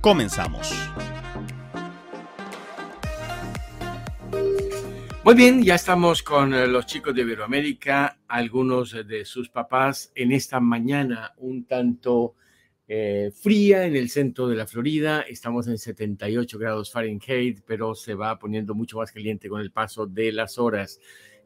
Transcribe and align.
Comenzamos. 0.00 0.72
Muy 5.24 5.34
bien, 5.34 5.64
ya 5.64 5.74
estamos 5.74 6.22
con 6.22 6.54
eh, 6.54 6.68
los 6.68 6.86
chicos 6.86 7.12
de 7.12 7.22
Iberoamérica, 7.22 8.20
algunos 8.28 8.92
de 8.92 9.24
sus 9.24 9.48
papás 9.48 10.12
en 10.14 10.30
esta 10.30 10.60
mañana 10.60 11.34
un 11.38 11.64
tanto 11.64 12.36
eh, 12.86 13.32
fría 13.34 13.86
en 13.86 13.96
el 13.96 14.08
centro 14.08 14.46
de 14.46 14.54
la 14.54 14.68
Florida. 14.68 15.22
Estamos 15.22 15.66
en 15.66 15.78
78 15.78 16.58
grados 16.60 16.92
Fahrenheit, 16.92 17.62
pero 17.66 17.96
se 17.96 18.14
va 18.14 18.38
poniendo 18.38 18.76
mucho 18.76 18.98
más 18.98 19.10
caliente 19.10 19.48
con 19.48 19.60
el 19.60 19.72
paso 19.72 20.06
de 20.06 20.30
las 20.30 20.58
horas. 20.58 21.00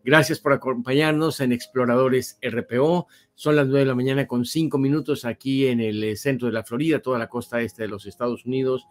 Gracias 0.05 0.41
por 0.41 0.53
acompañarnos 0.53 1.41
en 1.41 1.53
Exploradores 1.53 2.39
RPO. 2.43 3.07
Son 3.41 3.57
las 3.57 3.69
9 3.69 3.79
de 3.79 3.87
la 3.87 3.95
mañana 3.95 4.27
con 4.27 4.45
5 4.45 4.77
minutos 4.77 5.25
aquí 5.25 5.67
en 5.67 5.81
el 5.81 6.05
eh, 6.05 6.15
centro 6.15 6.49
de 6.49 6.53
la 6.53 6.63
Florida, 6.63 6.99
toda 6.99 7.19
la 7.19 7.31
costa 7.31 7.63
este 7.63 7.85
de 7.85 7.89
los 7.89 8.05
Estados 8.05 8.45
Unidos. 8.45 8.87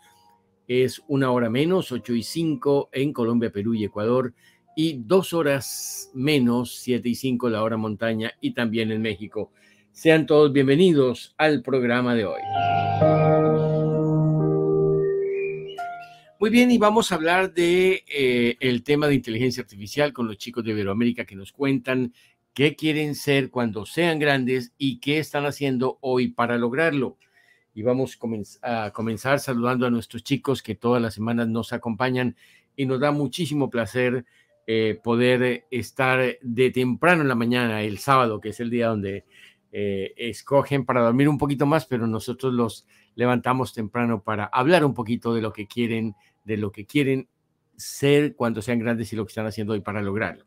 Es 0.67 1.03
una 1.07 1.29
hora 1.29 1.51
menos, 1.51 1.91
8 1.91 2.15
y 2.15 2.23
5 2.23 2.89
en 2.91 3.13
Colombia, 3.13 3.51
Perú 3.51 3.75
y 3.75 3.83
Ecuador 3.83 4.33
y 4.75 5.03
dos 5.05 5.33
horas 5.33 6.09
menos, 6.15 6.79
7 6.79 7.07
y 7.07 7.13
5 7.13 7.47
la 7.47 7.61
hora 7.61 7.77
montaña 7.77 8.31
y 8.41 8.55
también 8.55 8.91
en 8.91 9.03
México. 9.03 9.51
Sean 9.91 10.25
todos 10.25 10.51
bienvenidos 10.51 11.35
al 11.37 11.61
programa 11.61 12.15
de 12.15 12.25
hoy. 12.25 12.41
Muy 16.39 16.49
bien, 16.49 16.71
y 16.71 16.77
vamos 16.79 17.11
a 17.11 17.15
hablar 17.15 17.53
de 17.53 18.03
eh, 18.07 18.55
el 18.61 18.81
tema 18.81 19.07
de 19.07 19.13
inteligencia 19.13 19.61
artificial 19.61 20.11
con 20.13 20.25
los 20.25 20.37
chicos 20.37 20.63
de 20.63 20.71
Iberoamérica 20.71 21.25
que 21.25 21.35
nos 21.35 21.51
cuentan 21.51 22.13
qué 22.53 22.75
quieren 22.75 23.15
ser 23.15 23.49
cuando 23.49 23.85
sean 23.85 24.19
grandes 24.19 24.73
y 24.77 24.99
qué 24.99 25.19
están 25.19 25.45
haciendo 25.45 25.97
hoy 26.01 26.29
para 26.29 26.57
lograrlo. 26.57 27.17
Y 27.73 27.83
vamos 27.83 28.17
a 28.61 28.91
comenzar 28.91 29.39
saludando 29.39 29.85
a 29.85 29.89
nuestros 29.89 30.23
chicos 30.23 30.61
que 30.61 30.75
todas 30.75 31.01
las 31.01 31.13
semanas 31.13 31.47
nos 31.47 31.71
acompañan 31.71 32.35
y 32.75 32.85
nos 32.85 32.99
da 32.99 33.11
muchísimo 33.11 33.69
placer 33.69 34.25
eh, 34.67 34.99
poder 35.03 35.65
estar 35.71 36.37
de 36.41 36.69
temprano 36.69 37.23
en 37.23 37.27
la 37.27 37.35
mañana, 37.35 37.81
el 37.81 37.97
sábado, 37.97 38.39
que 38.39 38.49
es 38.49 38.59
el 38.59 38.69
día 38.69 38.89
donde 38.89 39.25
eh, 39.71 40.13
escogen 40.15 40.85
para 40.85 41.01
dormir 41.01 41.27
un 41.27 41.39
poquito 41.39 41.65
más, 41.65 41.87
pero 41.87 42.05
nosotros 42.05 42.53
los 42.53 42.85
levantamos 43.15 43.73
temprano 43.73 44.21
para 44.21 44.45
hablar 44.45 44.85
un 44.85 44.93
poquito 44.93 45.33
de 45.33 45.41
lo 45.41 45.53
que 45.53 45.65
quieren, 45.65 46.15
de 46.43 46.57
lo 46.57 46.71
que 46.71 46.85
quieren 46.85 47.29
ser 47.77 48.35
cuando 48.35 48.61
sean 48.61 48.77
grandes 48.77 49.11
y 49.11 49.15
lo 49.15 49.25
que 49.25 49.31
están 49.31 49.47
haciendo 49.47 49.73
hoy 49.73 49.79
para 49.79 50.03
lograrlo. 50.03 50.45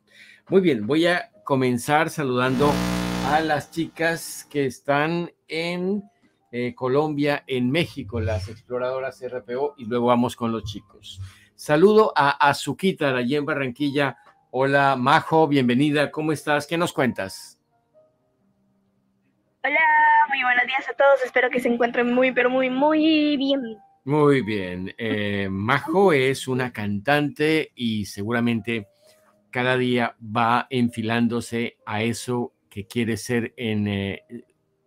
Muy 0.49 0.61
bien, 0.61 0.87
voy 0.87 1.07
a 1.07 1.32
comenzar 1.53 2.09
saludando 2.09 2.73
a 3.27 3.41
las 3.41 3.71
chicas 3.71 4.49
que 4.51 4.65
están 4.65 5.31
en 5.49 6.03
eh, 6.51 6.75
Colombia, 6.75 7.45
en 7.47 7.71
México, 7.71 8.21
las 8.21 8.49
exploradoras 8.49 9.23
RPO, 9.23 9.75
y 9.77 9.85
luego 9.85 10.07
vamos 10.07 10.35
con 10.35 10.51
los 10.51 10.65
chicos. 10.65 11.21
Saludo 11.55 12.15
a 12.17 12.31
Azuquita, 12.31 13.15
allí 13.15 13.37
en 13.37 13.45
Barranquilla. 13.45 14.17
Hola, 14.51 14.97
Majo, 14.97 15.47
bienvenida. 15.47 16.11
¿Cómo 16.11 16.33
estás? 16.33 16.67
¿Qué 16.67 16.79
nos 16.79 16.95
cuentas? 16.95 17.61
Hola, 19.63 19.79
muy 20.29 20.43
buenos 20.43 20.67
días 20.67 20.89
a 20.89 20.95
todos. 20.95 21.23
Espero 21.23 21.51
que 21.51 21.61
se 21.61 21.69
encuentren 21.69 22.15
muy, 22.15 22.33
pero 22.33 22.49
muy, 22.49 22.71
muy 22.71 23.37
bien. 23.37 23.61
Muy 24.05 24.41
bien. 24.41 24.95
Eh, 24.97 25.49
Majo 25.51 26.15
es 26.15 26.49
una 26.49 26.73
cantante 26.73 27.73
y 27.75 28.07
seguramente 28.07 28.89
cada 29.53 29.77
día 29.77 30.17
va 30.21 30.67
enfilándose 30.71 31.77
a 31.87 32.03
eso 32.03 32.53
que 32.69 32.87
quiere 32.87 33.17
ser 33.17 33.55
en 33.57 33.87
eh, 33.87 34.23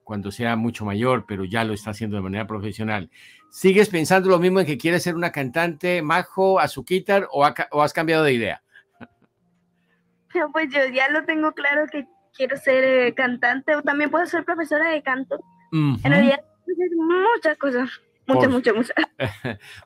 cuando 0.03 0.31
sea 0.31 0.56
mucho 0.56 0.84
mayor, 0.84 1.26
pero 1.26 1.46
ya 1.46 1.64
lo 1.64 1.74
está 1.74 1.92
haciendo 1.92 2.18
de 2.18 2.24
manera 2.24 2.46
profesional. 2.46 3.09
¿Sigues 3.50 3.90
pensando 3.90 4.30
lo 4.30 4.40
mismo 4.40 4.59
en 4.59 4.66
que 4.66 4.78
quieres 4.78 5.03
ser 5.03 5.16
una 5.16 5.31
cantante, 5.31 6.02
Majo, 6.02 6.59
Azuquitar, 6.59 7.28
o, 7.31 7.48
o 7.72 7.81
has 7.81 7.94
cambiado 7.94 8.24
de 8.24 8.34
idea? 8.34 8.62
Pues 10.52 10.68
yo 10.70 10.82
ya 10.94 11.09
lo 11.12 11.24
tengo 11.24 11.53
claro 11.53 11.88
que 11.90 12.06
quiero 12.36 12.58
ser 12.58 12.84
eh, 12.84 13.14
cantante 13.14 13.74
o 13.74 13.82
también 13.82 14.12
puedo 14.12 14.26
ser 14.26 14.44
profesora 14.44 14.90
de 14.90 15.02
canto. 15.02 15.40
En 15.72 16.03
realidad, 16.03 16.42
muchas 16.97 17.58
cosas. 17.58 17.90
Muchas, 18.28 18.50
muchas, 18.52 18.75
muchas. 18.75 18.96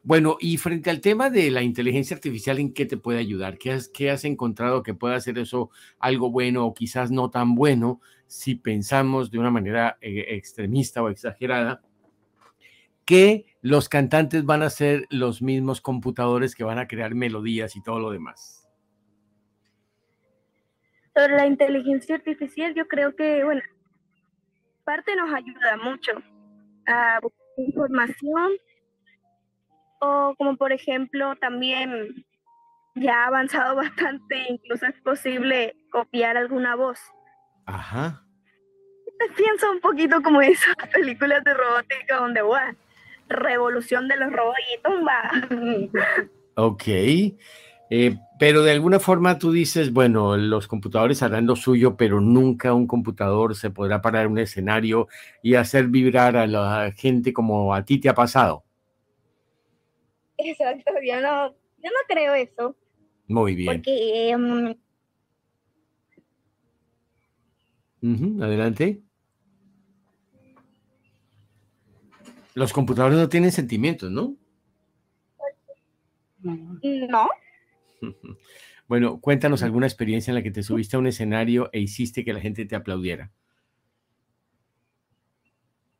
bueno, 0.03 0.37
y 0.39 0.57
frente 0.57 0.89
al 0.89 1.01
tema 1.01 1.29
de 1.29 1.51
la 1.51 1.61
inteligencia 1.61 2.15
artificial, 2.15 2.59
¿en 2.59 2.73
qué 2.73 2.85
te 2.85 2.97
puede 2.97 3.19
ayudar? 3.19 3.57
¿Qué 3.57 3.71
has, 3.71 3.89
qué 3.89 4.11
has 4.11 4.25
encontrado 4.25 4.83
que 4.83 4.93
pueda 4.93 5.15
hacer 5.15 5.37
eso 5.37 5.69
algo 5.99 6.31
bueno 6.31 6.65
o 6.65 6.73
quizás 6.73 7.11
no 7.11 7.29
tan 7.29 7.55
bueno 7.55 8.01
si 8.27 8.55
pensamos 8.55 9.31
de 9.31 9.39
una 9.39 9.51
manera 9.51 9.97
eh, 10.01 10.25
extremista 10.29 11.01
o 11.01 11.09
exagerada? 11.09 11.81
que 13.09 13.47
los 13.63 13.89
cantantes 13.89 14.45
van 14.45 14.61
a 14.61 14.69
ser 14.69 15.07
los 15.09 15.41
mismos 15.41 15.81
computadores 15.81 16.53
que 16.53 16.63
van 16.63 16.77
a 16.77 16.87
crear 16.87 17.15
melodías 17.15 17.75
y 17.75 17.81
todo 17.81 17.99
lo 17.99 18.11
demás. 18.11 18.69
Sobre 21.15 21.35
la 21.35 21.47
inteligencia 21.47 22.13
artificial, 22.13 22.75
yo 22.75 22.87
creo 22.87 23.15
que, 23.15 23.43
bueno, 23.43 23.63
parte 24.83 25.15
nos 25.15 25.33
ayuda 25.33 25.77
mucho 25.83 26.11
a 26.85 27.19
buscar 27.19 27.48
información 27.57 28.51
o 29.99 30.33
como 30.37 30.55
por 30.55 30.71
ejemplo 30.71 31.35
también 31.37 32.25
ya 32.95 33.23
ha 33.23 33.27
avanzado 33.27 33.75
bastante, 33.75 34.45
incluso 34.49 34.85
es 34.85 35.01
posible 35.01 35.75
copiar 35.91 36.37
alguna 36.37 36.75
voz. 36.75 36.99
Ajá. 37.65 38.23
Pienso 39.35 39.69
un 39.71 39.81
poquito 39.81 40.21
como 40.21 40.41
esas 40.41 40.75
películas 40.93 41.43
de 41.43 41.53
robótica 41.53 42.17
donde, 42.17 42.41
bueno, 42.41 42.77
revolución 43.27 44.07
de 44.07 44.17
los 44.17 44.31
robots 44.31 44.59
y 44.73 44.81
tumba. 44.81 45.31
Ok. 46.61 46.83
Eh, 47.91 48.17
pero 48.37 48.61
de 48.61 48.71
alguna 48.71 48.99
forma 48.99 49.39
tú 49.39 49.51
dices, 49.51 49.91
bueno, 49.91 50.37
los 50.37 50.67
computadores 50.67 51.23
harán 51.23 51.47
lo 51.47 51.55
suyo, 51.55 51.97
pero 51.97 52.21
nunca 52.21 52.73
un 52.73 52.85
computador 52.85 53.55
se 53.55 53.71
podrá 53.71 54.01
parar 54.01 54.25
en 54.25 54.33
un 54.33 54.39
escenario 54.39 55.07
y 55.41 55.55
hacer 55.55 55.87
vibrar 55.87 56.37
a 56.37 56.45
la 56.45 56.91
gente 56.95 57.33
como 57.33 57.73
a 57.73 57.83
ti 57.83 57.99
te 57.99 58.09
ha 58.09 58.13
pasado. 58.13 58.63
Exacto, 60.37 60.91
yo 61.03 61.19
no, 61.19 61.49
yo 61.49 61.89
no 61.89 62.07
creo 62.07 62.33
eso. 62.35 62.75
Muy 63.27 63.55
bien. 63.55 63.77
Porque... 63.77 64.35
Um... 64.35 64.73
adelante. 68.41 69.01
Los 72.53 72.71
computadores 72.71 73.17
no 73.17 73.29
tienen 73.29 73.51
sentimientos, 73.51 74.11
¿no? 74.11 74.35
No. 76.41 77.29
Bueno, 78.87 79.21
cuéntanos 79.21 79.61
alguna 79.61 79.85
experiencia 79.85 80.31
en 80.31 80.35
la 80.35 80.41
que 80.41 80.49
te 80.49 80.63
subiste 80.63 80.95
a 80.95 80.99
un 80.99 81.05
escenario 81.05 81.69
e 81.73 81.79
hiciste 81.79 82.25
que 82.25 82.33
la 82.33 82.39
gente 82.39 82.65
te 82.65 82.75
aplaudiera. 82.75 83.31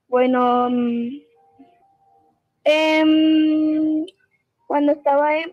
Bueno, 0.07 0.71
mm, 0.71 1.21
em, 2.63 4.05
cuando 4.65 4.93
estaba 4.93 5.37
en 5.37 5.51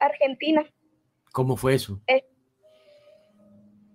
Argentina. 0.00 0.66
¿Cómo 1.32 1.56
fue 1.56 1.76
eso? 1.76 1.98
Eh, 2.08 2.26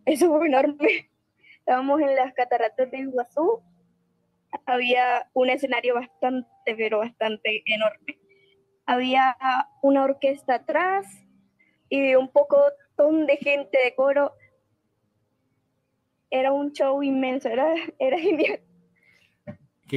eso 0.06 0.36
fue 0.36 0.48
enorme. 0.48 0.76
Estábamos 1.60 2.02
en 2.02 2.16
las 2.16 2.34
cataratas 2.34 2.90
de 2.90 2.98
Iguazú 2.98 3.62
había 4.66 5.30
un 5.34 5.50
escenario 5.50 5.96
bastante, 5.96 6.50
pero 6.66 7.00
bastante 7.00 7.64
enorme. 7.66 8.20
Había 8.86 9.36
una 9.82 10.04
orquesta 10.04 10.56
atrás 10.56 11.06
y 11.92 12.16
un 12.16 12.30
poco 12.30 12.58
de 12.98 13.38
gente 13.38 13.78
de 13.84 13.94
coro. 13.96 14.34
Era 16.30 16.54
un 16.54 16.72
show 16.72 17.04
inmenso, 17.04 17.50
era, 17.50 17.74
era 18.00 18.18
genial. 18.20 18.62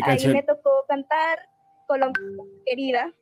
Ahí 0.02 0.26
me 0.26 0.42
tocó 0.42 0.84
cantar 0.88 1.38
Colombia 1.86 2.20
querida, 2.66 3.14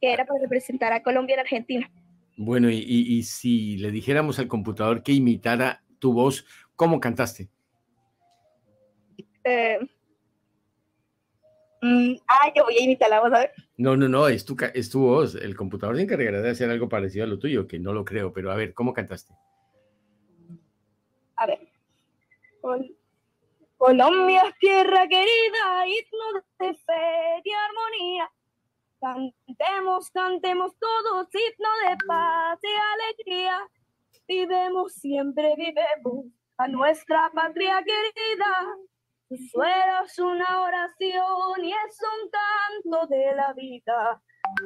que 0.00 0.12
era 0.12 0.24
para 0.24 0.40
representar 0.40 0.92
a 0.94 1.02
Colombia 1.02 1.34
en 1.34 1.40
Argentina. 1.40 1.90
Bueno, 2.38 2.70
y, 2.70 2.78
y 2.78 3.22
si 3.22 3.76
le 3.76 3.90
dijéramos 3.90 4.38
al 4.38 4.48
computador 4.48 5.02
que 5.02 5.12
imitara 5.12 5.82
tu 5.98 6.14
voz, 6.14 6.46
¿cómo 6.74 7.00
cantaste? 7.00 7.50
Eh, 9.44 9.78
Mm, 11.82 12.14
ah, 12.28 12.52
yo 12.54 12.64
voy 12.64 12.76
a 12.76 12.82
imitar 12.82 13.10
la 13.10 13.20
voz, 13.20 13.32
a 13.32 13.38
ver. 13.40 13.52
No, 13.76 13.96
no, 13.96 14.08
no, 14.08 14.28
es 14.28 14.44
tu, 14.44 14.56
es 14.74 14.90
tu 14.90 15.00
voz. 15.00 15.34
El 15.34 15.56
computador 15.56 15.96
se 15.96 16.02
encargará 16.02 16.40
de 16.40 16.50
hacer 16.50 16.70
algo 16.70 16.88
parecido 16.88 17.24
a 17.24 17.28
lo 17.28 17.38
tuyo, 17.38 17.66
que 17.66 17.78
no 17.78 17.92
lo 17.92 18.04
creo, 18.04 18.32
pero 18.32 18.50
a 18.50 18.56
ver, 18.56 18.72
¿cómo 18.74 18.92
cantaste? 18.94 19.34
A 21.36 21.46
ver. 21.46 21.60
Colombia 23.76 24.42
es 24.48 24.58
tierra 24.58 25.06
querida, 25.06 25.86
himno 25.86 26.44
de 26.58 26.74
fe 26.74 27.42
y 27.44 27.50
armonía. 27.52 28.32
Cantemos, 29.00 30.10
cantemos 30.10 30.72
todos, 30.78 31.28
himno 31.32 31.90
de 31.90 31.96
paz 32.06 32.58
y 32.62 33.24
alegría. 33.28 33.68
Vivemos, 34.26 34.94
siempre 34.94 35.54
vivemos 35.56 36.24
a 36.56 36.66
nuestra 36.68 37.30
patria 37.32 37.84
querida. 37.84 38.76
Es 39.28 40.18
una 40.20 40.60
oración 40.62 41.64
y 41.64 41.72
es 41.72 41.98
un 42.00 42.30
canto 42.30 43.06
de 43.08 43.34
la 43.34 43.52
vida. 43.54 44.22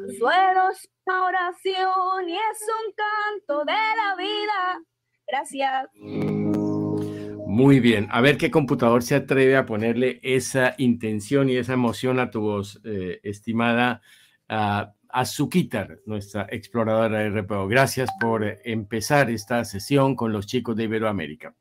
Es 0.06 0.20
una 0.20 1.24
oración 1.24 2.28
y 2.28 2.34
es 2.34 2.66
un 2.68 2.92
canto 2.94 3.64
de 3.64 3.72
la 3.72 4.16
vida. 4.16 4.82
Gracias. 5.26 5.88
Muy 7.46 7.80
bien. 7.80 8.08
A 8.10 8.20
ver 8.20 8.36
qué 8.36 8.50
computador 8.50 9.02
se 9.02 9.14
atreve 9.14 9.56
a 9.56 9.64
ponerle 9.64 10.20
esa 10.22 10.74
intención 10.76 11.48
y 11.48 11.56
esa 11.56 11.72
emoción 11.72 12.20
a 12.20 12.30
tu 12.30 12.42
voz, 12.42 12.80
eh, 12.84 13.20
estimada 13.22 14.02
uh, 14.50 14.84
Azuquitar, 15.12 15.98
nuestra 16.06 16.46
exploradora 16.50 17.18
de 17.18 17.30
RPO. 17.30 17.66
Gracias 17.66 18.10
por 18.20 18.44
empezar 18.64 19.30
esta 19.30 19.64
sesión 19.64 20.14
con 20.14 20.32
los 20.32 20.46
chicos 20.46 20.76
de 20.76 20.84
Iberoamérica. 20.84 21.54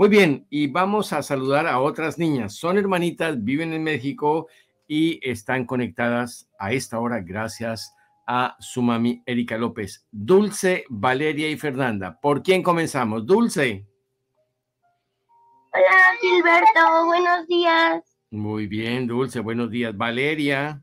Muy 0.00 0.08
bien, 0.08 0.46
y 0.48 0.66
vamos 0.66 1.12
a 1.12 1.22
saludar 1.22 1.66
a 1.66 1.78
otras 1.78 2.16
niñas. 2.16 2.54
Son 2.54 2.78
hermanitas, 2.78 3.44
viven 3.44 3.74
en 3.74 3.82
México 3.82 4.48
y 4.88 5.20
están 5.22 5.66
conectadas 5.66 6.48
a 6.58 6.72
esta 6.72 6.98
hora 6.98 7.20
gracias 7.20 7.94
a 8.26 8.56
su 8.60 8.80
mami 8.80 9.22
Erika 9.26 9.58
López. 9.58 10.06
Dulce, 10.10 10.86
Valeria 10.88 11.50
y 11.50 11.58
Fernanda. 11.58 12.18
¿Por 12.18 12.42
quién 12.42 12.62
comenzamos? 12.62 13.26
Dulce. 13.26 13.86
Hola, 15.74 16.16
Gilberto. 16.22 17.04
Buenos 17.04 17.46
días. 17.46 18.02
Muy 18.30 18.68
bien, 18.68 19.06
Dulce. 19.06 19.40
Buenos 19.40 19.70
días. 19.70 19.94
Valeria. 19.94 20.80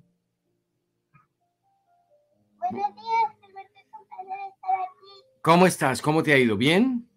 Buenos 2.59 2.93
días, 2.93 3.33
Gilberto. 3.41 3.79
estar 3.79 4.75
aquí. 4.75 5.41
¿Cómo 5.41 5.65
estás? 5.65 6.03
¿Cómo 6.03 6.21
te 6.21 6.33
ha 6.33 6.37
ido? 6.37 6.55
¿Bien? 6.55 7.09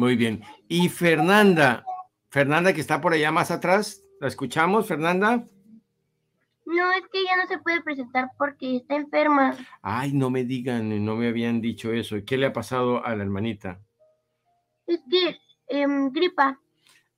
Muy 0.00 0.16
bien. 0.16 0.42
Y 0.66 0.88
Fernanda, 0.88 1.84
Fernanda 2.30 2.72
que 2.72 2.80
está 2.80 3.02
por 3.02 3.12
allá 3.12 3.30
más 3.30 3.50
atrás, 3.50 4.02
¿la 4.18 4.28
escuchamos, 4.28 4.88
Fernanda? 4.88 5.46
No, 6.64 6.92
es 6.92 7.02
que 7.12 7.20
ella 7.20 7.36
no 7.36 7.46
se 7.46 7.58
puede 7.58 7.82
presentar 7.82 8.30
porque 8.38 8.76
está 8.76 8.96
enferma. 8.96 9.54
Ay, 9.82 10.14
no 10.14 10.30
me 10.30 10.44
digan, 10.44 11.04
no 11.04 11.16
me 11.16 11.28
habían 11.28 11.60
dicho 11.60 11.92
eso. 11.92 12.16
¿Qué 12.24 12.38
le 12.38 12.46
ha 12.46 12.52
pasado 12.54 13.04
a 13.04 13.14
la 13.14 13.24
hermanita? 13.24 13.78
Es 14.86 15.02
que 15.10 15.36
em, 15.68 16.10
gripa. 16.10 16.58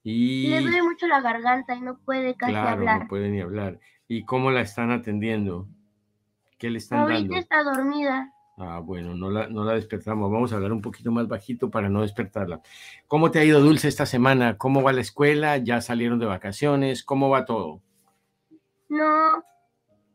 Y... 0.03 0.49
Le 0.49 0.63
duele 0.63 0.83
mucho 0.83 1.07
la 1.07 1.21
garganta 1.21 1.77
y 1.77 1.83
no 1.83 2.01
puede 2.01 2.35
casi 2.35 2.51
claro, 2.51 2.71
hablar. 2.71 3.03
No 3.03 3.09
puede 3.09 3.29
ni 3.29 3.41
hablar. 3.41 3.79
¿Y 4.09 4.25
cómo 4.25 4.51
la 4.51 4.63
están 4.63 4.91
atendiendo? 4.91 5.69
¿Qué 6.59 6.69
le 6.69 6.79
están 6.79 6.99
Ahorita 6.99 7.21
dando? 7.21 7.37
está 7.37 7.63
dormida. 7.63 8.33
Ah, 8.59 8.81
bueno, 8.81 9.15
no 9.15 9.31
la, 9.31 9.49
no 9.49 9.65
la 9.65 9.75
despertamos. 9.75 10.31
Vamos 10.31 10.53
a 10.53 10.57
hablar 10.57 10.73
un 10.73 10.83
poquito 10.83 11.11
más 11.11 11.27
bajito 11.27 11.71
para 11.71 11.89
no 11.89 12.03
despertarla. 12.03 12.61
¿Cómo 13.09 13.31
te 13.31 13.39
ha 13.39 13.45
ido, 13.45 13.61
Dulce, 13.61 13.89
esta 13.89 14.07
semana? 14.07 14.59
¿Cómo 14.59 14.83
va 14.83 14.93
la 14.93 15.01
escuela? 15.01 15.57
¿Ya 15.57 15.81
salieron 15.81 16.19
de 16.19 16.27
vacaciones? 16.27 17.03
¿Cómo 17.03 17.31
va 17.31 17.45
todo? 17.45 17.81
No, 18.89 19.43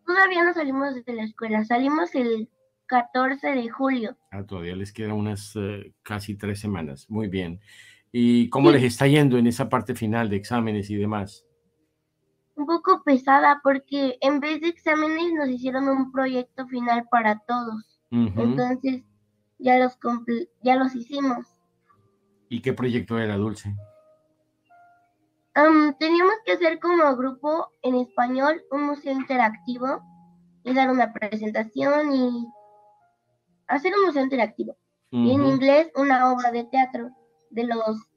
todavía 0.05 0.43
no 0.43 0.53
salimos 0.53 1.03
de 1.03 1.13
la 1.13 1.23
escuela. 1.23 1.65
Salimos 1.65 2.13
el 2.13 2.49
14 2.85 3.47
de 3.47 3.69
julio. 3.69 4.17
Ah, 4.31 4.43
todavía 4.43 4.75
les 4.75 4.93
quedan 4.93 5.13
unas 5.13 5.55
eh, 5.55 5.93
casi 6.03 6.35
tres 6.35 6.59
semanas. 6.59 7.09
Muy 7.09 7.27
bien. 7.27 7.59
¿Y 8.11 8.49
cómo 8.49 8.71
les 8.71 8.83
está 8.83 9.07
yendo 9.07 9.37
en 9.37 9.47
esa 9.47 9.67
parte 9.67 9.95
final 9.95 10.29
de 10.29 10.37
exámenes 10.37 10.89
y 10.89 10.95
demás? 10.95 11.45
Un 12.55 12.65
poco 12.65 13.03
pesada 13.03 13.59
porque 13.63 14.17
en 14.21 14.39
vez 14.39 14.61
de 14.61 14.69
exámenes 14.69 15.33
nos 15.33 15.49
hicieron 15.49 15.87
un 15.89 16.11
proyecto 16.11 16.67
final 16.67 17.07
para 17.11 17.39
todos. 17.39 17.96
Entonces 18.12 19.04
ya 19.59 19.77
los 19.80 19.98
ya 20.63 20.75
los 20.75 20.95
hicimos. 20.95 21.45
¿Y 22.50 22.62
qué 22.62 22.74
proyecto 22.74 23.18
era, 23.19 23.36
Dulce? 23.36 23.75
Am, 25.54 25.95
teníamos 25.98 26.36
que 26.45 26.54
hacer 26.54 26.80
como 26.80 27.15
grupo 27.15 27.68
en 27.81 27.95
español 27.95 28.62
un 28.71 28.83
museo 28.83 29.12
interactivo 29.12 30.01
y 30.63 30.74
dar 30.74 30.89
una 30.89 31.12
presentación 31.13 32.13
y 32.13 32.48
hacer 33.68 33.94
un 33.98 34.06
museo 34.06 34.24
interactivo. 34.24 34.77
Y 35.09 35.31
en 35.31 35.45
inglés 35.45 35.89
una 35.95 36.31
obra 36.31 36.51
de 36.51 36.65
teatro 36.65 37.09
de 37.50 37.63
los 37.63 38.07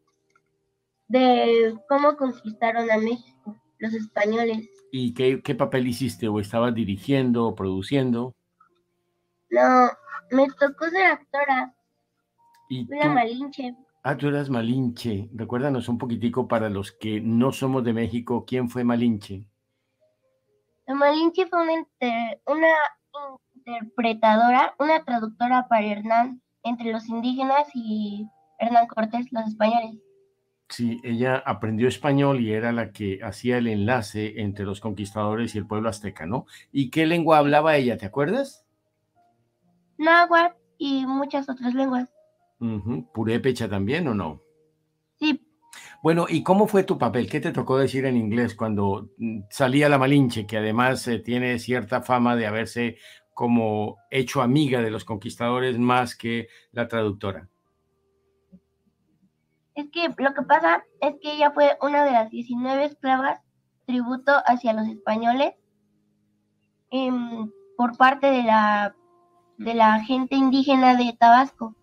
de 1.07 1.75
cómo 1.89 2.17
conquistaron 2.17 2.91
a 2.91 2.99
México 2.99 3.57
los 3.79 3.95
españoles. 3.95 4.69
¿Y 4.93 5.15
qué, 5.15 5.41
qué 5.43 5.55
papel 5.55 5.89
hiciste? 5.89 6.29
¿O 6.29 6.41
estabas 6.41 6.75
dirigiendo 6.75 7.47
o 7.47 7.55
produciendo? 7.55 8.35
No, 9.50 9.91
me 10.31 10.47
tocó 10.58 10.88
ser 10.91 11.06
actora, 11.06 11.75
¿Y 12.69 12.85
la 12.87 13.02
tú- 13.02 13.08
Malinche. 13.11 13.75
Ah, 14.02 14.17
tú 14.17 14.29
eras 14.29 14.49
Malinche. 14.49 15.29
Recuérdanos 15.35 15.88
un 15.88 15.99
poquitico 15.99 16.49
para 16.49 16.70
los 16.70 16.93
que 16.93 17.20
no 17.20 17.52
somos 17.52 17.85
de 17.85 17.93
México, 17.93 18.44
¿quién 18.47 18.70
fue 18.70 18.82
Malinche? 18.85 19.44
La 20.87 20.94
Malinche 20.94 21.47
fue 21.47 21.62
una, 21.62 21.73
inter- 21.75 22.41
una 22.47 22.69
interpretadora, 23.55 24.75
una 24.79 25.05
traductora 25.05 25.69
para 25.69 25.85
Hernán 25.87 26.41
entre 26.62 26.93
los 26.93 27.08
indígenas 27.08 27.69
y 27.75 28.26
Hernán 28.58 28.87
Cortés, 28.87 29.26
los 29.32 29.46
españoles. 29.46 29.96
Sí, 30.69 31.00
ella 31.03 31.43
aprendió 31.44 31.88
español 31.88 32.41
y 32.41 32.53
era 32.53 32.70
la 32.73 32.93
que 32.93 33.19
hacía 33.23 33.58
el 33.58 33.67
enlace 33.67 34.41
entre 34.41 34.64
los 34.64 34.81
conquistadores 34.81 35.55
y 35.55 35.58
el 35.58 35.67
pueblo 35.67 35.88
azteca, 35.88 36.26
¿no? 36.26 36.46
¿Y 36.70 36.91
qué 36.91 37.06
lengua 37.06 37.38
hablaba 37.38 37.76
ella? 37.76 37.96
¿Te 37.99 38.06
acuerdas? 38.06 38.64
Náhuatl 40.00 40.56
y 40.79 41.06
muchas 41.06 41.49
otras 41.49 41.75
lenguas. 41.75 42.12
Ujú, 42.58 43.11
¿Purépecha 43.12 43.69
también 43.69 44.08
o 44.08 44.14
no? 44.14 44.43
Sí, 45.19 45.41
Bueno, 46.02 46.26
¿y 46.29 46.43
cómo 46.43 46.67
fue 46.67 46.82
tu 46.85 46.99
papel? 46.99 47.29
¿Qué 47.31 47.41
te 47.41 47.52
tocó 47.52 47.79
decir 47.79 48.05
en 48.06 48.17
inglés 48.17 48.55
cuando 48.55 49.11
mm, 49.19 49.43
salía 49.50 49.88
la 49.88 49.99
Malinche, 49.99 50.47
que 50.47 50.58
además 50.58 51.06
eh, 51.08 51.19
tiene 51.19 51.58
cierta 51.58 52.02
fama 52.02 52.37
de 52.37 52.47
haberse 52.47 52.97
como 53.35 53.98
hecho 54.10 54.43
amiga 54.43 54.82
de 54.82 54.91
los 54.91 55.05
conquistadores 55.05 55.79
más 55.79 56.17
que 56.17 56.48
la 56.72 56.89
traductora? 56.89 57.48
es 59.75 59.91
que 59.91 60.08
lo 60.22 60.34
que 60.34 60.43
pasa 60.43 60.84
es 61.01 61.15
que 61.22 61.32
ella 61.32 61.51
fue 61.53 61.77
una 61.81 62.05
de 62.05 62.13
las 62.13 62.31
19 62.31 62.84
esclavas 62.84 63.41
tributo 63.86 64.32
hacia 64.46 64.72
los 64.72 64.86
españoles 64.89 65.55
em, 66.91 67.51
por 67.77 67.96
parte 67.96 68.31
de 68.31 68.43
la 68.43 68.94
de 69.64 69.74
la 69.74 70.02
gente 70.02 70.36
indígena 70.36 70.96
de 70.96 71.14
Tabasco. 71.19 71.74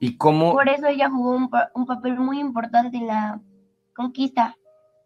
¿Y 0.00 0.16
cómo? 0.16 0.52
Por 0.52 0.68
eso 0.68 0.86
ella 0.86 1.10
jugó 1.10 1.30
un, 1.36 1.50
pa- 1.50 1.70
un 1.74 1.86
papel 1.86 2.18
muy 2.18 2.40
importante 2.40 2.96
en 2.96 3.06
la 3.06 3.40
conquista. 3.94 4.56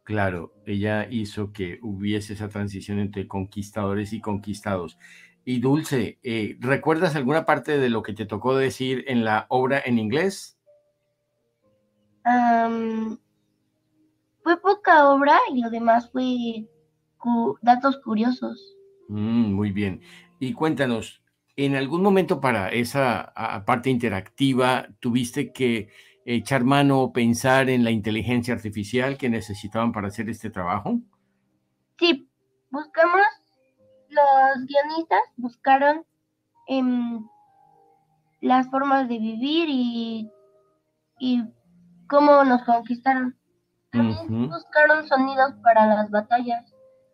Claro, 0.05 0.53
ella 0.67 1.07
hizo 1.11 1.53
que 1.53 1.79
hubiese 1.83 2.33
esa 2.35 2.49
transición 2.49 2.99
entre 2.99 3.29
conquistadores 3.29 4.13
y 4.13 4.21
conquistados. 4.21 4.99
Y 5.45 5.61
Dulce, 5.61 6.19
eh, 6.23 6.57
¿recuerdas 6.61 7.17
alguna 7.17 7.45
parte 7.45 7.79
de 7.79 7.91
lo 7.91 8.03
que 8.03 8.13
te 8.13 8.27
tocó 8.27 8.57
decir 8.57 9.05
en 9.09 9.25
la 9.25 9.47
obra 9.49 9.81
en 9.85 9.99
inglés? 9.99 10.59
Fue 14.43 14.61
poca 14.61 15.11
obra 15.11 15.39
y 15.53 15.61
lo 15.61 15.71
demás 15.71 16.11
fue 16.11 16.67
cu- 17.19 17.59
datos 17.63 17.99
curiosos. 17.99 18.77
Mm, 19.11 19.53
muy 19.55 19.73
bien. 19.73 20.03
Y 20.39 20.53
cuéntanos, 20.53 21.21
¿en 21.57 21.75
algún 21.75 22.01
momento 22.01 22.41
para 22.41 22.69
esa 22.69 23.33
parte 23.67 23.91
interactiva 23.91 24.87
tuviste 25.01 25.53
que 25.53 25.89
echar 26.25 26.63
mano 26.63 27.01
o 27.01 27.13
pensar 27.13 27.69
en 27.71 27.83
la 27.83 27.91
inteligencia 27.91 28.55
artificial 28.55 29.19
que 29.19 29.29
necesitaban 29.29 29.91
para 29.91 30.09
hacer 30.09 30.29
este 30.31 30.49
trabajo? 30.49 31.01
Sí, 31.99 32.31
buscamos, 32.71 33.27
los 34.11 34.67
guionistas 34.67 35.21
buscaron 35.37 36.07
em, 36.69 37.27
las 38.41 38.71
formas 38.71 39.09
de 39.09 39.19
vivir 39.19 39.69
y, 39.69 40.31
y 41.19 41.43
cómo 42.09 42.45
nos 42.45 42.63
conquistaron. 42.63 43.37
También 43.91 44.49
buscaron 44.49 45.09
sonidos 45.09 45.55
para 45.65 45.85
las 45.87 46.11
batallas. 46.11 46.73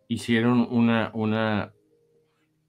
hicieron 0.08 0.68
una, 0.70 1.10
una, 1.14 1.72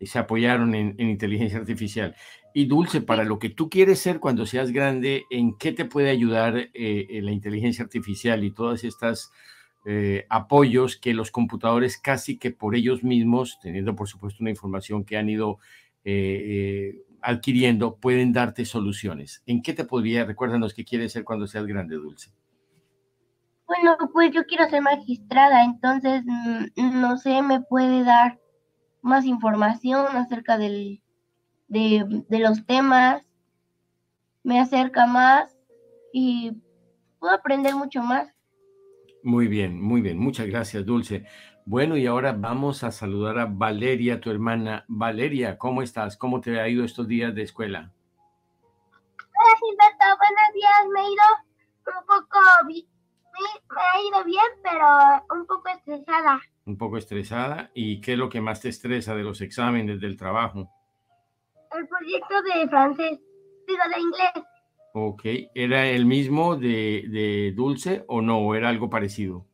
se 0.01 0.19
apoyaron 0.19 0.75
en, 0.75 0.95
en 0.97 1.09
inteligencia 1.09 1.59
artificial. 1.59 2.15
Y 2.53 2.65
Dulce, 2.65 3.01
para 3.01 3.23
lo 3.23 3.37
que 3.37 3.49
tú 3.49 3.69
quieres 3.69 3.99
ser 3.99 4.19
cuando 4.19 4.45
seas 4.45 4.71
grande, 4.71 5.25
¿en 5.29 5.57
qué 5.57 5.71
te 5.73 5.85
puede 5.85 6.09
ayudar 6.09 6.57
eh, 6.57 6.69
eh, 6.73 7.21
la 7.21 7.31
inteligencia 7.31 7.83
artificial 7.83 8.43
y 8.43 8.51
todas 8.51 8.83
estas 8.83 9.31
eh, 9.85 10.25
apoyos 10.29 10.97
que 10.97 11.13
los 11.13 11.31
computadores 11.31 11.97
casi 11.97 12.37
que 12.37 12.51
por 12.51 12.75
ellos 12.75 13.03
mismos, 13.03 13.59
teniendo 13.61 13.95
por 13.95 14.07
supuesto 14.07 14.39
una 14.41 14.49
información 14.49 15.05
que 15.05 15.17
han 15.17 15.29
ido 15.29 15.59
eh, 16.03 17.03
adquiriendo, 17.21 17.97
pueden 17.97 18.33
darte 18.33 18.65
soluciones. 18.65 19.43
¿En 19.45 19.61
qué 19.61 19.73
te 19.73 19.85
podría, 19.85 20.25
recuérdanos 20.25 20.73
qué 20.73 20.83
quieres 20.83 21.13
ser 21.13 21.23
cuando 21.23 21.47
seas 21.47 21.65
grande, 21.65 21.95
Dulce? 21.95 22.31
Bueno, 23.67 23.97
pues 24.13 24.31
yo 24.31 24.45
quiero 24.45 24.67
ser 24.69 24.81
magistrada, 24.81 25.63
entonces, 25.63 26.23
mm, 26.25 27.01
no 27.01 27.17
sé, 27.17 27.41
me 27.41 27.61
puede 27.61 28.03
dar 28.03 28.39
más 29.07 29.25
información 29.25 30.05
acerca 30.15 30.57
del, 30.57 31.01
de, 31.67 32.23
de 32.27 32.39
los 32.39 32.65
temas, 32.65 33.23
me 34.43 34.59
acerca 34.59 35.07
más 35.07 35.57
y 36.13 36.51
puedo 37.19 37.33
aprender 37.33 37.75
mucho 37.75 38.01
más. 38.01 38.33
Muy 39.23 39.47
bien, 39.47 39.81
muy 39.81 40.01
bien. 40.01 40.19
Muchas 40.19 40.47
gracias, 40.47 40.85
Dulce. 40.85 41.25
Bueno, 41.65 41.97
y 41.97 42.05
ahora 42.07 42.31
vamos 42.31 42.83
a 42.83 42.91
saludar 42.91 43.39
a 43.39 43.45
Valeria, 43.45 44.21
tu 44.21 44.29
hermana. 44.31 44.85
Valeria, 44.87 45.57
¿cómo 45.57 45.81
estás? 45.81 46.15
¿Cómo 46.15 46.39
te 46.39 46.61
ha 46.61 46.69
ido 46.69 46.85
estos 46.85 47.07
días 47.07 47.35
de 47.35 47.41
escuela? 47.41 47.91
Hola, 49.19 49.57
Gilberto. 49.59 50.05
Buenos 50.17 50.53
días. 50.53 50.87
Me 50.93 51.01
he 51.01 51.11
ido 51.11 51.99
un 51.99 52.05
poco... 52.05 52.39
Me, 53.39 53.79
ha 53.79 54.01
ido 54.01 54.23
bien, 54.25 54.43
pero 54.63 55.39
un 55.39 55.45
poco 55.45 55.69
estresada. 55.69 56.41
Un 56.65 56.77
poco 56.77 56.97
estresada. 56.97 57.71
¿Y 57.73 58.01
qué 58.01 58.13
es 58.13 58.17
lo 58.17 58.29
que 58.29 58.41
más 58.41 58.61
te 58.61 58.69
estresa 58.69 59.15
de 59.15 59.23
los 59.23 59.41
exámenes, 59.41 60.01
del 60.01 60.17
trabajo? 60.17 60.69
El 61.71 61.87
proyecto 61.87 62.41
de 62.41 62.67
francés, 62.67 63.19
digo, 63.67 63.83
de 63.93 64.01
inglés. 64.01 64.47
Ok, 64.93 65.21
¿era 65.53 65.85
el 65.85 66.05
mismo 66.05 66.55
de, 66.55 67.53
Dulce 67.55 68.03
o 68.07 68.21
no? 68.21 68.39
¿O 68.39 68.55
era 68.55 68.69
algo 68.69 68.89
parecido? 68.89 69.45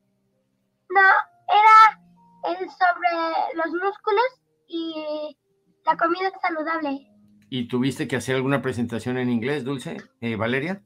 No, 0.89 1.01
era 1.49 2.59
el 2.59 2.69
sobre 2.69 3.55
los 3.55 3.67
músculos 3.67 4.41
y 4.67 5.37
la 5.85 5.97
comida 5.97 6.31
saludable. 6.41 7.07
¿Y 7.49 7.67
tuviste 7.67 8.07
que 8.07 8.15
hacer 8.15 8.35
alguna 8.35 8.61
presentación 8.61 9.17
en 9.17 9.29
inglés, 9.29 9.63
Dulce? 9.63 9.97
Eh, 10.21 10.35
¿Valeria? 10.35 10.81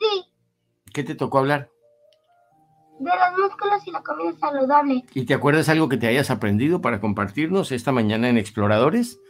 Sí. 0.00 0.24
¿Qué 0.92 1.04
te 1.04 1.14
tocó 1.14 1.38
hablar? 1.38 1.70
De 2.98 3.10
los 3.10 3.38
músculos 3.38 3.86
y 3.86 3.90
la 3.92 4.02
comida 4.02 4.32
saludable. 4.40 5.04
¿Y 5.14 5.24
te 5.24 5.34
acuerdas 5.34 5.68
algo 5.68 5.88
que 5.88 5.96
te 5.96 6.08
hayas 6.08 6.30
aprendido 6.30 6.80
para 6.80 7.00
compartirnos 7.00 7.70
esta 7.70 7.92
mañana 7.92 8.28
en 8.28 8.38
Exploradores? 8.38 9.20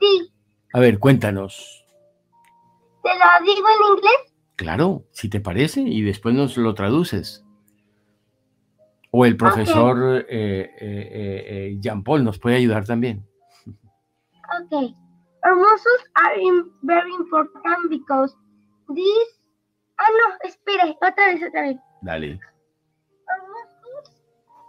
Sí. 0.00 0.32
A 0.72 0.80
ver, 0.80 0.98
cuéntanos. 0.98 1.84
¿Te 3.02 3.10
lo 3.10 3.44
digo 3.44 3.68
en 3.68 3.96
inglés? 3.96 4.34
Claro, 4.56 5.04
si 5.10 5.28
te 5.28 5.40
parece, 5.40 5.82
y 5.82 6.02
después 6.02 6.34
nos 6.34 6.56
lo 6.56 6.74
traduces. 6.74 7.44
O 9.10 9.24
el 9.26 9.36
profesor 9.36 10.26
eh, 10.28 10.70
eh, 10.80 11.44
eh, 11.46 11.76
Jean 11.80 12.02
Paul 12.02 12.24
nos 12.24 12.38
puede 12.38 12.56
ayudar 12.56 12.84
también. 12.84 13.26
Ok. 13.66 14.94
Our 15.44 15.56
muscles 15.56 16.04
are 16.14 16.34
very 16.82 17.12
important 17.14 17.90
because 17.90 18.34
this... 18.88 19.40
Ah, 19.98 20.06
no, 20.10 20.48
espere, 20.48 20.96
otra 21.00 21.26
vez, 21.26 21.42
otra 21.46 21.62
vez. 21.62 21.76
Dale. 22.02 22.40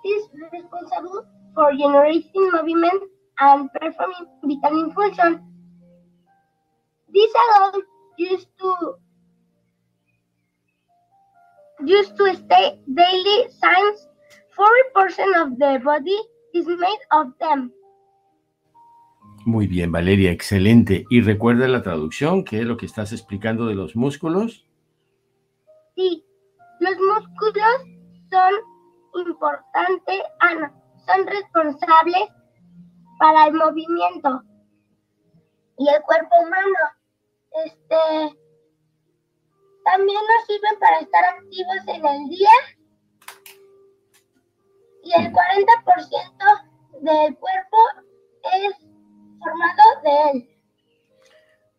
Is 0.05 0.29
responsible 0.53 1.25
for 1.55 1.71
generating 1.73 2.51
movement 2.53 3.01
and 3.39 3.69
performing 3.73 4.61
vital 4.61 4.93
function. 4.93 5.41
This 7.11 7.31
allows 7.43 7.81
used 8.17 8.47
to 8.59 8.95
used 11.83 12.15
to 12.17 12.35
stay 12.35 12.79
daily 12.93 13.49
signs 13.59 14.07
40% 14.55 15.41
of 15.41 15.57
the 15.57 15.81
body 15.83 16.17
is 16.53 16.67
made 16.67 17.03
of 17.11 17.33
them. 17.39 17.73
Muy 19.45 19.67
bien, 19.67 19.91
Valeria, 19.91 20.31
excelente. 20.31 21.05
¿Y 21.09 21.21
recuerda 21.21 21.67
la 21.67 21.83
traducción? 21.83 22.43
¿Qué 22.43 22.59
es 22.59 22.65
lo 22.65 22.77
que 22.77 22.85
estás 22.85 23.11
explicando 23.11 23.67
de 23.67 23.75
los 23.75 23.95
músculos? 23.95 24.65
Sí, 25.95 26.25
los 26.79 26.95
músculos 26.97 27.81
son 28.31 28.53
importantes, 29.19 30.21
ah, 30.41 30.71
son 31.05 31.27
responsables 31.27 32.29
para 33.19 33.47
el 33.47 33.53
movimiento 33.53 34.41
y 35.77 35.87
el 35.89 36.01
cuerpo 36.03 36.35
humano. 36.41 36.79
Este, 37.65 38.37
también 39.83 40.21
nos 40.21 40.47
sirven 40.47 40.79
para 40.79 40.99
estar 40.99 41.23
activos 41.25 41.77
en 41.87 42.05
el 42.05 42.29
día. 42.29 42.49
Y 45.03 45.13
el 45.13 45.31
40% 45.31 47.01
del 47.01 47.37
cuerpo 47.37 47.77
es 48.53 48.75
formado 49.39 50.01
de 50.03 50.31
él. 50.31 50.54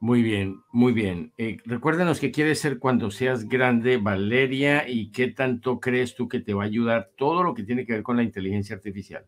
Muy 0.07 0.23
bien, 0.23 0.63
muy 0.71 0.93
bien. 0.93 1.33
Eh, 1.37 1.57
recuérdanos 1.65 2.21
qué 2.21 2.31
quieres 2.31 2.61
ser 2.61 2.79
cuando 2.79 3.11
seas 3.11 3.49
grande, 3.49 3.97
Valeria, 3.97 4.89
y 4.89 5.11
qué 5.11 5.33
tanto 5.33 5.81
crees 5.81 6.15
tú 6.15 6.29
que 6.29 6.39
te 6.39 6.55
va 6.55 6.63
a 6.63 6.67
ayudar 6.67 7.11
todo 7.17 7.43
lo 7.43 7.55
que 7.55 7.65
tiene 7.65 7.85
que 7.85 7.95
ver 7.95 8.05
con 8.05 8.17
la 8.17 8.23
inteligencia 8.23 8.77
artificial. 8.77 9.27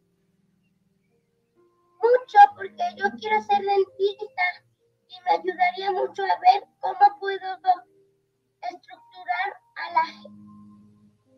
Mucho, 2.00 2.38
porque 2.54 2.84
yo 2.96 3.06
quiero 3.18 3.42
ser 3.42 3.58
dentista 3.58 4.42
y 5.08 5.14
me 5.24 5.32
ayudaría 5.32 5.90
mucho 5.90 6.22
a 6.22 6.38
ver 6.38 6.62
cómo 6.78 7.18
puedo 7.18 7.56
estructurar 8.62 9.48
a 9.74 9.92
la, 9.94 10.02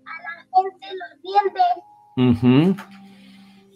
a 0.05 0.15
la 0.23 0.33
gente 0.55 0.87
los 0.99 1.23
dientes. 1.23 2.91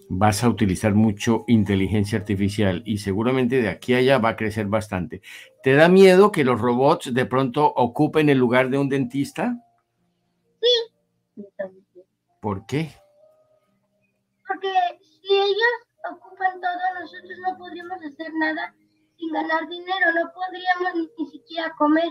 Vas 0.08 0.44
a 0.44 0.48
utilizar 0.48 0.94
mucho 0.94 1.44
inteligencia 1.46 2.18
artificial 2.18 2.82
y 2.84 2.98
seguramente 2.98 3.62
de 3.62 3.68
aquí 3.68 3.94
a 3.94 3.98
allá 3.98 4.18
va 4.18 4.30
a 4.30 4.36
crecer 4.36 4.66
bastante. 4.66 5.22
¿Te 5.62 5.74
da 5.74 5.88
miedo 5.88 6.30
que 6.30 6.44
los 6.44 6.60
robots 6.60 7.12
de 7.12 7.26
pronto 7.26 7.72
ocupen 7.74 8.28
el 8.28 8.38
lugar 8.38 8.68
de 8.68 8.78
un 8.78 8.88
dentista? 8.88 9.56
Sí. 10.60 11.42
¿Por 12.40 12.66
qué? 12.66 12.90
Porque 14.46 14.68
si 15.00 15.34
ellos 15.34 15.84
ocupan 16.12 16.60
todo, 16.60 17.00
nosotros 17.00 17.38
no 17.46 17.56
podríamos 17.56 17.98
hacer 18.02 18.32
nada 18.34 18.74
sin 19.16 19.32
ganar 19.32 19.68
dinero, 19.68 20.12
no 20.14 20.30
podríamos 20.32 21.10
ni, 21.18 21.26
siquiera 21.30 21.72
comer. 21.78 22.08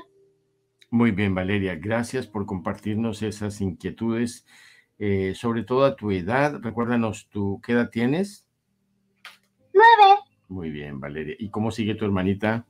Muy 0.90 1.12
bien, 1.12 1.34
Valeria, 1.36 1.76
gracias 1.76 2.28
por 2.28 2.46
compartirnos 2.46 3.22
esas 3.22 3.62
inquietudes, 3.62 4.46
eh, 5.06 5.36
sobre 5.36 5.64
todo 5.64 5.84
a 5.84 5.98
tu 5.98 6.12
edad. 6.12 6.62
Recuérdanos, 6.62 7.28
¿tú 7.30 7.60
qué 7.62 7.74
edad 7.74 7.90
tienes? 7.90 8.48
Nueve. 9.74 10.22
Muy 10.48 10.70
bien, 10.70 11.02
Valeria. 11.02 11.36
¿Y 11.38 11.50
cómo 11.50 11.72
sigue 11.72 11.96
tu 11.96 12.06
hermanita? 12.06 12.66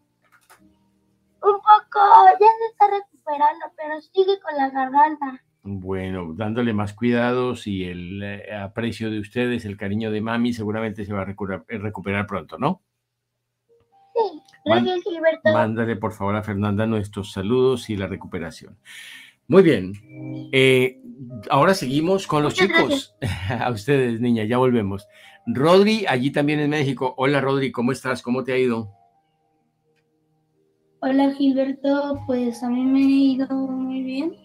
Un 1.43 1.57
poco, 1.57 1.99
ya 2.39 2.47
se 2.57 2.71
está 2.71 2.87
recuperando, 2.89 3.65
pero 3.77 4.01
sigue 4.01 4.39
con 4.39 4.57
la 4.57 4.69
garganta. 4.71 5.43
Bueno, 5.61 6.33
dándole 6.33 6.73
más 6.73 6.93
cuidados 6.93 7.67
y 7.67 7.83
el 7.83 8.23
eh, 8.23 8.55
aprecio 8.55 9.11
de 9.11 9.19
ustedes, 9.19 9.65
el 9.65 9.77
cariño 9.77 10.09
de 10.09 10.21
mami, 10.21 10.53
seguramente 10.53 11.05
se 11.05 11.13
va 11.13 11.21
a 11.21 11.25
recuperar 11.25 12.25
pronto, 12.25 12.57
¿no? 12.57 12.81
Sí, 14.15 14.41
gracias, 14.65 15.03
Gilberto. 15.03 15.53
Mándale, 15.53 15.97
por 15.97 16.13
favor, 16.13 16.35
a 16.35 16.41
Fernanda 16.41 16.87
nuestros 16.87 17.31
saludos 17.31 17.91
y 17.91 17.95
la 17.95 18.07
recuperación. 18.07 18.79
Muy 19.47 19.63
bien. 19.63 19.93
Eh, 20.51 21.01
ahora 21.50 21.73
seguimos 21.73 22.27
con 22.27 22.43
los 22.43 22.53
chicos. 22.53 23.15
a 23.59 23.69
ustedes, 23.71 24.19
niña, 24.19 24.43
ya 24.45 24.57
volvemos. 24.57 25.07
Rodri, 25.45 26.05
allí 26.07 26.31
también 26.31 26.59
en 26.59 26.69
México. 26.69 27.13
Hola, 27.17 27.41
Rodri, 27.41 27.71
¿cómo 27.71 27.91
estás? 27.91 28.21
¿Cómo 28.21 28.43
te 28.43 28.53
ha 28.53 28.57
ido? 28.57 28.91
Hola, 31.01 31.33
Gilberto. 31.33 32.21
Pues 32.25 32.63
a 32.63 32.69
mí 32.69 32.85
me 32.85 33.00
ha 33.00 33.45
ido 33.45 33.47
muy 33.55 34.03
bien. 34.03 34.35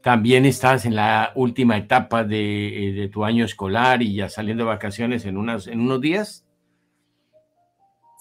También 0.00 0.44
estás 0.44 0.84
en 0.84 0.94
la 0.94 1.32
última 1.34 1.76
etapa 1.76 2.24
de, 2.24 2.88
eh, 2.88 2.92
de 2.92 3.08
tu 3.08 3.24
año 3.24 3.44
escolar 3.44 4.02
y 4.02 4.14
ya 4.14 4.28
saliendo 4.28 4.64
de 4.64 4.68
vacaciones 4.68 5.24
en, 5.24 5.36
unas, 5.36 5.66
en 5.66 5.80
unos 5.80 6.00
días. 6.00 6.46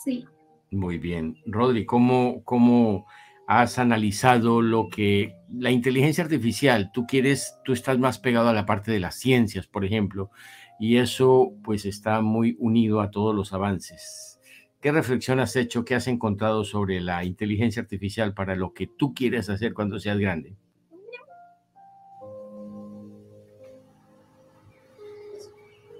Sí. 0.04 0.26
Muy 0.72 0.98
bien. 0.98 1.38
Rodri, 1.46 1.86
¿cómo, 1.86 2.42
¿cómo 2.46 3.06
has 3.48 3.78
analizado 3.80 4.62
lo 4.62 4.90
que 4.90 5.36
la 5.58 5.72
inteligencia 5.72 6.24
artificial, 6.24 6.92
tú 6.92 7.06
quieres, 7.06 7.56
tú 7.64 7.74
estás 7.74 8.00
más 8.00 8.20
pegado 8.20 8.50
a 8.50 8.54
la 8.54 8.66
parte 8.66 8.92
de 8.92 9.00
las 9.00 9.16
ciencias, 9.16 9.68
por 9.68 9.86
ejemplo, 9.86 10.32
y 10.80 10.98
eso 10.98 11.54
pues 11.64 11.86
está 11.86 12.22
muy 12.22 12.56
unido 12.60 13.02
a 13.02 13.12
todos 13.12 13.36
los 13.36 13.54
avances. 13.54 14.40
¿Qué 14.82 14.92
reflexión 14.92 15.40
has 15.40 15.56
hecho, 15.56 15.86
qué 15.86 15.96
has 15.96 16.08
encontrado 16.08 16.64
sobre 16.66 17.00
la 17.00 17.24
inteligencia 17.24 17.82
artificial 17.82 18.34
para 18.34 18.56
lo 18.56 18.74
que 18.74 18.88
tú 18.88 19.14
quieres 19.14 19.50
hacer 19.50 19.74
cuando 19.74 20.00
seas 20.00 20.18
grande? 20.18 20.56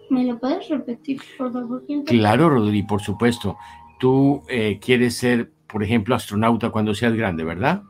¿Me 0.10 0.26
lo 0.26 0.38
puedes 0.38 0.68
repetir, 0.70 1.22
por 1.38 1.52
favor? 1.54 1.84
Claro, 2.06 2.50
Rodri, 2.50 2.84
por 2.84 3.02
supuesto 3.02 3.58
tú 4.04 4.44
eh, 4.50 4.80
quieres 4.82 5.16
ser, 5.16 5.54
por 5.66 5.82
ejemplo, 5.82 6.14
astronauta 6.14 6.72
cuando 6.72 6.94
seas 6.94 7.14
grande, 7.14 7.46
¿verdad? 7.46 7.84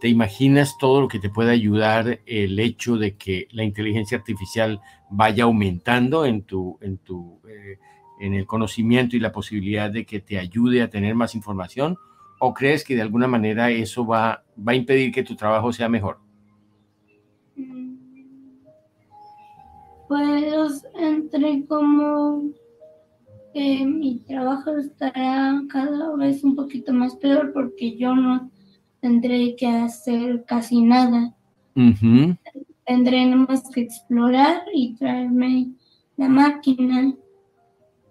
¿Te 0.00 0.08
imaginas 0.08 0.76
todo 0.78 1.00
lo 1.00 1.08
que 1.08 1.18
te 1.18 1.30
puede 1.30 1.52
ayudar 1.52 2.20
el 2.26 2.58
hecho 2.58 2.96
de 2.96 3.16
que 3.16 3.48
la 3.52 3.64
inteligencia 3.64 4.18
artificial 4.18 4.80
vaya 5.10 5.44
aumentando 5.44 6.24
en 6.24 6.42
tu, 6.42 6.78
en 6.80 6.98
tu, 6.98 7.40
eh, 7.48 7.78
en 8.20 8.34
el 8.34 8.46
conocimiento 8.46 9.16
y 9.16 9.20
la 9.20 9.32
posibilidad 9.32 9.90
de 9.90 10.04
que 10.04 10.20
te 10.20 10.38
ayude 10.38 10.82
a 10.82 10.90
tener 10.90 11.14
más 11.14 11.34
información? 11.34 11.96
¿O 12.40 12.52
crees 12.52 12.84
que 12.84 12.96
de 12.96 13.02
alguna 13.02 13.26
manera 13.26 13.70
eso 13.70 14.06
va, 14.06 14.44
va 14.56 14.72
a 14.72 14.76
impedir 14.76 15.12
que 15.12 15.22
tu 15.22 15.36
trabajo 15.36 15.72
sea 15.72 15.88
mejor? 15.88 16.18
Mm. 17.56 17.94
Pues 20.08 20.86
entre 20.94 21.64
como 21.66 22.50
que 23.54 23.86
mi 23.86 24.18
trabajo 24.18 24.76
estará 24.76 25.62
cada 25.68 26.14
vez 26.16 26.42
un 26.42 26.56
poquito 26.56 26.92
más 26.92 27.14
peor 27.16 27.52
porque 27.52 27.96
yo 27.96 28.14
no 28.14 28.50
tendré 29.04 29.54
que 29.54 29.66
hacer 29.66 30.46
casi 30.46 30.80
nada. 30.80 31.34
Ujú. 31.76 32.38
Tendré 32.86 33.26
nomás 33.26 33.68
que 33.68 33.82
explorar 33.82 34.62
y 34.72 34.94
traerme 34.94 35.72
la 36.16 36.26
máquina. 36.26 37.14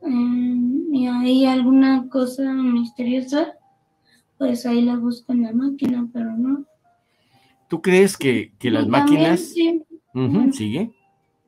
Mm, 0.03 0.93
y 0.93 1.07
hay 1.07 1.45
alguna 1.47 2.07
cosa 2.09 2.43
misteriosa, 2.53 3.57
pues 4.37 4.67
ahí 4.67 4.81
la 4.83 4.95
busco 4.97 5.33
en 5.33 5.41
la 5.41 5.51
máquina, 5.51 6.07
pero 6.13 6.37
no. 6.37 6.63
¿Tú 7.67 7.81
crees 7.81 8.15
que, 8.15 8.53
que 8.59 8.69
las 8.69 8.85
Y 8.85 8.91
también, 8.91 9.21
máquinas... 9.31 9.39
sí, 9.39 9.81
¿Sigue? 10.51 10.91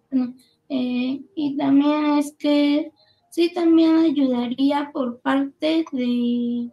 No, 0.10 0.34
eh, 0.70 1.22
y 1.36 1.56
también 1.56 2.18
es 2.18 2.34
que 2.40 2.92
sí, 3.30 3.54
también 3.54 3.98
ayudaría 3.98 4.90
por 4.92 5.20
parte 5.20 5.86
de, 5.92 6.72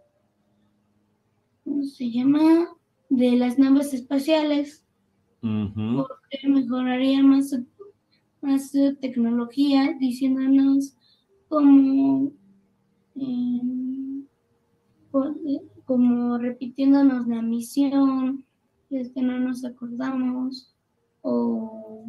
¿cómo 1.73 1.85
se 1.85 2.11
llama? 2.11 2.69
De 3.09 3.33
las 3.33 3.59
naves 3.59 3.95
espaciales, 3.95 4.85
porque 5.97 6.49
mejoraría 6.49 7.23
más 7.23 7.50
su, 7.50 7.67
más 8.43 8.71
su 8.71 8.95
tecnología, 8.97 9.97
diciéndonos 9.99 10.95
cómo, 11.49 12.31
eh, 13.17 14.23
por- 15.11 15.37
como 15.87 16.38
repitiéndonos 16.38 17.26
la 17.26 17.41
misión, 17.43 18.45
si 18.88 18.97
es 18.99 19.11
que 19.12 19.23
no 19.23 19.38
nos 19.38 19.64
acordamos, 19.64 20.75
o, 21.23 22.05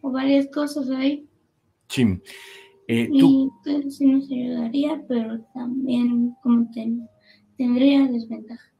o 0.00 0.10
varias 0.10 0.46
cosas 0.48 0.88
ahí. 0.90 1.28
Sí. 1.88 2.02
Eh, 2.88 3.08
tú, 3.18 3.18
Y 3.18 3.50
pues, 3.62 3.96
sí 3.98 4.06
nos 4.06 4.30
ayudaría, 4.30 5.04
pero 5.06 5.40
también 5.54 6.34
como 6.42 6.70
ten- 6.72 7.08
tendría 7.56 8.06
desventaja. 8.06 8.72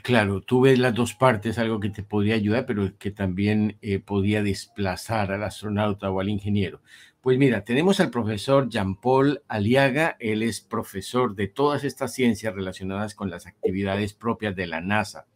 Claro, 0.00 0.40
tú 0.40 0.62
ves 0.62 0.78
las 0.78 0.94
dos 0.94 1.12
partes, 1.12 1.58
algo 1.58 1.78
que 1.78 1.90
te 1.90 2.02
podría 2.02 2.34
ayudar, 2.34 2.64
pero 2.64 2.96
que 2.96 3.10
también 3.10 3.76
eh, 3.82 3.98
podía 3.98 4.42
desplazar 4.42 5.32
al 5.32 5.42
astronauta 5.42 6.10
o 6.10 6.18
al 6.18 6.30
ingeniero. 6.30 6.80
Pues 7.20 7.36
mira, 7.38 7.62
tenemos 7.62 8.00
al 8.00 8.10
profesor 8.10 8.70
Jean-Paul 8.70 9.42
Aliaga, 9.48 10.16
él 10.18 10.42
es 10.42 10.62
profesor 10.62 11.34
de 11.34 11.48
todas 11.48 11.84
estas 11.84 12.14
ciencias 12.14 12.54
relacionadas 12.54 13.14
con 13.14 13.28
las 13.28 13.46
actividades 13.46 14.14
propias 14.14 14.56
de 14.56 14.66
la 14.66 14.80
NASA. 14.80 15.26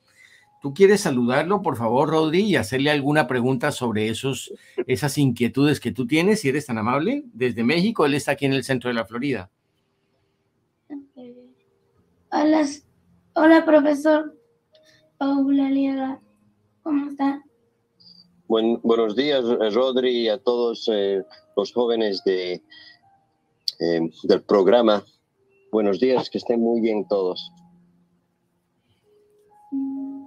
¿Tú 0.62 0.72
quieres 0.72 1.02
saludarlo, 1.02 1.60
por 1.60 1.76
favor, 1.76 2.08
Rodri, 2.08 2.40
y 2.40 2.56
hacerle 2.56 2.90
alguna 2.90 3.26
pregunta 3.26 3.70
sobre 3.72 4.08
esos, 4.08 4.54
esas 4.86 5.18
inquietudes 5.18 5.80
que 5.80 5.92
tú 5.92 6.06
tienes, 6.06 6.40
si 6.40 6.48
eres 6.48 6.64
tan 6.64 6.78
amable? 6.78 7.24
Desde 7.34 7.62
México, 7.62 8.06
él 8.06 8.14
está 8.14 8.32
aquí 8.32 8.46
en 8.46 8.54
el 8.54 8.64
centro 8.64 8.88
de 8.88 8.94
la 8.94 9.04
Florida. 9.04 9.50
Hola, 12.30 12.66
hola 13.34 13.64
profesor 13.64 14.35
Paula 15.18 15.70
Liega, 15.70 16.20
¿cómo 16.82 17.10
está? 17.10 17.42
Buen- 18.48 18.80
buenos 18.82 19.16
días, 19.16 19.44
Rodri, 19.72 20.10
y 20.24 20.28
a 20.28 20.38
todos 20.38 20.88
eh, 20.92 21.22
los 21.56 21.72
jóvenes 21.72 22.22
de, 22.24 22.62
eh, 23.80 24.00
del 24.24 24.42
programa. 24.42 25.04
Buenos 25.72 25.98
días, 25.98 26.30
que 26.30 26.38
estén 26.38 26.60
muy 26.60 26.80
bien 26.80 27.06
todos. 27.08 27.50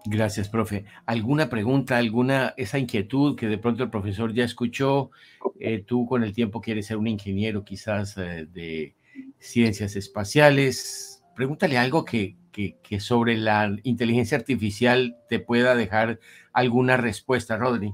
Gracias, 0.06 0.50
profe. 0.50 0.86
¿Alguna 1.06 1.50
pregunta, 1.50 1.98
alguna, 1.98 2.54
esa 2.58 2.80
inquietud 2.80 3.36
que 3.36 3.48
de 3.48 3.58
pronto 3.58 3.84
el 3.84 3.90
profesor 3.92 4.34
ya 4.34 4.44
escuchó? 4.44 5.12
Eh, 5.60 5.84
tú 5.86 6.06
con 6.08 6.24
el 6.24 6.34
tiempo 6.34 6.62
quieres 6.62 6.88
ser 6.88 6.98
un 6.98 7.08
ingeniero 7.08 7.64
quizás 7.64 8.18
eh, 8.18 8.48
de 8.52 8.96
ciencias 9.38 9.96
espaciales. 9.96 11.19
Pregúntale 11.40 11.78
algo 11.78 12.04
que, 12.04 12.36
que, 12.52 12.76
que 12.84 13.00
sobre 13.00 13.38
la 13.38 13.74
inteligencia 13.84 14.38
artificial 14.38 15.16
te 15.30 15.40
pueda 15.40 15.74
dejar 15.74 16.20
alguna 16.52 16.98
respuesta, 16.98 17.56
Rodri. 17.56 17.94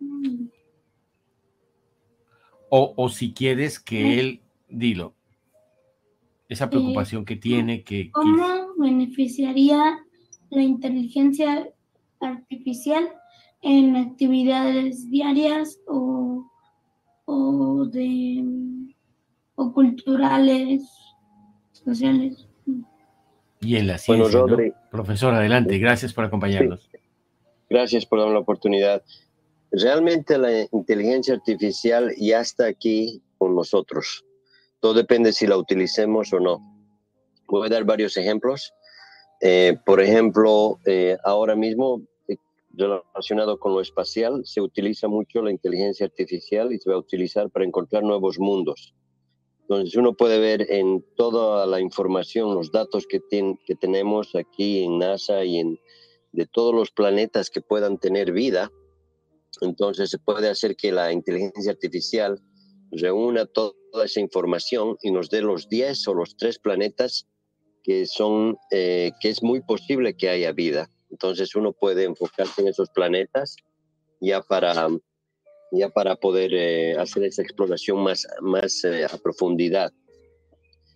Mm, 0.00 0.46
O, 2.68 2.94
o 2.96 3.08
si 3.08 3.32
quieres 3.32 3.78
que 3.78 4.18
él, 4.18 4.40
dilo. 4.68 5.14
Esa 6.48 6.68
preocupación 6.68 7.24
que 7.24 7.36
tiene, 7.36 7.84
que, 7.84 8.06
que- 8.06 8.10
¿Cómo 8.10 8.74
beneficiaría 8.76 10.00
la 10.50 10.62
inteligencia 10.62 11.68
artificial 12.18 13.08
en 13.60 13.94
actividades 13.94 15.08
diarias 15.08 15.78
o, 15.86 16.44
o 17.26 17.84
de 17.86 18.44
o 19.54 19.72
culturales, 19.72 20.82
sociales? 21.84 22.46
y 23.62 23.76
en 23.76 23.86
la 23.86 23.98
Bueno, 24.06 24.24
ciencia, 24.24 24.40
¿no? 24.40 24.46
Rodri. 24.48 24.72
Profesor, 24.90 25.34
adelante. 25.34 25.78
Gracias 25.78 26.12
por 26.12 26.24
acompañarnos. 26.24 26.90
Gracias 27.70 28.04
por 28.04 28.18
darme 28.18 28.34
la 28.34 28.40
oportunidad. 28.40 29.02
Realmente 29.70 30.36
la 30.36 30.66
inteligencia 30.72 31.34
artificial 31.34 32.12
ya 32.18 32.40
está 32.40 32.66
aquí 32.66 33.22
con 33.38 33.54
nosotros. 33.54 34.24
Todo 34.80 34.94
depende 34.94 35.32
si 35.32 35.46
la 35.46 35.56
utilicemos 35.56 36.32
o 36.32 36.40
no. 36.40 36.60
Voy 37.46 37.66
a 37.66 37.70
dar 37.70 37.84
varios 37.84 38.16
ejemplos. 38.16 38.74
Eh, 39.40 39.76
por 39.86 40.00
ejemplo, 40.00 40.78
eh, 40.84 41.16
ahora 41.24 41.54
mismo, 41.54 42.02
eh, 42.28 42.36
relacionado 42.72 43.58
con 43.58 43.72
lo 43.72 43.80
espacial, 43.80 44.42
se 44.44 44.60
utiliza 44.60 45.08
mucho 45.08 45.40
la 45.40 45.50
inteligencia 45.50 46.06
artificial 46.06 46.72
y 46.72 46.78
se 46.78 46.90
va 46.90 46.96
a 46.96 46.98
utilizar 46.98 47.48
para 47.50 47.64
encontrar 47.64 48.02
nuevos 48.02 48.38
mundos. 48.38 48.94
Entonces 49.74 49.96
uno 49.96 50.14
puede 50.14 50.38
ver 50.38 50.66
en 50.70 51.04
toda 51.16 51.66
la 51.66 51.80
información, 51.80 52.54
los 52.54 52.70
datos 52.70 53.06
que, 53.06 53.20
tien- 53.20 53.58
que 53.66 53.74
tenemos 53.74 54.34
aquí 54.34 54.84
en 54.84 54.98
NASA 54.98 55.44
y 55.44 55.58
en 55.58 55.78
de 56.32 56.46
todos 56.46 56.74
los 56.74 56.90
planetas 56.90 57.50
que 57.50 57.60
puedan 57.60 57.98
tener 57.98 58.32
vida. 58.32 58.70
Entonces 59.60 60.10
se 60.10 60.18
puede 60.18 60.48
hacer 60.48 60.76
que 60.76 60.90
la 60.92 61.12
inteligencia 61.12 61.72
artificial 61.72 62.40
reúna 62.90 63.46
to- 63.46 63.74
toda 63.92 64.06
esa 64.06 64.20
información 64.20 64.96
y 65.02 65.10
nos 65.10 65.28
dé 65.28 65.42
los 65.42 65.68
10 65.68 66.06
o 66.08 66.14
los 66.14 66.36
3 66.36 66.58
planetas 66.58 67.26
que 67.82 68.06
son 68.06 68.56
eh, 68.70 69.10
que 69.20 69.28
es 69.28 69.42
muy 69.42 69.60
posible 69.60 70.16
que 70.16 70.28
haya 70.30 70.52
vida. 70.52 70.90
Entonces 71.10 71.54
uno 71.54 71.72
puede 71.72 72.04
enfocarse 72.04 72.62
en 72.62 72.68
esos 72.68 72.88
planetas 72.90 73.56
ya 74.20 74.40
para 74.40 74.88
ya 75.72 75.88
para 75.88 76.16
poder 76.16 76.52
eh, 76.54 76.94
hacer 76.98 77.24
esa 77.24 77.42
exploración 77.42 78.02
más 78.02 78.26
más 78.40 78.84
eh, 78.84 79.04
a 79.04 79.16
profundidad. 79.18 79.92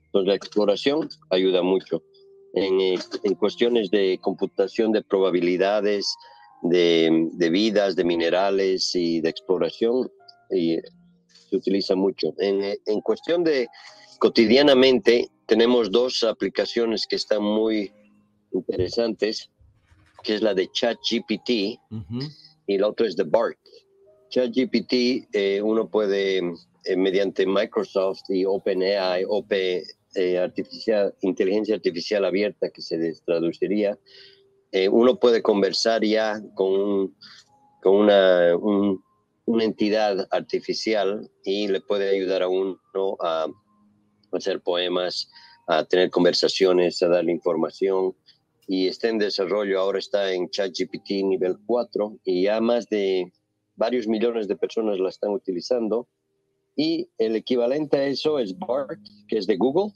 Entonces 0.07 0.29
la 0.29 0.35
exploración 0.35 1.09
ayuda 1.31 1.63
mucho 1.63 2.03
en, 2.55 2.81
eh, 2.81 2.99
en 3.25 3.35
cuestiones 3.35 3.91
de 3.91 4.19
computación 4.21 4.93
de 4.93 5.03
probabilidades, 5.03 6.15
de, 6.63 7.29
de 7.33 7.51
vidas, 7.51 7.97
de 7.97 8.05
minerales 8.05 8.95
y 8.95 9.21
de 9.21 9.29
exploración, 9.29 10.11
y 10.51 10.79
se 11.51 11.57
utiliza 11.57 11.95
mucho. 11.95 12.35
En, 12.39 12.63
eh, 12.63 12.79
en 12.87 13.01
cuestión 13.01 13.45
de 13.45 13.69
cotidianamente, 14.19 15.29
tenemos 15.47 15.91
dos 15.91 16.23
aplicaciones 16.23 17.07
que 17.07 17.17
están 17.17 17.43
muy 17.43 17.93
interesantes, 18.53 19.51
que 20.23 20.35
es 20.35 20.43
la 20.43 20.55
de 20.55 20.69
ChatGPT 20.73 21.79
Ujú. 21.91 22.21
y 22.67 22.79
la 22.79 22.89
otra 22.89 23.07
es 23.07 23.17
de 23.17 23.25
BART. 23.25 23.59
ChatGPT, 24.31 25.29
eh, 25.33 25.61
uno 25.63 25.89
puede, 25.89 26.39
eh, 26.39 26.97
mediante 26.97 27.47
Microsoft 27.47 28.23
y 28.29 28.45
OpenAI, 28.45 29.25
Open, 29.29 29.83
eh, 30.15 30.39
artificial, 30.39 31.15
inteligencia 31.23 31.75
artificial 31.75 32.25
abierta, 32.25 32.71
que 32.71 32.83
se 32.83 33.13
traduciría, 33.25 33.99
eh, 34.73 34.89
uno 34.89 35.19
puede 35.19 35.43
conversar 35.43 36.05
ya 36.05 36.41
con, 36.55 36.73
un- 36.73 37.17
con 37.83 37.95
una, 37.97 38.57
un- 38.57 39.03
una 39.45 39.65
entidad 39.65 40.27
artificial 40.31 41.31
y 41.45 41.69
le 41.69 41.81
puede 41.81 42.09
ayudar 42.11 42.43
a 42.43 42.49
uno 42.49 42.79
a 43.21 43.47
hacer 44.33 44.61
poemas, 44.61 45.31
a 45.69 45.85
tener 45.85 46.11
conversaciones, 46.11 47.01
a 47.03 47.09
darle 47.09 47.33
información. 47.33 48.15
Y 48.67 48.89
está 48.89 49.09
en 49.09 49.19
desarrollo, 49.19 49.79
ahora 49.81 50.01
está 50.01 50.33
en 50.33 50.49
ChatGPT 50.51 51.11
nivel 51.25 51.57
4 51.67 52.19
y 52.25 52.43
ya 52.45 52.61
más 52.61 52.89
de 52.89 53.33
varios 53.77 54.09
millones 54.09 54.49
de 54.49 54.57
personas 54.57 54.99
la 54.99 55.09
están 55.09 55.31
utilizando. 55.31 56.09
Y 56.75 57.09
el 57.19 57.37
equivalente 57.37 57.97
a 57.97 58.07
eso 58.07 58.39
es 58.39 58.59
BART, 58.59 59.01
que 59.29 59.39
es 59.39 59.47
de 59.47 59.57
Google, 59.57 59.93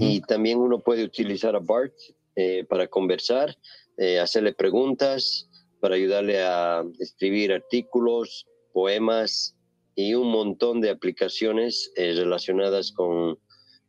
y 0.00 0.20
también 0.22 0.58
uno 0.58 0.80
puede 0.80 1.04
utilizar 1.04 1.56
a 1.56 1.60
BART 1.60 1.94
eh, 2.36 2.64
para 2.68 2.88
conversar, 2.88 3.56
eh, 3.96 4.18
hacerle 4.18 4.52
preguntas, 4.52 5.48
para 5.80 5.94
ayudarle 5.94 6.42
a 6.42 6.84
escribir 6.98 7.52
artículos, 7.52 8.46
poemas 8.72 9.56
y 9.94 10.14
un 10.14 10.30
montón 10.30 10.80
de 10.80 10.90
aplicaciones 10.90 11.90
eh, 11.96 12.12
relacionadas 12.14 12.92
con 12.92 13.38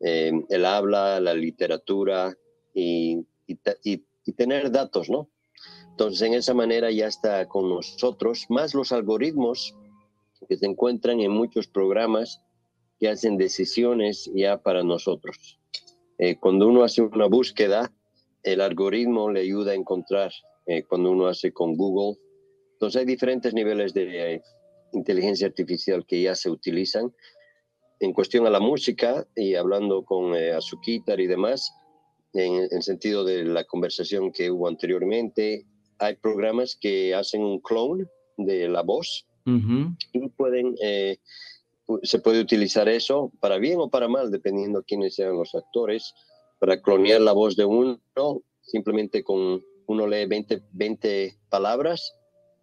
el 0.01 0.65
habla, 0.65 1.19
la 1.19 1.33
literatura 1.33 2.33
y, 2.73 3.17
y 3.45 4.33
tener 4.33 4.71
datos, 4.71 5.09
¿no? 5.09 5.29
Entonces, 5.99 6.21
en 6.21 6.33
esa 6.33 6.53
manera 6.53 6.89
ya 6.91 7.07
está 7.07 7.45
con 7.49 7.67
nosotros, 7.67 8.45
más 8.47 8.73
los 8.73 8.93
algoritmos 8.93 9.75
que 10.47 10.55
se 10.55 10.65
encuentran 10.65 11.19
en 11.19 11.29
muchos 11.29 11.67
programas 11.67 12.41
que 13.01 13.09
hacen 13.09 13.35
decisiones 13.35 14.31
ya 14.33 14.62
para 14.63 14.81
nosotros. 14.81 15.59
Eh, 16.17 16.38
cuando 16.39 16.69
uno 16.69 16.85
hace 16.85 17.01
una 17.01 17.25
búsqueda, 17.25 17.91
el 18.43 18.62
algoritmo 18.62 19.29
le 19.29 19.41
ayuda 19.41 19.73
a 19.73 19.75
encontrar. 19.75 20.31
Eh, 20.67 20.83
cuando 20.83 21.12
uno 21.12 21.27
hace 21.27 21.51
con 21.51 21.75
Google, 21.75 22.17
entonces 22.75 23.01
hay 23.01 23.05
diferentes 23.05 23.53
niveles 23.53 23.93
de 23.93 24.35
eh, 24.35 24.41
inteligencia 24.93 25.47
artificial 25.47 26.05
que 26.05 26.21
ya 26.21 26.33
se 26.33 26.49
utilizan. 26.49 27.13
En 27.99 28.13
cuestión 28.13 28.47
a 28.47 28.49
la 28.49 28.62
música 28.62 29.27
y 29.35 29.55
hablando 29.55 30.05
con 30.05 30.33
Azuquitar 30.33 31.19
y 31.19 31.27
demás, 31.27 31.69
en 32.31 32.69
el 32.71 32.83
sentido 32.83 33.25
de 33.25 33.43
la 33.43 33.65
conversación 33.65 34.31
que 34.31 34.49
hubo 34.49 34.69
anteriormente, 34.69 35.65
hay 35.99 36.15
programas 36.15 36.77
que 36.79 37.13
hacen 37.13 37.41
un 37.41 37.59
clone 37.59 38.05
de 38.38 38.67
la 38.67 38.81
voz 38.81 39.25
y 39.45 40.29
pueden 40.29 40.75
se 42.03 42.19
puede 42.19 42.39
utilizar 42.39 42.88
eso 42.88 43.31
para 43.39 43.57
bien 43.57 43.79
o 43.79 43.89
para 43.89 44.07
mal, 44.07 44.29
dependiendo 44.29 44.83
quiénes 44.83 45.15
sean 45.15 45.35
los 45.35 45.55
actores, 45.55 46.13
para 46.59 46.81
clonear 46.81 47.21
la 47.21 47.31
voz 47.31 47.55
de 47.55 47.65
uno, 47.65 47.99
simplemente 48.62 49.23
con 49.23 49.63
uno 49.88 50.07
lee 50.07 50.25
20, 50.25 50.62
20 50.71 51.38
palabras 51.49 52.13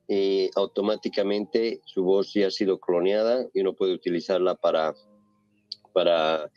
y 0.07 0.49
automáticamente 0.55 1.81
su 1.85 2.05
voz 2.05 2.33
ya 2.33 2.46
ha 2.46 2.51
sido 2.51 2.79
cloneada 2.79 3.46
y 3.53 3.62
uno 3.62 3.75
puede 3.75 3.94
utilizarla 3.94 4.55
para, 4.55 4.94
para 5.92 6.51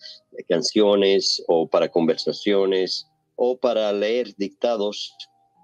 canciones 0.47 1.43
o 1.47 1.67
para 1.67 1.89
conversaciones 1.89 3.07
o 3.35 3.57
para 3.57 3.91
leer 3.93 4.35
dictados 4.37 5.15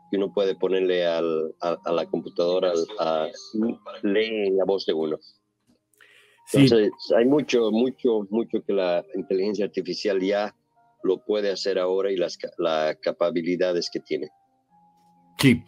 que 0.10 0.18
uno 0.18 0.34
puede 0.34 0.56
ponerle 0.56 1.06
al, 1.06 1.56
a, 1.62 1.92
la 1.92 2.06
computadora 2.06 2.74
a, 3.00 3.28
leer 4.04 4.54
la 4.54 4.66
voz 4.66 4.86
de 4.86 4.94
uno. 4.94 5.18
Entonces, 6.54 6.92
hay 7.18 7.26
mucho, 7.26 7.72
mucho, 7.72 8.28
mucho 8.30 8.64
que 8.64 8.74
la 8.74 9.04
inteligencia 9.16 9.66
artificial 9.66 10.22
ya 10.22 10.56
lo 11.04 11.24
puede 11.24 11.52
hacer 11.52 11.80
ahora 11.80 12.12
y 12.12 12.18
las, 12.18 12.38
las 12.58 12.98
capacidades 12.98 13.90
que 13.92 14.00
tiene. 14.00 14.30
Sí, 15.40 15.64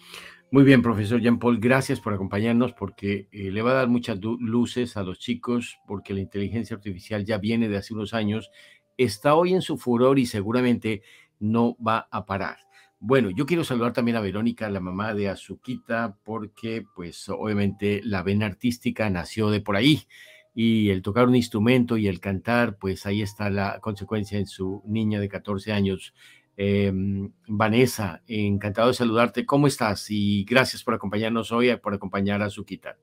muy 0.50 0.64
bien, 0.64 0.82
profesor 0.82 1.20
Jean 1.20 1.40
Paul, 1.40 1.60
gracias 1.60 2.00
por 2.00 2.14
acompañarnos 2.14 2.74
porque 2.74 3.28
eh, 3.32 3.52
le 3.52 3.62
va 3.62 3.72
a 3.72 3.76
dar 3.76 3.90
muchas 3.90 4.18
luces 4.22 4.96
a 4.96 5.04
los 5.04 5.20
chicos 5.20 5.78
porque 5.86 6.14
la 6.14 6.22
inteligencia 6.22 6.76
artificial 6.76 7.26
ya 7.26 7.38
viene 7.38 7.68
de 7.68 7.78
hace 7.78 7.94
unos 7.94 8.14
años, 8.14 8.50
está 8.98 9.36
hoy 9.36 9.54
en 9.54 9.62
su 9.62 9.78
furor 9.78 10.20
y 10.20 10.26
seguramente 10.26 11.02
no 11.40 11.76
va 11.86 12.08
a 12.12 12.26
parar. 12.26 12.67
Bueno, 13.00 13.30
yo 13.30 13.46
quiero 13.46 13.64
saludar 13.64 13.94
también 13.94 14.18
a 14.18 14.22
Verónica, 14.22 14.70
la 14.70 14.80
mamá 14.80 15.14
de 15.14 15.30
Azuquita, 15.30 16.18
porque 16.24 16.84
pues 16.96 17.30
obviamente 17.30 18.02
la 18.04 18.24
vena 18.24 18.48
artística 18.48 19.08
nació 19.10 19.52
de 19.52 19.62
por 19.62 19.76
ahí 19.76 20.08
y 20.56 20.90
el 20.90 21.04
tocar 21.04 21.28
un 21.28 21.36
instrumento 21.36 21.98
y 21.98 22.08
el 22.08 22.20
cantar, 22.20 22.78
pues 22.78 23.06
ahí 23.06 23.22
está 23.22 23.52
la 23.52 23.80
consecuencia 23.80 24.40
en 24.40 24.48
su 24.48 24.82
niña 24.88 25.20
de 25.20 25.30
14 25.30 25.72
años. 25.72 26.16
Em, 26.56 27.32
Vanessa, 27.48 28.24
encantado 28.26 28.88
de 28.88 28.96
saludarte. 28.96 29.46
¿Cómo 29.46 29.68
estás? 29.68 30.08
Y 30.10 30.44
gracias 30.46 30.84
por 30.84 30.96
acompañarnos 30.96 31.52
hoy, 31.52 31.76
por 31.78 31.94
acompañar 31.94 32.42
a 32.42 32.50
Suquita. 32.50 32.98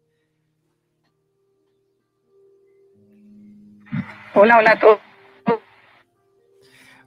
Hola, 4.34 4.58
hola 4.58 4.72
a 4.72 4.80
todos. 4.80 5.13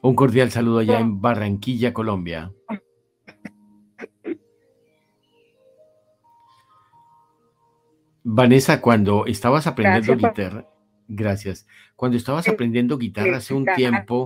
Un 0.08 0.16
cordial 0.16 0.52
saludo 0.52 0.80
allá 0.80 1.02
en 1.02 1.20
Barranquilla, 1.20 1.94
Colombia. 1.94 2.54
Vanessa, 8.24 8.80
cuando 8.80 9.26
estabas 9.26 9.68
aprendiendo 9.68 10.16
guitarra, 10.16 10.66
gracias. 11.10 11.68
Cuando 11.98 12.16
estabas 12.16 12.48
aprendiendo 12.48 12.98
guitarra 12.98 13.36
hace 13.36 13.54
un 13.54 13.66
tiempo. 13.76 14.26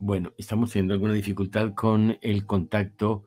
Bueno, 0.00 0.32
estamos 0.36 0.72
teniendo 0.72 0.94
alguna 0.94 1.12
dificultad 1.12 1.74
con 1.74 2.18
el 2.22 2.44
contacto 2.44 3.24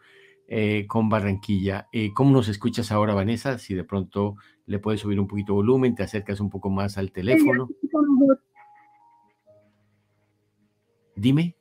eh, 0.50 0.86
con 0.88 1.08
Barranquilla. 1.08 1.88
Eh, 1.94 2.12
¿Cómo 2.14 2.32
nos 2.32 2.50
escuchas 2.50 2.92
ahora, 2.92 3.14
Vanessa? 3.14 3.60
Si 3.60 3.74
de 3.74 3.86
pronto 3.86 4.36
le 4.66 4.80
puedes 4.80 5.02
subir 5.02 5.20
un 5.20 5.28
poquito 5.28 5.54
volumen, 5.54 5.96
te 5.96 6.04
acercas 6.04 6.40
un 6.40 6.50
poco 6.50 6.70
más 6.70 6.98
al 6.98 7.12
teléfono. 7.12 7.70
Dime. 11.16 11.56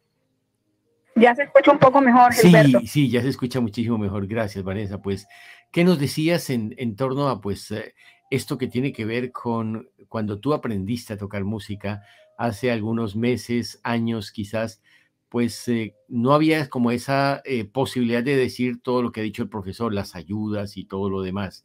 Ya 1.17 1.35
se 1.35 1.45
escucha 1.45 1.71
un 1.71 1.79
poco 1.79 2.01
mejor, 2.01 2.33
Gilberto. 2.33 2.81
Sí, 2.81 2.87
sí, 2.87 3.11
ya 3.11 3.23
se 3.23 3.29
escucha 3.29 3.61
muchísimo 3.61 3.99
mejor. 3.99 4.27
Gracias, 4.27 4.65
Vanessa. 4.65 5.01
Pues, 5.01 5.29
¿qué 5.71 5.85
nos 5.85 5.99
decías 5.99 6.51
en, 6.51 6.75
en 6.77 6.97
torno 6.97 7.29
a 7.29 7.41
pues 7.41 7.71
eh, 7.71 7.95
esto 8.31 8.59
que 8.59 8.67
tiene 8.67 8.93
que 8.93 9.05
ver 9.05 9.31
con 9.31 9.89
cuando 10.09 10.41
tú 10.41 10.55
aprendiste 10.55 11.13
a 11.13 11.17
tocar 11.19 11.45
música 11.45 12.03
hace 12.37 12.71
algunos 12.73 13.15
meses, 13.15 13.81
años 13.85 14.33
quizás, 14.33 14.83
pues 15.29 15.69
eh, 15.69 15.95
no 16.09 16.33
había 16.33 16.69
como 16.69 16.91
esa 16.91 17.43
eh, 17.45 17.65
posibilidad 17.65 18.23
de 18.23 18.37
decir 18.37 18.83
todo 18.83 19.03
lo 19.03 19.13
que 19.13 19.21
ha 19.21 19.25
dicho 19.25 19.43
el 19.43 19.49
profesor, 19.49 19.93
las 19.93 20.15
ayudas 20.15 20.77
y 20.77 20.85
todo 20.85 21.11
lo 21.11 21.23
demás. 21.23 21.65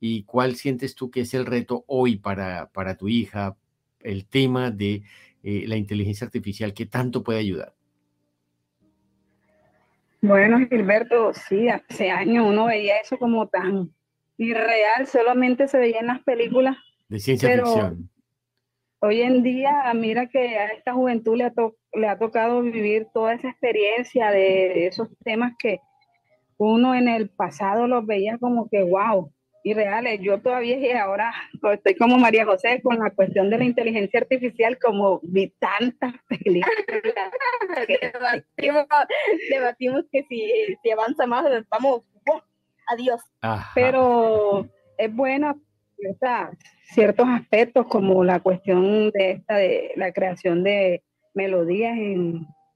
¿Y 0.00 0.24
cuál 0.24 0.56
sientes 0.56 0.94
tú 0.94 1.10
que 1.10 1.20
es 1.20 1.34
el 1.34 1.46
reto 1.46 1.84
hoy 1.86 2.16
para, 2.16 2.70
para 2.72 2.96
tu 2.96 3.08
hija, 3.08 3.56
el 4.00 4.26
tema 4.26 4.70
de 4.70 5.02
la 5.42 5.76
inteligencia 5.76 6.24
artificial 6.24 6.74
que 6.74 6.86
tanto 6.86 7.22
puede 7.22 7.38
ayudar? 7.38 7.74
Bueno, 10.20 10.58
Gilberto, 10.68 11.32
sí, 11.34 11.68
hace 11.68 12.10
años 12.10 12.46
uno 12.48 12.66
veía 12.66 12.98
eso 12.98 13.16
como 13.16 13.46
tan 13.48 13.92
irreal, 14.38 15.06
solamente 15.06 15.68
se 15.68 15.78
veía 15.78 16.00
en 16.00 16.08
las 16.08 16.22
películas. 16.22 16.76
De 17.08 17.20
ciencia 17.20 17.54
ficción. 17.54 18.10
Hoy 18.98 19.20
en 19.22 19.42
día, 19.42 19.92
mira 19.94 20.26
que 20.26 20.58
a 20.58 20.66
esta 20.68 20.94
juventud 20.94 21.36
le 21.36 21.44
ha, 21.44 21.52
le 21.92 22.08
ha 22.08 22.18
tocado 22.18 22.62
vivir 22.62 23.06
toda 23.12 23.34
esa 23.34 23.48
experiencia 23.50 24.30
de 24.30 24.86
esos 24.86 25.08
temas 25.22 25.52
que 25.58 25.80
uno 26.56 26.94
en 26.94 27.08
el 27.08 27.28
pasado 27.28 27.86
los 27.86 28.04
veía 28.06 28.38
como 28.38 28.68
que, 28.68 28.82
wow, 28.82 29.30
y 29.66 29.74
reales. 29.74 30.20
Yo 30.22 30.40
todavía 30.40 30.78
y 30.78 30.92
ahora 30.92 31.34
estoy 31.72 31.96
como 31.96 32.18
María 32.18 32.44
José 32.44 32.80
con 32.84 33.00
la 33.00 33.10
cuestión 33.10 33.50
de 33.50 33.58
la 33.58 33.64
inteligencia 33.64 34.20
artificial, 34.20 34.78
como 34.78 35.18
vi 35.24 35.52
tantas 35.58 36.14
películas. 36.28 36.70
debatimos, 39.50 40.04
que 40.12 40.22
si, 40.28 40.52
si 40.80 40.90
avanza 40.92 41.26
más, 41.26 41.44
vamos, 41.68 42.02
adiós. 42.86 43.20
Pero 43.74 44.68
es 44.98 45.12
bueno 45.12 45.60
ciertos 46.84 47.26
aspectos 47.28 47.88
como 47.88 48.22
la 48.22 48.38
cuestión 48.38 49.10
de 49.10 49.32
esta 49.32 49.56
de 49.56 49.94
la 49.96 50.12
creación 50.12 50.62
de 50.62 51.02
melodías 51.34 51.98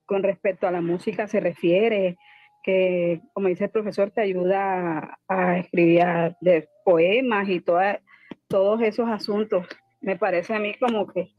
con 0.06 0.24
respecto 0.24 0.66
a 0.66 0.72
la 0.72 0.80
música 0.80 1.28
se 1.28 1.38
refiere, 1.38 2.18
que, 2.62 3.20
como 3.32 3.48
dice 3.48 3.64
el 3.64 3.70
profesor, 3.70 4.10
te 4.10 4.20
ayuda 4.20 5.18
a, 5.28 5.58
escribir 5.58 6.36
de 6.40 6.68
poemas 6.84 7.48
y 7.48 7.60
toda, 7.60 8.00
todos 8.48 8.80
esos 8.82 9.08
asuntos. 9.08 9.66
Me 10.00 10.16
parece 10.16 10.54
a 10.54 10.58
mí 10.58 10.74
como 10.78 11.06
que 11.06 11.32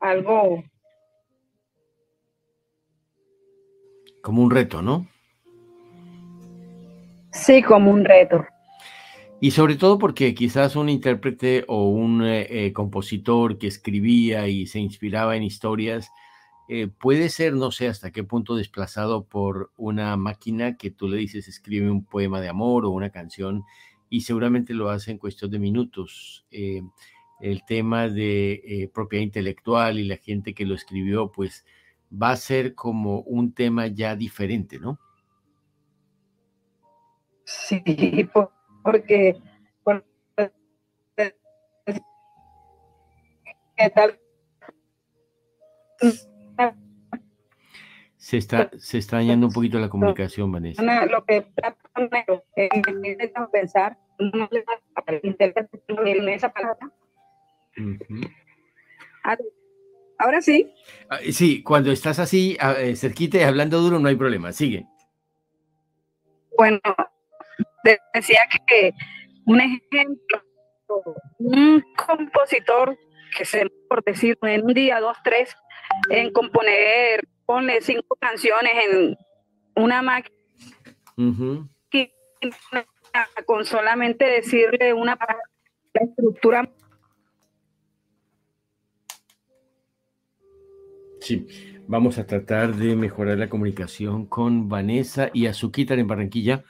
algo... 0.00 0.64
Como 4.22 4.42
un 4.42 4.50
reto, 4.50 4.82
¿no? 4.82 5.06
Sí, 7.32 7.62
como 7.62 7.90
un 7.90 8.04
reto. 8.04 8.44
Y 9.40 9.52
sobre 9.52 9.76
todo 9.76 9.98
porque 9.98 10.34
quizás 10.34 10.76
un 10.76 10.90
intérprete 10.90 11.64
o 11.66 11.88
un 11.88 12.22
eh, 12.22 12.46
eh, 12.66 12.72
compositor 12.74 13.56
que 13.56 13.68
escribía 13.68 14.46
y 14.48 14.66
se 14.66 14.78
inspiraba 14.80 15.36
en 15.36 15.42
historias, 15.42 16.10
eh, 16.72 16.86
puede 16.86 17.30
ser, 17.30 17.54
no 17.54 17.72
sé 17.72 17.88
hasta 17.88 18.12
qué 18.12 18.22
punto, 18.22 18.54
desplazado 18.54 19.24
por 19.24 19.72
una 19.76 20.16
máquina 20.16 20.76
que 20.76 20.92
tú 20.92 21.08
le 21.08 21.16
dices 21.16 21.48
escribe 21.48 21.90
un 21.90 22.04
poema 22.04 22.40
de 22.40 22.48
amor 22.48 22.84
o 22.84 22.90
una 22.90 23.10
canción 23.10 23.64
y 24.08 24.20
seguramente 24.20 24.72
lo 24.72 24.88
hace 24.88 25.10
en 25.10 25.18
cuestión 25.18 25.50
de 25.50 25.58
minutos. 25.58 26.46
Eh, 26.52 26.82
el 27.40 27.64
tema 27.64 28.08
de 28.08 28.62
eh, 28.64 28.88
propiedad 28.94 29.24
intelectual 29.24 29.98
y 29.98 30.04
la 30.04 30.18
gente 30.18 30.54
que 30.54 30.64
lo 30.64 30.76
escribió, 30.76 31.32
pues 31.32 31.66
va 32.10 32.30
a 32.30 32.36
ser 32.36 32.76
como 32.76 33.22
un 33.22 33.52
tema 33.52 33.88
ya 33.88 34.14
diferente, 34.14 34.78
¿no? 34.78 35.00
Sí, 37.42 37.82
porque, 38.84 39.40
porque 39.82 41.32
tal 43.92 44.20
Se 48.20 48.36
está, 48.36 48.70
se 48.76 48.98
está 48.98 49.16
dañando 49.16 49.46
un 49.46 49.52
poquito 49.52 49.78
la 49.78 49.88
comunicación, 49.88 50.52
Vanessa. 50.52 50.82
Lo 51.06 51.24
que 51.24 51.40
pensar, 53.50 53.96
esa 56.28 56.52
palabra. 56.52 56.92
Ahora 60.18 60.42
sí. 60.42 60.70
Ah, 61.08 61.20
sí, 61.32 61.62
cuando 61.62 61.90
estás 61.90 62.18
así, 62.18 62.58
ah, 62.60 62.74
eh, 62.78 62.94
cerquita 62.94 63.38
y 63.38 63.40
hablando 63.40 63.80
duro, 63.80 63.98
no 63.98 64.08
hay 64.08 64.16
problema. 64.16 64.52
Sigue. 64.52 64.84
Bueno, 66.58 66.78
decía 68.12 68.40
que 68.66 68.92
un 69.46 69.62
ejemplo, 69.62 70.42
un 71.38 71.82
compositor 71.96 72.98
que 73.34 73.46
se, 73.46 73.66
por 73.88 74.04
decir, 74.04 74.36
en 74.42 74.66
un 74.66 74.74
día, 74.74 75.00
dos, 75.00 75.16
tres, 75.24 75.56
en 76.10 76.30
componer, 76.34 77.26
pone 77.50 77.80
cinco 77.80 78.16
canciones 78.20 78.72
en 78.88 79.18
una 79.74 80.02
máquina 80.02 80.36
con 83.44 83.64
solamente 83.64 84.24
decirle 84.24 84.94
una 84.94 85.16
palabra, 85.16 85.42
la 85.94 86.06
estructura. 86.06 86.70
Sí, 91.20 91.48
vamos 91.88 92.18
a 92.18 92.24
tratar 92.24 92.76
de 92.76 92.94
mejorar 92.94 93.36
la 93.36 93.48
comunicación 93.48 94.26
con 94.26 94.68
Vanessa 94.68 95.30
y 95.34 95.46
Azuquitar 95.46 95.98
en 95.98 96.06
Barranquilla 96.06 96.62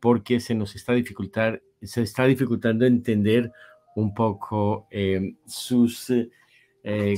porque 0.00 0.40
se 0.40 0.56
nos 0.56 0.74
está 0.74 0.94
dificultar, 0.94 1.62
se 1.80 2.02
está 2.02 2.24
dificultando 2.24 2.86
entender 2.86 3.52
un 3.94 4.12
poco 4.12 4.88
eh, 4.90 5.36
sus 5.46 6.10
eh, 6.10 6.28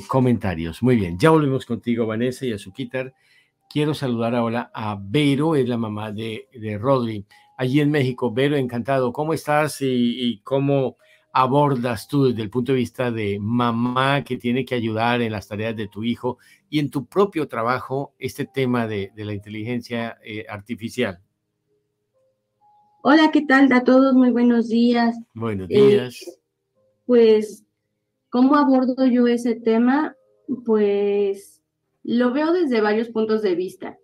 comentarios. 0.07 0.83
Muy 0.83 0.97
bien, 0.97 1.19
ya 1.19 1.31
volvemos 1.31 1.67
contigo, 1.67 2.07
Vanessa 2.07 2.47
y 2.47 2.53
Azuquitar. 2.53 3.13
Quiero 3.69 3.95
saludar 3.95 4.35
ahora 4.35 4.71
a 4.73 4.97
Vero, 5.01 5.57
es 5.57 5.69
la 5.69 5.77
mamá 5.77 6.13
de, 6.13 6.49
de 6.53 6.79
Rodri, 6.79 7.27
allí 7.57 7.81
en 7.81 7.91
México. 7.91 8.33
Vero, 8.33 8.57
encantado. 8.57 9.13
¿Cómo 9.13 9.35
estás 9.35 9.79
y, 9.81 10.41
cómo 10.45 10.97
abordas 11.33 12.09
tú 12.09 12.29
desde 12.29 12.43
el 12.43 12.51
punto 12.51 12.73
de 12.73 12.79
vista 12.79 13.11
de 13.11 13.39
mamá 13.39 14.25
que 14.25 14.39
tiene 14.39 14.65
que 14.65 14.75
ayudar 14.75 15.21
en 15.21 15.33
las 15.33 15.49
tareas 15.49 15.77
de 15.77 15.89
tu 15.89 16.03
hijo 16.03 16.39
y 16.71 16.79
en 16.79 16.91
tu 16.91 17.07
propio 17.07 17.47
trabajo 17.47 18.15
este 18.19 18.47
tema 18.47 18.87
de, 18.87 19.13
la 19.17 19.35
inteligencia 19.35 20.17
eh, 20.25 20.47
artificial? 20.49 21.21
Hola, 23.03 23.31
¿qué 23.33 23.43
tal 23.43 23.71
a 23.73 23.85
todos? 23.85 24.15
Muy 24.15 24.31
buenos 24.31 24.69
días. 24.69 25.17
Buenos 25.35 25.69
días. 25.69 26.23
Eh, 26.23 26.33
pues, 27.05 27.66
¿cómo 28.37 28.57
abordo 28.57 29.07
yo 29.07 29.27
ese 29.29 29.55
tema? 29.55 30.15
Pues 30.67 31.63
lo 32.03 32.35
veo 32.35 32.53
desde 32.53 32.83
varios 32.83 33.09
puntos 33.09 33.41
de 33.41 33.55
vista. 33.55 33.99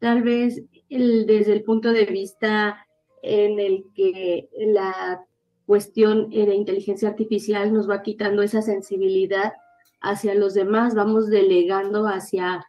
Tal 0.00 0.24
vez 0.24 0.64
desde 0.88 1.52
el 1.52 1.62
punto 1.62 1.92
de 1.92 2.04
vista 2.06 2.84
en 3.22 3.60
el 3.60 3.84
que 3.94 4.48
la 4.56 5.24
cuestión 5.64 6.30
de 6.30 6.56
inteligencia 6.56 7.08
artificial 7.08 7.72
nos 7.72 7.88
va 7.88 8.02
quitando 8.02 8.42
esa 8.42 8.62
sensibilidad 8.62 9.52
hacia 10.00 10.34
los 10.34 10.54
demás, 10.54 10.96
vamos 10.96 11.28
delegando 11.30 12.08
hacia 12.08 12.66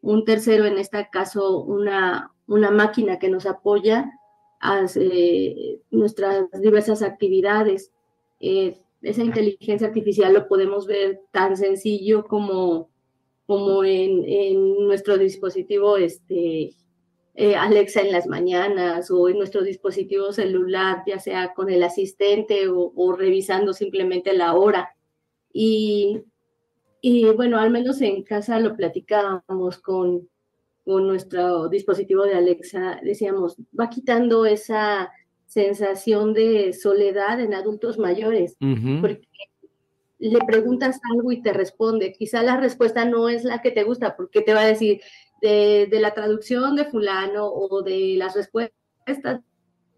un 0.00 0.24
tercero, 0.24 0.64
en 0.64 0.78
este 0.78 1.06
caso 1.12 1.58
una, 1.64 2.32
una 2.46 2.70
máquina 2.70 3.18
que 3.18 3.28
nos 3.28 3.44
apoya 3.44 4.10
hace 4.58 5.82
nuestras 5.90 6.46
diversas 6.62 7.02
actividades. 7.02 7.92
Eh, 8.40 8.80
esa 9.02 9.22
inteligencia 9.22 9.88
artificial 9.88 10.32
lo 10.32 10.48
podemos 10.48 10.86
ver 10.86 11.20
tan 11.30 11.56
sencillo 11.56 12.24
como, 12.24 12.90
como 13.46 13.84
en, 13.84 14.24
en 14.26 14.86
nuestro 14.86 15.18
dispositivo 15.18 15.96
este, 15.96 16.74
eh, 17.34 17.56
Alexa 17.56 18.02
en 18.02 18.12
las 18.12 18.26
mañanas 18.26 19.10
o 19.10 19.28
en 19.28 19.38
nuestro 19.38 19.62
dispositivo 19.62 20.32
celular, 20.32 21.02
ya 21.06 21.18
sea 21.18 21.54
con 21.54 21.70
el 21.70 21.82
asistente 21.82 22.68
o, 22.68 22.92
o 22.94 23.12
revisando 23.12 23.72
simplemente 23.72 24.32
la 24.34 24.54
hora. 24.54 24.94
Y, 25.52 26.22
y, 27.00 27.24
bueno, 27.30 27.58
al 27.58 27.70
menos 27.70 28.00
en 28.02 28.22
casa 28.22 28.60
lo 28.60 28.76
platicábamos 28.76 29.78
con, 29.78 30.28
con 30.84 31.06
nuestro 31.06 31.68
dispositivo 31.68 32.24
de 32.24 32.34
Alexa, 32.34 33.00
decíamos, 33.02 33.56
va 33.78 33.88
quitando 33.88 34.44
esa 34.44 35.10
sensación 35.50 36.32
de 36.32 36.72
soledad 36.72 37.40
en 37.40 37.54
adultos 37.54 37.98
mayores, 37.98 38.56
porque 39.00 39.26
le 40.20 40.38
preguntas 40.46 41.00
algo 41.12 41.32
y 41.32 41.42
te 41.42 41.52
responde. 41.52 42.12
Quizá 42.12 42.44
la 42.44 42.56
respuesta 42.56 43.04
no 43.04 43.28
es 43.28 43.42
la 43.42 43.60
que 43.60 43.72
te 43.72 43.82
gusta, 43.82 44.16
porque 44.16 44.42
te 44.42 44.54
va 44.54 44.60
a 44.60 44.66
decir 44.66 45.00
de, 45.42 45.88
de 45.90 46.00
la 46.00 46.14
traducción 46.14 46.76
de 46.76 46.84
fulano 46.84 47.46
o 47.46 47.82
de 47.82 48.14
las 48.16 48.36
respuestas 48.36 49.40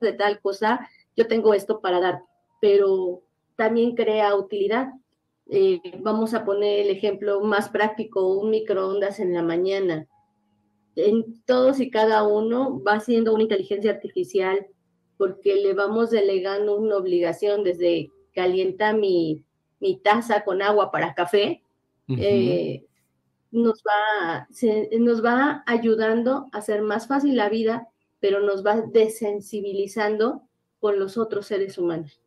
de 0.00 0.12
tal 0.14 0.40
cosa, 0.40 0.88
yo 1.16 1.26
tengo 1.26 1.52
esto 1.52 1.82
para 1.82 2.00
dar, 2.00 2.22
pero 2.62 3.22
también 3.54 3.94
crea 3.94 4.34
utilidad. 4.34 4.88
Eh, 5.50 5.82
vamos 6.00 6.32
a 6.32 6.46
poner 6.46 6.80
el 6.80 6.90
ejemplo 6.90 7.42
más 7.42 7.68
práctico, 7.68 8.26
un 8.38 8.48
microondas 8.48 9.20
en 9.20 9.34
la 9.34 9.42
mañana. 9.42 10.06
En 10.96 11.42
todos 11.44 11.78
y 11.78 11.90
cada 11.90 12.26
uno 12.26 12.82
va 12.82 13.00
siendo 13.00 13.34
una 13.34 13.42
inteligencia 13.42 13.90
artificial 13.90 14.66
porque 15.22 15.54
le 15.54 15.72
vamos 15.72 16.10
delegando 16.10 16.76
una 16.76 16.96
obligación 16.96 17.62
desde 17.62 18.10
calienta 18.34 18.92
mi, 18.92 19.44
mi 19.78 19.96
taza 19.96 20.42
con 20.42 20.62
agua 20.62 20.90
para 20.90 21.14
café, 21.14 21.62
eh, 22.08 22.84
nos, 23.52 23.84
va, 23.84 24.48
nos 24.98 25.24
va 25.24 25.62
ayudando 25.64 26.48
a 26.50 26.58
hacer 26.58 26.82
más 26.82 27.06
fácil 27.06 27.36
la 27.36 27.48
vida, 27.48 27.86
pero 28.18 28.40
nos 28.40 28.66
va 28.66 28.80
desensibilizando 28.80 30.42
con 30.80 30.98
los 30.98 31.16
otros 31.16 31.46
seres 31.46 31.78
humanos. 31.78 32.20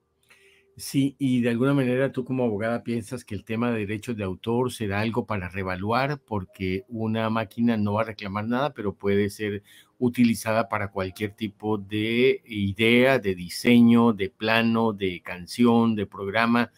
Sí, 0.78 1.18
y 1.20 1.42
de 1.42 1.50
alguna 1.50 1.74
manera 1.74 2.14
tú 2.14 2.24
como 2.24 2.46
abogada 2.46 2.84
piensas 2.84 3.26
que 3.26 3.36
el 3.36 3.44
tema 3.44 3.72
de 3.72 3.80
derechos 3.80 4.16
de 4.16 4.24
autor 4.24 4.72
será 4.72 5.02
algo 5.02 5.26
para 5.26 5.50
revaluar 5.50 6.22
porque 6.22 6.86
una 6.88 7.30
máquina 7.30 7.76
no 7.76 7.96
va 7.96 8.04
a 8.04 8.06
reclamar 8.06 8.48
nada, 8.48 8.74
pero 8.74 8.94
puede 8.94 9.30
ser 9.30 9.64
utilizada 10.00 10.70
para 10.70 10.92
cualquier 10.92 11.32
tipo 11.32 11.78
de 11.78 12.42
idea, 12.46 13.20
de 13.20 13.36
diseño, 13.36 14.14
de 14.14 14.30
plano, 14.30 14.94
de 14.94 15.22
canción, 15.22 15.96
de 15.96 16.06
programa. 16.06 16.72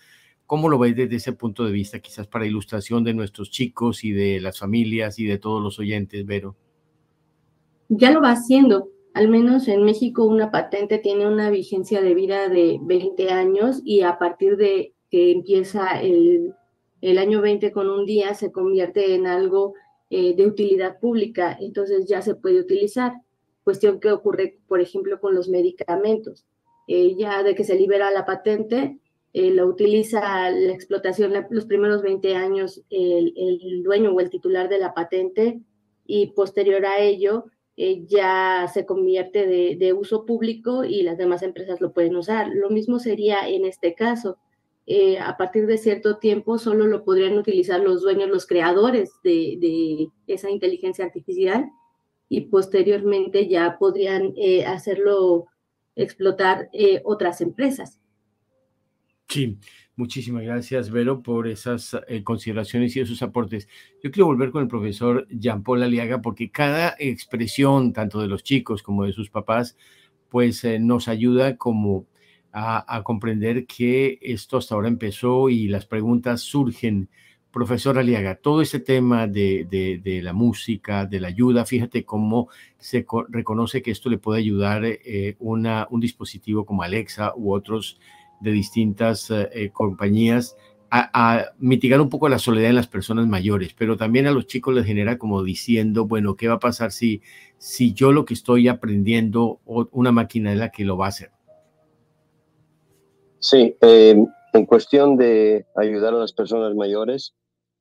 ¿Cómo 0.45 0.69
lo 0.69 0.79
ves 0.79 0.95
desde 0.95 1.17
ese 1.17 1.33
punto 1.33 1.65
de 1.65 1.71
vista, 1.71 1.99
quizás 1.99 2.27
para 2.27 2.45
ilustración 2.45 3.03
de 3.03 3.13
nuestros 3.13 3.51
chicos 3.51 4.03
y 4.03 4.11
de 4.11 4.39
las 4.39 4.59
familias 4.59 5.19
y 5.19 5.25
de 5.25 5.37
todos 5.37 5.61
los 5.61 5.79
oyentes, 5.79 6.25
Vero? 6.25 6.55
Ya 7.89 8.11
lo 8.11 8.21
va 8.21 8.31
haciendo 8.31 8.89
al 9.17 9.29
menos 9.29 9.67
en 9.67 9.83
México 9.83 10.25
una 10.25 10.51
patente 10.51 10.99
tiene 10.99 11.25
una 11.25 11.49
vigencia 11.49 12.01
de 12.01 12.13
vida 12.13 12.49
de 12.49 12.77
20 12.83 13.31
años 13.31 13.81
y 13.83 14.01
a 14.01 14.19
partir 14.19 14.57
de 14.57 14.93
que 15.09 15.31
empieza 15.31 15.99
el, 15.99 16.53
año 17.17 17.41
20 17.41 17.71
con 17.71 17.89
un 17.89 18.05
día 18.05 18.35
se 18.35 18.51
convierte 18.51 19.15
en 19.15 19.25
algo 19.25 19.73
eh, 20.09 20.35
de 20.35 20.45
utilidad 20.45 20.99
pública, 20.99 21.57
entonces 21.59 22.05
ya 22.07 22.21
se 22.21 22.35
puede 22.35 22.59
utilizar. 22.59 23.13
Cuestión 23.63 23.99
que 23.99 24.11
ocurre, 24.11 24.59
por 24.67 24.81
ejemplo, 24.81 25.19
con 25.19 25.35
los 25.35 25.49
medicamentos. 25.49 26.45
Eh, 26.87 27.15
ya 27.17 27.43
de 27.43 27.53
que 27.53 27.65
se 27.65 27.75
libera 27.75 28.11
la 28.11 28.25
patente, 28.25 28.99
eh, 29.33 29.51
la 29.51 29.65
utiliza 29.65 30.49
la 30.49 30.71
explotación 30.71 31.33
los 31.49 31.65
primeros 31.65 32.01
20 32.01 32.35
años 32.35 32.81
el, 32.89 33.33
el 33.35 33.83
dueño 33.83 34.13
o 34.13 34.19
el 34.21 34.29
titular 34.29 34.69
de 34.69 34.79
la 34.79 34.93
patente 34.93 35.59
y 36.05 36.27
posterior 36.27 36.85
a 36.85 36.99
ello 36.99 37.45
eh, 37.79 38.05
ya 38.07 38.67
se 38.73 38.87
convierte 38.87 39.45
de, 39.45 39.93
uso 39.93 40.25
público 40.25 40.83
y 40.83 41.03
las 41.03 41.19
demás 41.19 41.43
empresas 41.43 41.79
lo 41.79 41.93
pueden 41.93 42.15
usar. 42.15 42.49
Lo 42.51 42.71
mismo 42.71 42.97
sería 42.97 43.47
en 43.47 43.65
este 43.65 43.93
caso. 43.93 44.39
Eh, 44.87 45.19
a 45.19 45.35
partir 45.37 45.67
de 45.67 45.77
cierto 45.77 46.17
tiempo 46.17 46.57
solo 46.57 46.87
lo 46.87 47.03
podrían 47.03 47.37
utilizar 47.37 47.81
los 47.81 48.01
dueños, 48.01 48.29
los 48.29 48.47
creadores 48.47 49.11
de, 49.23 50.07
esa 50.27 50.49
inteligencia 50.49 51.05
artificial 51.05 51.69
y 52.29 52.41
posteriormente 52.41 53.47
ya 53.47 53.77
podrían 53.77 54.33
eh, 54.37 54.65
hacerlo 54.65 55.47
explotar 55.95 56.69
otras 57.03 57.41
empresas. 57.41 57.99
Sí, 59.27 59.57
Muchísimas 59.97 60.43
gracias, 60.43 60.91
Vero, 60.91 61.23
por 61.23 61.47
esas 61.47 61.97
eh, 62.07 62.23
consideraciones 62.23 62.95
y 62.95 62.99
esos 62.99 63.23
aportes. 63.23 63.67
Yo 64.03 64.11
quiero 64.11 64.27
volver 64.27 64.51
con 64.51 64.61
el 64.61 64.67
profesor 64.67 65.27
Jean 65.31 65.63
Paul 65.63 65.81
Aliaga, 65.81 66.21
porque 66.21 66.51
cada 66.51 66.95
expresión, 66.99 67.93
tanto 67.93 68.21
de 68.21 68.27
los 68.27 68.43
chicos 68.43 68.83
como 68.83 69.05
de 69.05 69.11
sus 69.13 69.31
papás, 69.31 69.75
pues 70.29 70.63
eh, 70.65 70.77
nos 70.77 71.07
ayuda 71.07 71.57
como 71.57 72.05
a, 72.57 73.03
comprender 73.03 73.67
que 73.67 74.17
esto 74.21 74.57
hasta 74.57 74.73
ahora 74.75 74.87
empezó 74.87 75.49
y 75.49 75.67
las 75.67 75.85
preguntas 75.85 76.41
surgen. 76.41 77.09
Profesor 77.51 77.97
Aliaga, 77.97 78.35
todo 78.35 78.61
ese 78.61 78.79
tema 78.79 79.25
de, 79.25 79.65
de, 80.03 80.21
la 80.21 80.33
música, 80.33 81.05
de 81.05 81.19
la 81.19 81.29
ayuda, 81.29 81.65
fíjate 81.65 82.03
cómo 82.03 82.49
se 82.77 83.05
reconoce 83.29 83.81
que 83.81 83.91
esto 83.91 84.09
le 84.09 84.19
puede 84.19 84.39
ayudar 84.39 84.83
eh, 84.85 85.35
una, 85.39 85.87
un 85.89 85.99
dispositivo 85.99 86.65
como 86.65 86.83
Alexa 86.83 87.33
u 87.35 87.53
otros 87.53 87.99
de 88.41 88.51
distintas 88.51 89.31
eh, 89.31 89.71
compañías 89.73 90.55
a, 90.91 91.45
mitigar 91.57 91.99
un 91.99 92.09
poco 92.09 92.29
la 92.29 92.39
soledad 92.39 92.69
en 92.69 92.75
las 92.75 92.87
personas 92.87 93.27
mayores, 93.27 93.73
pero 93.73 93.97
también 93.97 94.27
a 94.27 94.31
los 94.31 94.47
chicos 94.47 94.75
les 94.75 94.85
genera 94.85 95.17
como 95.17 95.43
diciendo, 95.43 96.05
bueno, 96.05 96.35
¿qué 96.35 96.47
va 96.47 96.55
a 96.55 96.59
pasar 96.59 96.91
si, 96.91 97.21
si 97.57 97.93
yo 97.93 98.11
lo 98.11 98.25
que 98.25 98.33
estoy 98.33 98.67
aprendiendo, 98.67 99.61
una 99.65 100.11
máquina 100.11 100.53
es 100.53 100.59
la 100.59 100.69
que 100.69 100.85
lo 100.85 100.97
va 100.97 101.07
a 101.07 101.09
hacer? 101.09 101.36
Sí, 103.39 103.77
eh, 103.81 104.15
en 104.53 104.65
cuestión 104.65 105.15
de 105.17 105.65
ayudar 105.75 106.13
a 106.13 106.17
las 106.17 106.33
personas 106.33 106.73
mayores, 106.75 107.33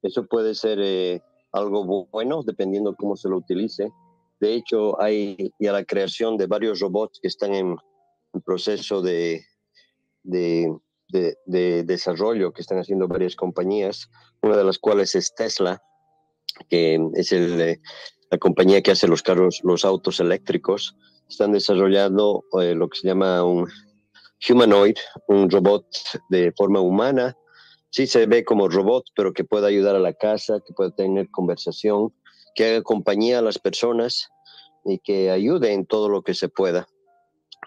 eso 0.03 0.27
puede 0.27 0.55
ser 0.55 0.79
eh, 0.81 1.23
algo 1.53 2.07
bueno 2.11 2.43
dependiendo 2.43 2.95
cómo 2.95 3.17
se 3.17 3.29
lo 3.29 3.39
utilice. 3.39 3.91
De 4.39 4.55
hecho, 4.55 5.01
hay 5.01 5.51
ya 5.59 5.73
la 5.73 5.85
creación 5.85 6.37
de 6.37 6.47
varios 6.47 6.81
robots 6.81 7.19
que 7.21 7.29
están 7.29 7.55
en, 7.55 7.77
proceso 8.45 9.01
de, 9.01 9.47
de, 10.23 10.71
de, 11.09 11.85
desarrollo 11.85 12.53
que 12.53 12.61
están 12.61 12.79
haciendo 12.79 13.09
varias 13.09 13.35
compañías, 13.35 14.11
una 14.43 14.59
de 14.59 14.65
las 14.65 14.79
cuales 14.79 15.15
es 15.15 15.35
Tesla, 15.35 15.83
que 16.69 17.01
es 17.15 17.33
eh, 17.33 17.81
la 18.31 18.37
compañía 18.37 18.83
que 18.83 18.91
hace 18.91 19.09
los 19.09 19.23
carros, 19.23 19.63
los 19.65 19.87
autos 19.87 20.21
eléctricos. 20.21 20.95
Están 21.31 21.53
desarrollando 21.53 22.45
lo 22.53 22.89
que 22.91 22.99
se 22.99 23.09
llama 23.09 23.43
un 23.43 23.67
humanoid, 24.49 24.97
un 25.29 25.51
robot 25.51 25.87
de 26.29 26.53
forma 26.57 26.81
humana. 26.81 27.37
Sí 27.91 28.07
se 28.07 28.27
ve 28.27 28.45
como 28.45 28.69
robot, 28.69 29.05
pero 29.15 29.33
que 29.33 29.45
pueda 29.45 29.69
ayudar 29.69 29.97
a 29.97 30.01
la 30.01 30.13
casa, 30.13 30.61
que 30.67 30.75
pueda 30.75 30.91
tener 30.91 31.31
conversación, 31.31 32.13
que 32.55 32.67
haga 32.67 32.83
compañía 32.83 33.39
a 33.39 33.43
las 33.43 33.59
personas 33.59 34.29
y 34.85 34.99
que 34.99 35.31
ayude 35.31 35.73
en 35.73 35.87
todo 35.87 36.09
lo 36.09 36.23
que 36.23 36.35
se 36.35 36.49
pueda. 36.49 36.87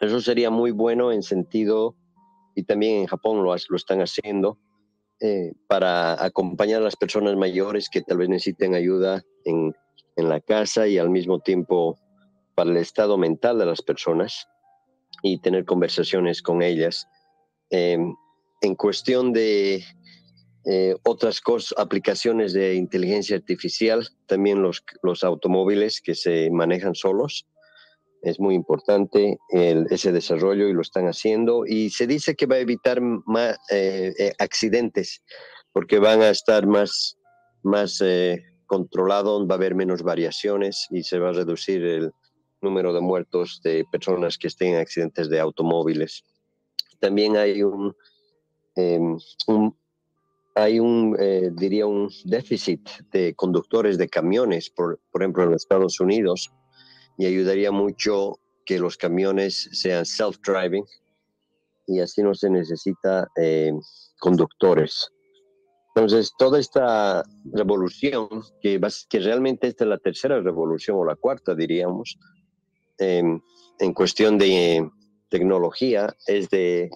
Eso 0.02 0.22
sería 0.22 0.50
muy 0.50 0.72
bueno 0.72 1.12
en 1.12 1.24
sentido, 1.24 1.96
y 2.56 2.64
también 2.64 3.02
en 3.02 3.08
Japón 3.08 3.44
lo, 3.44 3.54
lo 3.54 3.76
están 3.76 4.00
haciendo, 4.00 4.60
eh, 5.20 5.54
para 5.68 6.24
acompañar 6.24 6.82
a 6.82 6.86
las 6.86 6.96
personas 6.96 7.36
mayores 7.36 7.90
que 7.90 8.02
tal 8.02 8.20
vez 8.20 8.30
necesiten 8.30 8.74
ayuda 8.74 9.22
en, 9.44 9.76
en 10.16 10.30
la 10.30 10.40
casa 10.40 10.88
y 10.88 10.98
al 10.98 11.10
mismo 11.10 11.40
tiempo 11.40 12.00
para 12.56 12.70
el 12.70 12.78
estado 12.78 13.18
mental 13.18 13.58
de 13.60 13.66
las 13.66 13.82
personas 13.82 14.48
y 15.22 15.40
tener 15.40 15.66
conversaciones 15.66 16.42
con 16.42 16.62
ellas. 16.62 17.08
Em, 17.70 18.16
en 18.62 18.76
cuestión 18.76 19.32
de 19.32 19.84
eh, 20.66 20.96
otras 21.04 21.40
cosas, 21.42 21.74
aplicaciones 21.78 22.54
de 22.54 22.76
inteligencia 22.76 23.38
artificial, 23.38 24.08
también 24.28 24.62
los, 24.62 24.84
los 25.02 25.24
automóviles 25.24 26.02
que 26.02 26.16
se 26.16 26.50
manejan 26.52 26.96
solos. 26.96 27.48
Es 28.22 28.38
muy 28.38 28.54
importante 28.54 29.38
ese 29.50 30.12
desarrollo 30.12 30.68
y 30.68 30.74
lo 30.74 30.82
están 30.82 31.06
haciendo. 31.06 31.66
Y 31.66 31.90
se 31.90 32.06
dice 32.06 32.36
que 32.36 32.48
va 32.48 32.56
a 32.56 32.60
evitar 32.60 33.00
más 33.02 33.58
eh, 33.72 34.14
eh, 34.20 34.34
accidentes 34.40 35.24
porque 35.72 36.00
van 36.00 36.22
a 36.22 36.30
estar 36.30 36.68
más, 36.68 37.18
más 37.64 38.04
controlados, 38.66 39.48
va 39.48 39.54
a 39.54 39.58
haber 39.58 39.74
menos 39.74 40.04
variaciones 40.04 40.88
y 40.90 41.04
se 41.04 41.20
va 41.20 41.30
a 41.30 41.34
reducir 41.34 41.86
el 41.86 42.12
número 42.62 42.94
de 42.94 43.02
muertos 43.02 43.62
de 43.64 43.86
personas 43.92 44.38
que 44.38 44.48
estén 44.48 44.74
en 44.74 44.82
accidentes 44.82 45.30
de 45.30 45.40
automóviles. 45.40 46.24
También 47.00 47.38
hay 47.38 47.64
un, 47.64 47.96
em, 48.76 49.18
un 49.48 49.76
hay 50.56 50.80
un, 50.80 51.16
eh, 51.20 51.52
diría, 51.54 51.86
un 51.86 52.10
déficit 52.26 52.82
de 53.12 53.34
conductores 53.36 53.98
de 53.98 54.10
camiones, 54.10 54.70
por, 54.70 55.00
por 55.12 55.22
ejemplo, 55.22 55.44
en 55.44 55.52
los 55.52 55.62
Estados 55.62 56.00
Unidos, 56.00 56.52
y 57.18 57.26
ayudaría 57.26 57.72
mucho 57.72 58.40
que 58.66 58.78
los 58.80 58.98
camiones 58.98 59.70
sean 59.72 60.06
self-driving 60.06 60.86
y 61.88 62.00
así 62.02 62.22
no 62.22 62.36
se 62.36 62.50
necesita 62.50 63.28
eh, 63.36 63.74
conductores. 64.20 65.10
Entonces, 65.96 66.32
toda 66.38 66.60
esta 66.60 67.24
revolución, 67.52 68.28
que, 68.62 68.80
que 69.10 69.20
realmente 69.20 69.68
esta 69.68 69.86
es 69.86 69.90
la 69.90 69.98
tercera 69.98 70.40
revolución 70.40 70.98
o 70.98 71.06
la 71.06 71.16
cuarta, 71.16 71.56
diríamos, 71.56 72.18
en 73.00 73.94
cuestión 73.94 74.38
de 74.38 74.90
tecnología, 75.30 76.16
es 76.28 76.50
de 76.50 76.90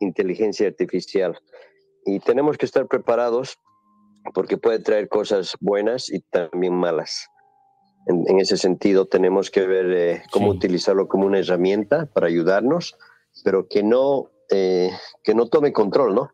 inteligencia 0.00 0.68
artificial. 0.68 1.38
Y 2.04 2.20
tenemos 2.20 2.56
que 2.58 2.66
estar 2.66 2.86
preparados 2.86 3.58
porque 4.34 4.56
puede 4.56 4.78
traer 4.80 5.08
cosas 5.08 5.56
buenas 5.60 6.10
y 6.10 6.20
también 6.20 6.74
malas. 6.74 7.28
En, 8.06 8.38
ese 8.38 8.56
sentido, 8.56 9.06
tenemos 9.06 9.50
que 9.50 9.66
ver 9.66 9.92
eh, 9.92 10.22
cómo 10.30 10.48
utilizarlo 10.50 11.08
como 11.08 11.26
una 11.26 11.40
herramienta 11.40 12.06
para 12.06 12.28
ayudarnos, 12.28 12.96
pero 13.42 13.66
que 13.66 13.82
no, 13.82 14.30
eh, 14.48 14.90
que 15.24 15.34
no 15.34 15.48
tome 15.48 15.72
control, 15.72 16.14
¿no? 16.14 16.30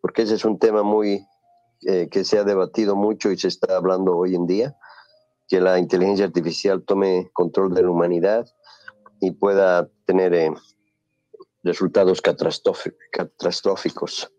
Porque 0.00 0.22
ese 0.22 0.36
es 0.36 0.46
un 0.46 0.58
tema 0.58 0.82
muy 0.82 1.26
eh, 1.86 2.08
que 2.10 2.24
se 2.24 2.38
ha 2.38 2.44
debatido 2.44 2.96
mucho 2.96 3.30
y 3.30 3.36
se 3.36 3.48
está 3.48 3.76
hablando 3.76 4.16
hoy 4.16 4.34
en 4.34 4.46
día, 4.46 4.76
que 5.48 5.60
la 5.60 5.78
inteligencia 5.78 6.26
artificial 6.26 6.84
tome 6.84 7.30
control 7.32 7.74
de 7.74 7.82
la 7.82 7.90
humanidad 7.90 8.46
y 9.20 9.32
pueda 9.32 9.88
tener 10.06 10.52
resultados 11.62 12.20
catastróficos 12.20 14.30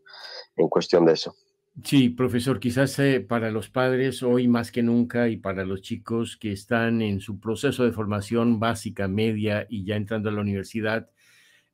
en 0.55 0.69
cuestión 0.69 1.05
de 1.05 1.13
eso. 1.13 1.35
Sí, 1.83 2.09
profesor, 2.09 2.61
quizás 2.61 2.97
eh, 2.99 3.19
para 3.19 3.51
los 3.51 3.69
padres 3.69 4.23
hoy 4.23 4.47
más 4.47 4.71
que 4.71 4.81
nunca 4.81 5.27
y 5.27 5.35
para 5.35 5.65
los 5.65 5.81
chicos 5.81 6.37
que 6.37 6.53
están 6.53 7.01
en 7.01 7.19
su 7.19 7.41
proceso 7.41 7.83
de 7.83 7.91
formación 7.91 8.61
básica, 8.61 9.09
media 9.09 9.67
y 9.69 9.83
ya 9.83 9.97
entrando 9.97 10.29
a 10.29 10.31
la 10.31 10.39
universidad, 10.39 11.09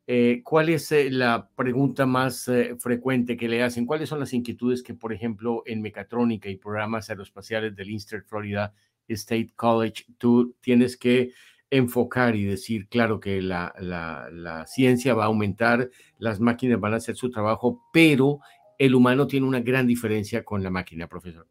eh, 0.08 0.42
¿cuál 0.44 0.70
es 0.70 0.92
eh, 0.92 1.12
la 1.12 1.52
pregunta 1.56 2.08
más 2.08 2.50
frecuente 2.80 3.38
que 3.38 3.48
le 3.48 3.62
hacen? 3.62 3.86
¿Cuáles 3.86 4.10
son 4.10 4.20
las 4.20 4.34
inquietudes 4.34 4.82
que, 4.82 4.96
por 4.96 5.14
ejemplo, 5.14 5.62
en 5.68 5.84
mecatrónica 5.84 6.50
y 6.50 6.58
programas 6.58 7.12
aeroespaciales 7.12 7.76
del 7.76 7.92
Inster 7.92 8.24
Florida 8.24 8.74
State 9.14 9.54
College, 9.56 10.06
tú 10.18 10.56
tienes 10.62 10.98
que 10.98 11.34
enfocar 11.70 12.36
y 12.36 12.44
decir, 12.44 12.88
claro, 12.90 13.20
que 13.20 13.42
la, 13.42 13.74
la, 13.80 14.66
ciencia 14.68 15.14
va 15.14 15.24
a 15.24 15.28
aumentar, 15.28 15.90
las 16.20 16.40
máquinas 16.40 16.80
van 16.80 16.94
a 16.94 16.98
hacer 16.98 17.16
su 17.16 17.32
trabajo, 17.32 17.82
pero 17.94 18.40
el 18.78 18.94
humano 18.94 19.26
tiene 19.26 19.48
una 19.48 19.62
gran 19.62 19.88
diferencia 19.88 20.44
con 20.44 20.64
la 20.64 20.70
máquina, 20.70 21.08
profesor. 21.08 21.48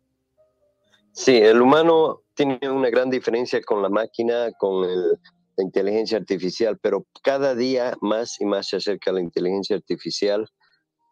Sí, 1.12 1.36
el 1.36 1.60
humano 1.60 2.22
tiene 2.34 2.58
una 2.70 2.90
gran 2.90 3.10
diferencia 3.10 3.60
con 3.62 3.82
la 3.82 3.88
máquina, 3.88 4.50
con 4.58 4.82
la 4.82 5.64
inteligencia 5.64 6.18
artificial, 6.18 6.78
pero 6.80 7.06
cada 7.22 7.54
día 7.54 7.96
más 8.00 8.40
y 8.40 8.44
más 8.44 8.68
se 8.68 8.76
acerca 8.76 9.12
la 9.12 9.20
inteligencia 9.20 9.76
artificial 9.76 10.48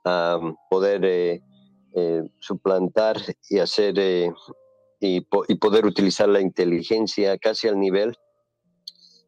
a 0.04 0.38
poder 0.70 1.04
eh, 1.04 1.42
eh, 1.94 2.22
suplantar 2.40 3.16
y 3.48 3.58
hacer 3.58 3.98
eh, 3.98 4.30
y, 5.00 5.20
poder 5.20 5.86
utilizar 5.86 6.28
la 6.28 6.40
inteligencia 6.40 7.38
casi 7.38 7.68
al 7.68 7.78
nivel 7.78 8.16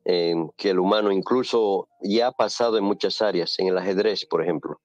que 0.05 0.71
el 0.71 0.79
humano 0.81 1.13
incluso 1.13 1.89
ya 2.03 2.29
ha 2.29 2.33
pasado 2.33 2.79
en 2.79 2.85
muchas 2.85 3.23
áreas, 3.23 3.59
en 3.59 3.69
el 3.69 3.79
ajedrez, 3.79 4.27
por 4.27 4.43
ejemplo 4.43 4.81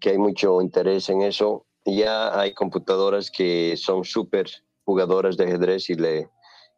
que 0.00 0.10
hay 0.10 0.18
mucho 0.18 0.60
interés 0.60 1.08
en 1.08 1.22
eso. 1.22 1.66
Ya 1.84 2.38
hay 2.38 2.52
computadoras 2.52 3.30
que 3.30 3.76
son 3.76 4.04
súper 4.04 4.50
jugadoras 4.84 5.36
de 5.36 5.44
ajedrez 5.44 5.88
y, 5.90 5.94
le, 5.94 6.28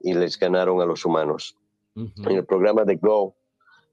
y 0.01 0.15
les 0.15 0.39
ganaron 0.39 0.81
a 0.81 0.87
los 0.87 1.05
humanos. 1.05 1.57
En 1.95 2.31
el 2.31 2.47
programa 2.47 2.85
de 2.85 2.95
Go, 2.95 3.35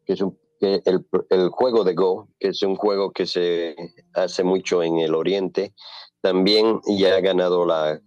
que 0.06 0.14
es 0.14 0.22
un, 0.22 0.38
el, 0.60 1.08
el, 1.32 1.50
juego 1.50 1.84
de 1.84 1.96
Go, 1.96 2.30
que 2.40 2.50
es 2.50 2.62
un 2.62 2.76
juego 2.76 3.12
que 3.12 3.26
se 3.26 3.76
hace 4.14 4.44
mucho 4.44 4.84
en 4.84 5.00
el 5.00 5.16
Oriente, 5.16 5.74
también 6.26 6.82
ya 6.88 7.18
ha 7.18 7.22
ganado 7.22 7.68
la, 7.68 8.02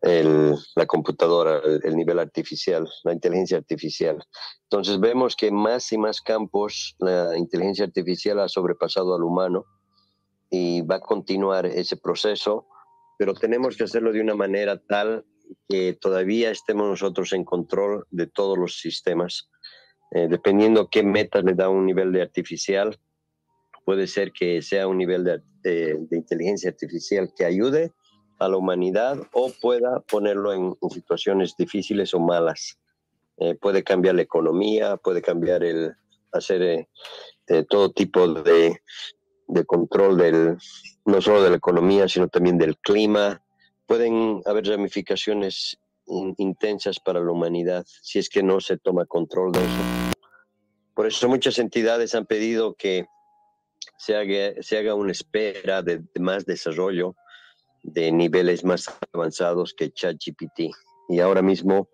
la 0.00 0.86
computadora, 0.86 1.60
el, 1.64 1.80
el, 1.82 1.96
nivel 1.96 2.20
artificial, 2.20 2.88
la 3.02 3.12
inteligencia 3.12 3.58
artificial. 3.58 4.24
Entonces 4.70 5.00
vemos 5.00 5.34
que 5.34 5.50
más 5.50 5.90
y 5.90 5.98
más 5.98 6.20
campos 6.20 6.94
la 7.00 7.36
inteligencia 7.36 7.84
artificial 7.84 8.38
ha 8.38 8.48
sobrepasado 8.48 9.12
al 9.12 9.24
humano 9.24 9.64
y 10.48 10.82
va 10.82 10.96
a 10.96 11.00
continuar 11.00 11.66
ese 11.66 11.96
proceso, 11.96 12.68
pero 13.18 13.34
tenemos 13.34 13.76
que 13.76 13.82
hacerlo 13.82 14.12
de 14.12 14.20
una 14.20 14.36
manera 14.36 14.80
tal 14.80 15.26
que 15.68 15.94
todavía 16.00 16.52
estemos 16.52 16.88
nosotros 16.88 17.32
en 17.32 17.44
control 17.44 18.06
de 18.10 18.28
todos 18.28 18.56
los 18.56 18.78
sistemas. 18.78 19.50
Eh, 20.12 20.28
dependiendo 20.28 20.88
qué 20.88 21.02
metas 21.02 21.42
le 21.42 21.54
da 21.54 21.68
un 21.68 21.86
nivel 21.86 22.12
de 22.12 22.22
artificial, 22.22 22.96
puede 23.88 24.06
ser 24.06 24.32
que 24.32 24.60
sea 24.60 24.86
un 24.86 24.98
nivel 24.98 25.24
de, 25.24 26.06
inteligencia 26.10 26.68
artificial 26.68 27.32
que 27.34 27.46
ayude 27.46 27.94
a 28.38 28.46
la 28.46 28.58
humanidad 28.58 29.18
o 29.32 29.50
pueda 29.62 30.00
ponerlo 30.00 30.52
en, 30.52 30.76
situaciones 30.90 31.56
difíciles 31.56 32.12
o 32.12 32.20
malas. 32.20 32.78
Eh, 33.38 33.54
puede 33.54 33.82
cambiar 33.82 34.16
la 34.16 34.20
economía, 34.20 34.98
puede 34.98 35.22
cambiar 35.22 35.64
el 35.64 35.94
hacer 36.32 36.86
eh, 37.46 37.64
todo 37.66 37.90
tipo 37.90 38.28
de 38.28 38.78
de 39.46 39.64
control 39.64 40.18
del, 40.18 40.58
no 41.06 41.22
solo 41.22 41.42
de 41.42 41.48
la 41.48 41.56
economía, 41.56 42.10
sino 42.10 42.28
también 42.28 42.58
del 42.58 42.76
clima. 42.76 43.42
Pueden 43.86 44.42
haber 44.44 44.66
ramificaciones 44.66 45.80
intensas 46.36 47.00
para 47.00 47.20
la 47.20 47.32
humanidad 47.32 47.86
si 48.02 48.18
es 48.18 48.28
que 48.28 48.42
no 48.42 48.60
se 48.60 48.76
toma 48.76 49.06
control 49.06 49.52
de 49.52 49.60
eso. 49.60 50.12
Por 50.92 51.06
eso 51.06 51.26
muchas 51.26 51.58
entidades 51.58 52.14
han 52.14 52.26
pedido 52.26 52.74
que 52.74 53.06
se 53.98 54.16
haga, 54.16 54.62
se 54.62 54.78
haga 54.78 54.94
una 54.94 55.12
espera 55.12 55.82
de, 55.82 56.02
más 56.18 56.46
desarrollo 56.46 57.16
de 57.82 58.10
niveles 58.12 58.64
más 58.64 58.86
avanzados 59.12 59.74
que 59.74 59.90
ChatGPT. 59.90 60.70
Y 61.08 61.20
ahora 61.20 61.42
mismo 61.42 61.88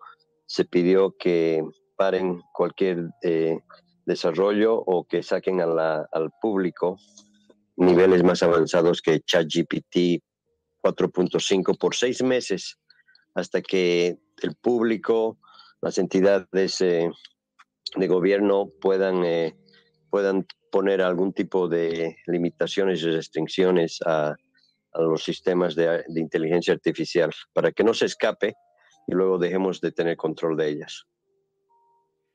se 0.45 0.65
pidió 0.65 1.15
que 1.17 1.63
paren 1.97 2.41
cualquier 2.53 3.09
eh, 3.23 3.59
desarrollo 4.05 4.75
o 4.75 5.05
que 5.05 5.23
saquen 5.23 5.61
al 5.61 6.31
público 6.41 6.97
niveles 7.77 8.23
más 8.23 8.41
avanzados 8.43 9.01
que 9.01 9.19
ChatGPT 9.21 10.23
4.5 10.83 11.77
por 11.77 11.95
seis 11.95 12.21
meses 12.23 12.77
hasta 13.33 13.61
que 13.61 14.17
el 14.41 14.55
público, 14.55 15.39
las 15.81 15.97
entidades 15.97 16.79
eh, 16.81 17.09
de 17.95 18.07
gobierno 18.07 18.69
puedan, 18.81 19.25
eh, 19.25 19.55
puedan 20.09 20.45
poner 20.75 21.01
algún 21.01 21.31
tipo 21.31 21.69
de 21.69 22.17
limitaciones 22.27 23.01
y 23.01 23.09
restricciones 23.09 24.01
a, 24.05 24.35
los 24.93 25.23
sistemas 25.23 25.73
de, 25.73 26.03
de, 26.05 26.19
inteligencia 26.19 26.73
artificial 26.73 27.31
para 27.53 27.71
que 27.71 27.81
no 27.81 27.93
se 27.93 28.07
escape 28.07 28.55
y 29.07 29.13
luego 29.13 29.37
dejemos 29.37 29.79
de 29.79 29.93
tener 29.93 30.17
control 30.17 30.57
de 30.57 30.67
ellas. 30.67 31.05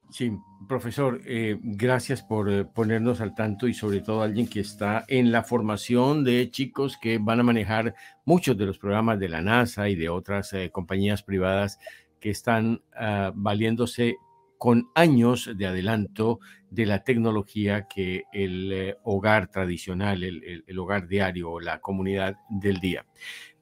Sí, 0.08 0.32
profesor, 0.66 1.20
eh, 1.26 1.58
gracias 1.60 2.22
por 2.22 2.50
eh, 2.50 2.64
ponernos 2.64 3.20
al 3.20 3.34
tanto 3.34 3.68
y 3.68 3.74
sobre 3.74 4.00
todo 4.00 4.22
alguien 4.22 4.48
que 4.48 4.60
está 4.60 5.04
en 5.08 5.32
la 5.32 5.44
formación 5.44 6.24
de 6.24 6.50
chicos 6.50 6.96
que 6.98 7.18
van 7.18 7.40
a 7.40 7.42
manejar 7.44 7.94
muchos 8.24 8.56
de 8.56 8.64
los 8.64 8.78
programas 8.78 9.20
de 9.20 9.28
la 9.28 9.42
NASA 9.42 9.90
y 9.90 9.96
de 9.96 10.08
otras 10.08 10.54
eh, 10.54 10.70
compañías 10.70 11.22
privadas 11.22 11.78
que 12.20 12.30
están 12.30 12.80
ah, 12.96 13.32
valiéndose 13.34 14.16
con 14.60 14.90
años 14.94 15.50
de 15.56 15.66
adelanto 15.66 16.38
de 16.68 16.84
la 16.84 17.02
tecnología 17.02 17.88
que 17.88 18.24
el 18.30 18.94
hogar 19.04 19.50
tradicional, 19.50 20.22
el, 20.22 20.78
hogar 20.78 21.08
diario 21.08 21.52
o 21.52 21.60
la 21.60 21.80
comunidad 21.80 22.36
del 22.50 22.78
día. 22.78 23.06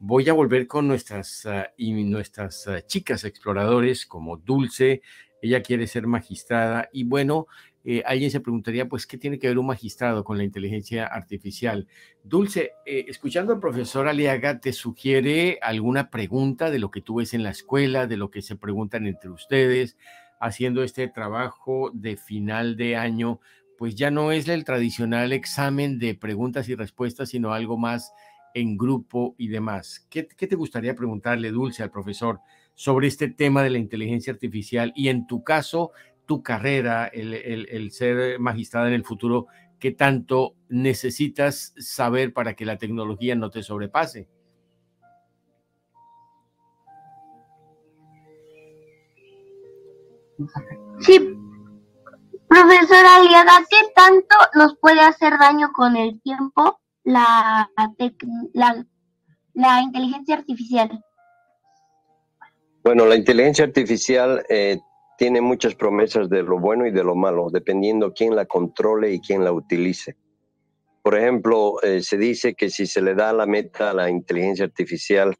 Voy 0.00 0.28
a 0.28 0.32
volver 0.32 0.66
con 0.66 0.88
nuestras, 0.88 1.46
ah, 1.46 1.70
y 1.76 1.92
nuestras 2.02 2.66
ah, 2.66 2.84
chicas 2.84 3.22
exploradores 3.22 4.06
como 4.06 4.38
Dulce, 4.38 5.00
ella 5.40 5.62
quiere 5.62 5.86
ser 5.86 6.08
magistrada 6.08 6.88
y 6.92 7.04
bueno, 7.04 7.46
eh, 7.84 8.02
alguien 8.04 8.32
se 8.32 8.40
preguntaría, 8.40 8.88
pues, 8.88 9.06
¿qué 9.06 9.18
tiene 9.18 9.38
que 9.38 9.46
ver 9.46 9.58
un 9.60 9.66
magistrado 9.66 10.24
con 10.24 10.36
la 10.36 10.42
inteligencia 10.42 11.06
artificial? 11.06 11.86
Dulce, 12.24 12.72
eh, 12.84 13.04
escuchando 13.06 13.52
al 13.52 13.60
profesor 13.60 14.08
Aliaga, 14.08 14.58
¿te 14.58 14.72
sugiere 14.72 15.60
alguna 15.62 16.10
pregunta 16.10 16.72
de 16.72 16.80
lo 16.80 16.90
que 16.90 17.02
tú 17.02 17.18
ves 17.18 17.34
en 17.34 17.44
la 17.44 17.50
escuela, 17.50 18.08
de 18.08 18.16
lo 18.16 18.32
que 18.32 18.42
se 18.42 18.56
preguntan 18.56 19.06
entre 19.06 19.30
ustedes, 19.30 19.96
haciendo 20.40 20.82
este 20.82 21.08
trabajo 21.08 21.90
de 21.92 22.16
final 22.16 22.76
de 22.76 22.96
año? 22.96 23.40
Pues 23.76 23.94
ya 23.94 24.10
no 24.10 24.32
es 24.32 24.48
el 24.48 24.64
tradicional 24.64 25.32
examen 25.32 25.98
de 25.98 26.14
preguntas 26.14 26.68
y 26.68 26.74
respuestas, 26.74 27.30
sino 27.30 27.52
algo 27.52 27.78
más 27.78 28.12
en 28.54 28.76
grupo 28.76 29.34
y 29.38 29.48
demás. 29.48 30.06
¿Qué, 30.10 30.24
te 30.24 30.56
gustaría 30.56 30.94
preguntarle, 30.94 31.50
Dulce, 31.50 31.82
al 31.82 31.90
profesor? 31.90 32.40
sobre 32.78 33.08
este 33.08 33.26
tema 33.26 33.64
de 33.64 33.70
la 33.70 33.78
inteligencia 33.78 34.32
artificial 34.32 34.92
y 34.94 35.08
en 35.08 35.26
tu 35.26 35.42
caso, 35.42 35.90
tu 36.26 36.44
carrera, 36.44 37.08
el, 37.08 37.90
ser 37.90 38.38
magistrada 38.38 38.86
en 38.86 38.94
el 38.94 39.02
futuro, 39.02 39.48
¿qué 39.80 39.90
tanto 39.90 40.54
necesitas 40.68 41.74
saber 41.76 42.32
para 42.32 42.54
que 42.54 42.64
la 42.64 42.78
tecnología 42.78 43.34
no 43.34 43.50
te 43.50 43.64
sobrepase? 43.64 44.28
Sí, 51.00 51.18
profesora 52.48 53.16
Aliaga, 53.16 53.64
¿qué 53.68 53.76
tanto 53.94 54.36
nos 54.54 54.76
puede 54.78 55.00
hacer 55.00 55.38
daño 55.38 55.70
con 55.74 55.96
el 55.96 56.20
tiempo 56.22 56.80
la, 57.04 57.70
la, 59.54 59.82
inteligencia 59.82 60.36
artificial? 60.36 61.04
Bueno, 62.84 63.06
la 63.06 63.16
inteligencia 63.16 63.64
artificial 63.64 64.44
eh, 64.48 64.78
tiene 65.18 65.40
muchas 65.40 65.74
promesas 65.74 66.28
de 66.28 66.42
lo 66.42 66.58
bueno 66.58 66.86
y 66.86 66.92
de 66.92 67.04
lo 67.04 67.14
malo, 67.14 67.48
dependiendo 67.50 68.12
quién 68.12 68.36
la 68.36 68.46
controle 68.46 69.12
y 69.12 69.20
quién 69.20 69.44
la 69.44 69.52
utilice. 69.52 70.16
Por 71.02 71.16
ejemplo, 71.16 71.82
eh, 71.82 72.02
se 72.02 72.18
dice 72.18 72.54
que 72.54 72.70
si 72.70 72.86
se 72.86 73.00
le 73.00 73.14
da 73.14 73.32
la 73.32 73.46
meta 73.46 73.90
a 73.90 73.94
la 73.94 74.10
inteligencia 74.10 74.64
artificial 74.64 75.34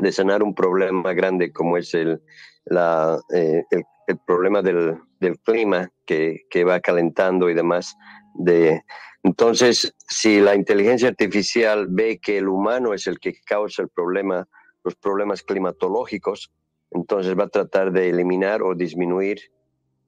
de 0.00 0.12
sanar 0.12 0.42
un 0.42 0.54
problema 0.54 1.12
grande 1.12 1.52
como 1.52 1.76
es 1.76 1.94
el, 1.94 2.22
la, 2.64 3.18
eh, 3.34 3.62
el, 3.70 3.84
problema 4.26 4.62
del, 4.62 4.98
clima 5.44 5.90
que, 6.06 6.42
que, 6.50 6.64
va 6.64 6.80
calentando 6.80 7.50
y 7.50 7.54
demás, 7.54 7.96
de, 8.34 8.82
entonces 9.22 9.92
si 10.06 10.40
la 10.40 10.54
inteligencia 10.54 11.08
artificial 11.08 11.86
ve 11.88 12.20
que 12.20 12.38
el 12.38 12.48
humano 12.48 12.94
es 12.94 13.08
el 13.08 13.18
que 13.18 13.34
causa 13.44 13.82
el 13.82 13.88
problema, 13.88 14.48
los 14.84 14.94
problemas 14.94 15.42
climatológicos, 15.42 16.52
entonces 16.92 17.36
va 17.36 17.44
a 17.44 17.48
tratar 17.48 17.90
de 17.90 18.08
eliminar 18.10 18.62
o 18.62 18.74
disminuir 18.74 19.40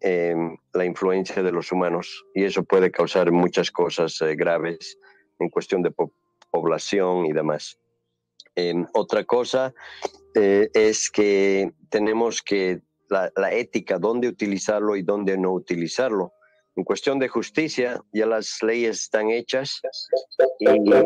em, 0.00 0.56
la 0.72 0.84
influencia 0.84 1.42
de 1.42 1.50
los 1.50 1.72
humanos 1.72 2.24
y 2.34 2.44
eso 2.44 2.62
puede 2.62 2.92
causar 2.92 3.32
muchas 3.32 3.72
cosas 3.72 4.20
eh, 4.20 4.36
graves 4.36 4.96
en 5.40 5.48
cuestión 5.48 5.82
de 5.82 5.92
población 6.50 7.26
y 7.26 7.32
demás. 7.32 7.80
Em, 8.54 8.86
otra 8.94 9.24
cosa 9.24 9.74
eh, 10.34 10.68
es 10.74 11.10
que 11.10 11.72
tenemos 11.90 12.42
que 12.42 12.82
la, 13.08 13.52
ética, 13.52 13.98
dónde 13.98 14.28
utilizarlo 14.28 14.96
y 14.96 15.02
dónde 15.02 15.36
no 15.38 15.52
utilizarlo. 15.52 16.32
En 16.76 16.84
cuestión 16.84 17.18
de 17.18 17.28
justicia, 17.28 18.00
ya 18.12 18.26
las 18.26 18.62
leyes 18.62 19.02
están 19.02 19.30
hechas 19.30 19.80
y, 20.60 20.68
y 20.68 20.84
la 20.84 21.00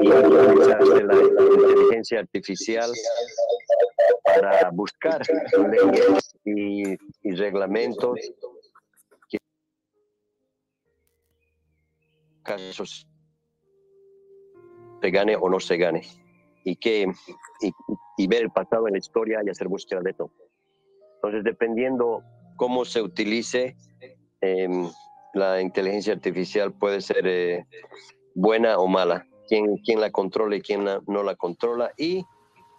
inteligencia 1.15 2.21
artificial 2.21 2.91
para 4.25 4.71
buscar 4.71 5.23
leyes 5.71 6.37
y, 6.45 6.97
reglamentos 7.35 8.19
que 9.29 9.39
casos 12.43 13.07
se 15.01 15.11
gane 15.11 15.37
o 15.37 15.49
no 15.49 15.61
se 15.61 15.77
gane 15.77 16.03
y 16.65 16.77
que 16.77 17.07
y, 18.19 18.27
ver 18.27 18.43
el 18.43 18.51
pasado 18.51 18.87
en 18.87 18.93
la 18.93 18.99
historia 18.99 19.41
y 19.45 19.51
hacer 19.51 19.69
búsqueda 19.69 20.01
de 20.01 20.13
todo. 20.13 20.31
Entonces, 21.23 21.45
dependiendo 21.45 22.25
cómo 22.57 22.85
se 22.85 23.01
utilice, 23.01 23.77
em, 24.41 24.91
la 25.35 25.61
inteligencia 25.61 26.13
artificial 26.13 26.73
puede 26.73 27.01
ser 27.01 27.27
eh, 27.29 27.65
buena 28.35 28.79
o 28.79 28.89
mala. 28.89 29.25
Quién, 29.47 29.77
quién 29.85 30.01
la 30.01 30.11
controla 30.11 30.57
y 30.57 30.61
quién 30.61 30.85
no 30.85 31.23
la 31.23 31.37
controla. 31.37 31.93
Y 31.97 32.25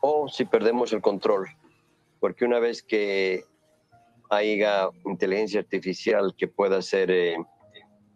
o 0.02 0.28
si 0.28 0.44
perdemos 0.44 0.92
el 0.92 1.02
control. 1.02 1.48
Porque 2.20 2.44
una 2.44 2.60
vez 2.60 2.84
que 2.84 3.46
haya 4.30 4.90
inteligencia 5.06 5.62
artificial 5.62 6.36
que 6.38 6.50
pueda 6.50 6.82
ser 6.82 7.12
eh, 7.12 7.38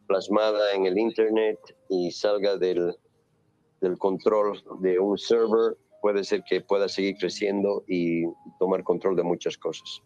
plasmada 0.08 0.74
en 0.74 0.88
el 0.88 0.98
Internet 0.98 1.58
y 1.90 2.12
salga 2.12 2.58
del, 2.58 2.94
del 3.80 3.98
control 3.98 4.62
de 4.82 5.00
un 5.00 5.18
server, 5.18 5.78
puede 6.02 6.26
ser 6.26 6.44
que 6.44 6.60
pueda 6.60 6.90
seguir 6.90 7.16
creciendo 7.18 7.86
y 7.88 8.26
tomar 8.60 8.84
control 8.84 9.16
de 9.16 9.24
muchas 9.24 9.58
cosas. 9.58 10.02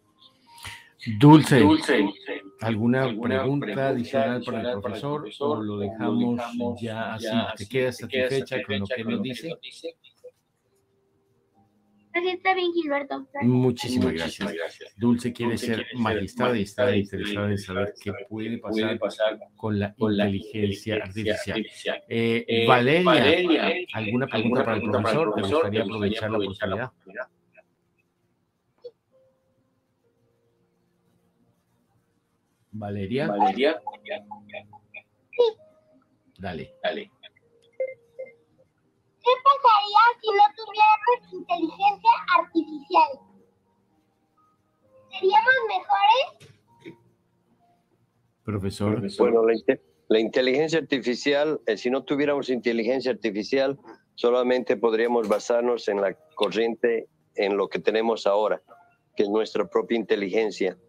Dulce, 1.17 1.63
¿alguna 2.61 3.07
pregunta, 3.19 3.89
adicional 3.89 4.43
para 4.43 4.73
el 4.73 4.81
profesor, 4.81 5.27
o 5.39 5.61
lo 5.61 5.77
dejamos 5.79 6.39
ya 6.79 7.15
así? 7.15 7.27
¿Te 7.57 7.67
quedas 7.67 7.97
satisfecha 7.97 8.61
con 8.63 8.79
lo 8.79 8.85
que 8.87 9.03
nos 9.03 9.21
dice? 9.23 9.49
está 12.13 12.53
bien, 12.53 12.71
Gilberto. 12.73 13.27
Muchísimas 13.41 14.13
gracias. 14.13 14.53
Dulce 14.95 15.33
quiere 15.33 15.57
ser 15.57 15.85
magistrada 15.95 16.57
y 16.57 16.63
está 16.63 16.95
interesada 16.95 17.49
en 17.49 17.57
saber 17.57 17.93
qué 17.99 18.13
puede 18.29 18.59
pasar, 18.97 19.39
con 19.55 19.79
la 19.79 19.95
inteligencia 19.97 20.95
artificial. 20.95 21.65
Eh, 22.09 22.45
eh, 22.47 22.67
Valeria, 22.67 23.73
¿alguna 23.93 24.27
pregunta 24.27 24.63
para 24.63 24.77
el 24.77 24.83
profesor? 24.83 25.33
¿Te 25.35 25.41
gustaría 25.41 25.83
aprovechar 25.83 26.31
la 26.31 26.37
oportunidad? 26.37 26.91
Valeria. 32.81 33.27
Valeria. 33.27 33.79
Dale. 36.39 36.73
Dale. 36.81 37.11
¿Qué 39.23 39.33
pasaría 39.45 40.03
si 40.19 40.27
no 40.37 40.45
tuviéramos 40.57 41.19
inteligencia 41.31 42.11
artificial? 42.39 43.11
¿Seríamos 45.11 45.57
mejores? 45.67 46.25
Profesor. 48.43 49.01
Bueno, 49.19 49.43
la, 50.07 50.19
inteligencia 50.19 50.79
artificial, 50.79 51.61
eh, 51.67 51.77
si 51.77 51.91
no 51.91 52.03
tuviéramos 52.03 52.49
inteligencia 52.49 53.11
artificial, 53.11 53.77
solamente 54.15 54.75
podríamos 54.75 55.27
basarnos 55.27 55.87
en 55.87 56.01
la 56.01 56.15
corriente, 56.33 57.07
en 57.35 57.57
lo 57.57 57.69
que 57.69 57.77
tenemos 57.77 58.25
ahora, 58.25 58.63
que 59.15 59.21
es 59.23 59.29
nuestra 59.29 59.69
propia 59.69 59.97
inteligencia. 59.97 60.79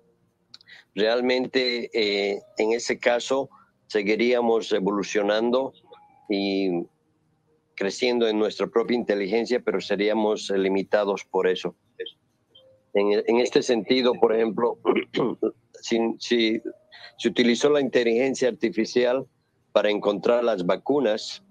Realmente, 0.94 1.90
eh, 1.94 2.42
en 2.58 2.72
ese 2.72 2.98
caso, 2.98 3.48
seguiríamos 3.86 4.72
evolucionando 4.72 5.72
y 6.28 6.84
creciendo 7.74 8.28
en 8.28 8.38
nuestra 8.38 8.66
propia 8.66 8.96
inteligencia, 8.96 9.60
pero 9.60 9.80
seríamos 9.80 10.50
limitados 10.50 11.24
por 11.24 11.48
eso. 11.48 11.74
En, 12.94 13.38
este 13.38 13.62
sentido, 13.62 14.12
por 14.14 14.34
ejemplo, 14.34 14.78
si, 15.80 15.98
si, 16.18 16.60
se 17.16 17.28
utilizó 17.28 17.70
la 17.70 17.80
inteligencia 17.80 18.48
artificial 18.48 19.26
para 19.72 19.90
encontrar 19.90 20.44
las 20.44 20.66
vacunas 20.66 21.42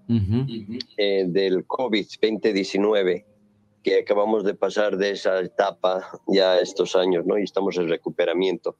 eh, 0.96 1.24
del 1.26 1.66
COVID-2019, 1.66 3.24
que 3.82 3.98
acabamos 3.98 4.44
de 4.44 4.54
pasar 4.54 4.96
de 4.96 5.10
esa 5.10 5.40
etapa 5.40 6.08
ya 6.28 6.58
estos 6.58 6.94
años, 6.94 7.26
¿no? 7.26 7.36
Y 7.38 7.42
estamos 7.42 7.76
en 7.76 7.88
recuperamiento. 7.88 8.76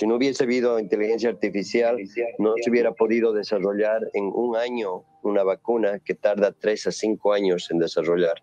Si 0.00 0.06
no 0.06 0.14
hubiese 0.14 0.44
habido 0.44 0.78
inteligencia 0.78 1.28
artificial, 1.28 1.98
no 2.38 2.54
se 2.64 2.70
hubiera 2.70 2.90
podido 2.92 3.34
desarrollar 3.34 4.00
en 4.14 4.32
un 4.34 4.56
año 4.56 5.04
una 5.22 5.44
vacuna 5.44 5.98
que 5.98 6.14
tarda 6.14 6.52
tres 6.52 6.86
a 6.86 6.90
cinco 6.90 7.34
años 7.34 7.70
en 7.70 7.80
desarrollar. 7.80 8.42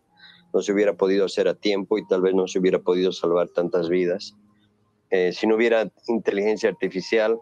No 0.53 0.61
se 0.61 0.71
hubiera 0.71 0.95
podido 0.95 1.25
hacer 1.25 1.47
a 1.47 1.55
tiempo 1.55 1.97
y 1.97 2.05
tal 2.05 2.21
vez 2.21 2.35
no 2.35 2.47
se 2.47 2.59
hubiera 2.59 2.77
podido 2.77 3.11
salvar 3.11 3.47
tantas 3.47 3.89
vidas. 3.89 4.35
Eh, 5.09 5.31
si 5.33 5.47
no 5.47 5.55
hubiera 5.55 5.91
inteligencia 6.07 6.69
artificial, 6.69 7.39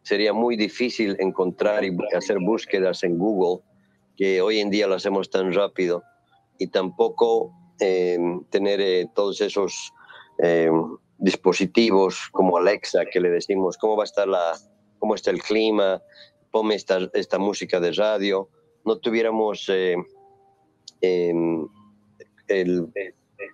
sería 0.00 0.32
muy 0.32 0.56
difícil 0.56 1.14
encontrar 1.18 1.84
y 1.84 1.94
hacer 2.16 2.38
búsquedas 2.38 3.04
en 3.04 3.18
Google, 3.18 3.62
que 4.16 4.40
hoy 4.40 4.60
en 4.60 4.70
día 4.70 4.86
lo 4.86 4.94
hacemos 4.94 5.28
tan 5.28 5.52
rápido, 5.52 6.02
y 6.56 6.68
tampoco 6.68 7.52
eh, 7.78 8.16
tener 8.48 8.80
eh, 8.80 9.06
todos 9.14 9.42
esos 9.42 9.92
dispositivos 11.18 12.28
como 12.32 12.56
Alexa 12.56 13.04
que 13.06 13.20
le 13.20 13.30
decimos 13.30 13.76
cómo 13.78 13.96
va 13.96 14.04
a 14.04 14.04
estar 14.04 14.28
la, 14.28 14.52
cómo 14.98 15.14
está 15.14 15.30
el 15.30 15.42
clima, 15.42 16.02
ponme 16.50 16.74
esta, 16.74 16.98
esta 17.14 17.38
música 17.38 17.80
de 17.80 17.92
radio, 17.92 18.48
no 18.84 18.98
tuviéramos 18.98 19.68
eh, 19.68 19.96
em, 21.00 21.66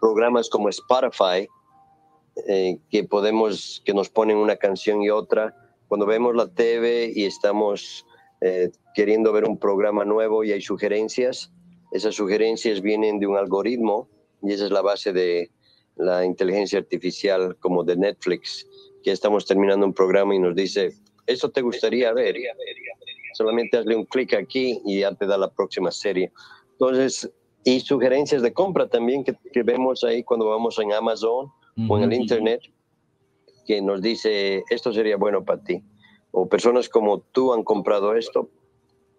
programas 0.01 0.49
como 0.49 0.69
Spotify 0.69 1.49
eh, 2.49 2.79
que 2.91 3.05
podemos, 3.05 3.83
que 3.85 3.95
nos 3.95 4.09
ponen 4.09 4.37
una 4.37 4.57
canción 4.57 5.03
y 5.03 5.11
otra. 5.11 5.55
Cuando 5.89 6.07
vemos 6.07 6.35
la 6.35 6.53
TV 6.53 7.13
y 7.15 7.25
estamos 7.25 8.07
eh, 8.41 8.71
queriendo 8.95 9.33
ver 9.33 9.45
un 9.45 9.59
programa 9.59 10.05
nuevo 10.05 10.45
y 10.45 10.53
hay 10.53 10.61
sugerencias, 10.61 11.53
esas 11.93 12.15
sugerencias 12.15 12.81
vienen 12.81 13.19
de 13.19 13.27
un 13.27 13.37
algoritmo 13.37 14.09
y 14.43 14.53
esa 14.53 14.67
es 14.67 14.71
la 14.71 14.83
base 14.83 15.13
de, 15.13 15.51
la 16.01 16.25
inteligencia 16.25 16.79
artificial 16.79 17.57
como 17.61 17.85
de 17.85 17.97
Netflix, 17.97 18.67
que 19.03 19.13
estamos 19.13 19.47
terminando 19.47 19.87
un 19.87 19.95
programa 19.95 20.35
y 20.35 20.39
nos 20.39 20.55
dice, 20.55 20.93
¿eso 21.27 21.51
te 21.51 21.63
gustaría 21.63 22.13
ver? 22.13 22.37
Solamente 23.35 23.79
hazle 23.79 23.97
un 23.97 24.05
clic 24.05 24.35
aquí 24.35 24.81
y 24.85 25.01
ya 25.01 25.15
te 25.15 25.27
da 25.27 25.39
la 25.39 25.51
próxima 25.51 25.91
serie. 25.91 26.33
Entonces, 26.73 27.31
y 27.65 27.81
sugerencias 27.81 28.43
de 28.43 28.53
compra 28.53 28.89
también 28.89 29.25
que, 29.25 29.63
vemos 29.63 30.03
ahí 30.05 30.23
cuando 30.23 30.47
vamos 30.47 30.79
en 30.79 30.93
Amazon 30.93 31.53
o 31.89 31.99
en 31.99 32.05
el 32.05 32.13
Internet, 32.15 32.63
que 33.67 33.81
nos 33.81 34.03
dice, 34.03 34.65
esto 34.71 34.93
sería 34.93 35.17
bueno 35.17 35.45
para 35.45 35.63
ti. 35.63 35.83
O 36.33 36.49
personas 36.49 36.89
como 36.89 37.21
tú 37.21 37.53
han 37.53 37.63
comprado 37.63 38.15
esto, 38.15 38.49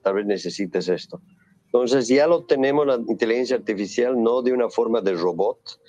tal 0.01 0.15
vez 0.15 0.25
necesites 0.25 0.89
esto. 0.89 1.21
Entonces 1.65 2.07
ya 2.07 2.27
lo 2.27 2.43
tenemos 2.45 2.85
la 2.85 2.95
inteligencia 3.07 3.55
artificial 3.55 4.21
no 4.21 4.41
de 4.41 4.51
una 4.51 4.69
forma 4.69 5.01
de 5.01 5.13
robot, 5.13 5.79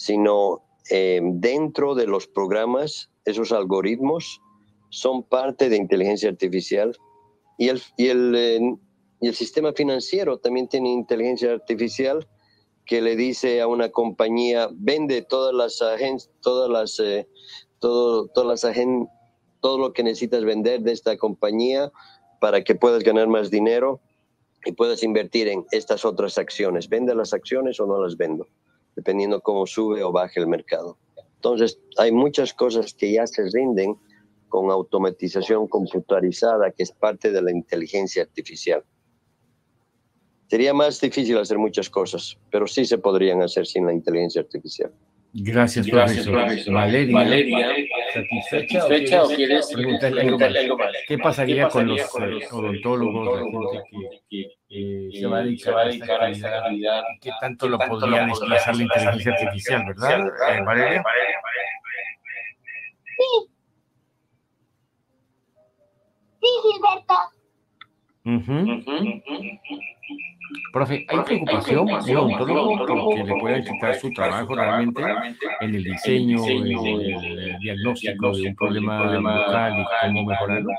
sino 0.00 0.62
eh, 0.88 1.20
dentro 1.22 1.94
de 1.94 2.06
los 2.06 2.26
programas, 2.26 3.10
esos 3.26 3.52
algoritmos 3.52 4.40
son 4.88 5.22
parte 5.22 5.68
de 5.68 5.76
inteligencia 5.76 6.30
artificial 6.30 6.96
y 7.58 7.68
el, 7.68 7.82
y 7.98 8.06
el, 8.06 8.34
eh, 8.34 8.76
y 9.20 9.28
el 9.28 9.34
sistema 9.34 9.74
financiero 9.74 10.38
también 10.38 10.68
tiene 10.68 10.90
inteligencia 10.90 11.52
artificial 11.52 12.26
que 12.86 13.02
le 13.02 13.14
dice 13.14 13.60
a 13.60 13.66
una 13.66 13.90
compañía, 13.90 14.70
vende 14.72 15.20
todas 15.20 15.54
las 15.54 15.82
agencias, 15.82 16.32
todas 16.40 16.70
las, 16.70 16.98
eh, 16.98 17.28
todo, 17.78 18.26
todas 18.28 18.64
las 18.64 18.74
todo 19.60 19.78
lo 19.78 19.92
que 19.92 20.02
necesitas 20.02 20.46
vender 20.46 20.80
de 20.80 20.92
esta 20.92 21.18
compañía 21.18 21.92
para 22.40 22.64
que 22.64 22.74
puedas 22.74 23.02
ganar 23.02 23.28
más 23.28 23.50
dinero 23.50 24.00
y 24.64 24.72
puedas 24.72 25.02
invertir 25.02 25.46
en 25.48 25.66
estas 25.72 26.06
otras 26.06 26.38
acciones. 26.38 26.88
¿Vende 26.88 27.14
las 27.14 27.34
acciones 27.34 27.78
o 27.80 27.86
no 27.86 28.02
las 28.02 28.16
vendo? 28.16 28.46
Dependiendo 28.96 29.40
cómo 29.40 29.66
sube 29.66 30.02
o 30.02 30.12
baje 30.12 30.40
el 30.40 30.46
mercado. 30.46 30.98
Entonces, 31.36 31.78
hay 31.96 32.12
muchas 32.12 32.52
cosas 32.52 32.92
que 32.92 33.12
ya 33.12 33.26
se 33.26 33.48
rinden 33.50 33.96
con 34.48 34.70
automatización 34.70 35.68
computarizada, 35.68 36.70
que 36.70 36.82
es 36.82 36.92
parte 36.92 37.32
de 37.32 37.40
la 37.40 37.50
inteligencia 37.50 38.22
artificial. 38.22 38.82
Sería 40.48 40.74
más 40.74 41.00
difícil 41.00 41.38
hacer 41.38 41.58
muchas 41.58 41.88
cosas, 41.88 42.36
pero 42.50 42.66
sí 42.66 42.84
se 42.84 42.98
podrían 42.98 43.40
hacer 43.40 43.66
sin 43.66 43.86
la 43.86 43.92
inteligencia 43.92 44.42
artificial. 44.42 44.92
Gracias, 45.32 45.88
profesor. 45.88 46.34
Valeria, 46.74 47.14
Valeria 47.14 47.76
¿satisfecha, 48.12 49.24
o 49.24 49.28
quieres 49.28 49.70
preguntarle 49.72 50.20
algo 50.60 50.78
más? 50.78 50.92
¿Qué 51.06 51.18
pasaría 51.18 51.68
con 51.68 51.88
los 51.88 52.14
odontólogos, 52.52 53.40
la 53.40 53.82
gente 53.82 53.82
que 54.28 54.46
eh, 54.68 55.08
se 55.12 55.26
va 55.26 55.40
a 55.40 55.42
dedicar 55.42 56.22
a 56.22 56.30
esta 56.30 56.58
actividad? 56.58 57.02
¿Qué 57.20 57.30
tanto 57.40 57.68
lo 57.68 57.78
podría 57.78 58.26
desplazar 58.26 58.76
la 58.76 58.82
inteligencia 58.82 59.32
artificial, 59.32 59.84
verdad, 59.86 60.20
eh, 60.20 60.62
Valeria? 60.64 61.02
Sí. 63.16 63.50
Sí, 66.40 66.48
Gilberto. 66.62 67.14
Profe, 70.72 71.06
¿hay 71.08 71.20
preocupación 71.20 71.86
de 71.86 72.16
odontólogo 72.16 72.86
porque 72.86 73.24
le 73.24 73.40
puedan 73.40 73.64
quitar 73.64 73.94
su 73.96 74.10
trabajo 74.12 74.54
realmente 74.54 75.02
en 75.60 75.74
el 75.74 75.84
diseño, 75.84 76.44
en 76.46 76.66
el 76.66 77.58
diagnóstico 77.60 78.36
de 78.36 78.48
un 78.48 78.54
problema 78.54 79.70
y 79.70 80.06
cómo 80.06 80.24
mejorarlo? 80.24 80.70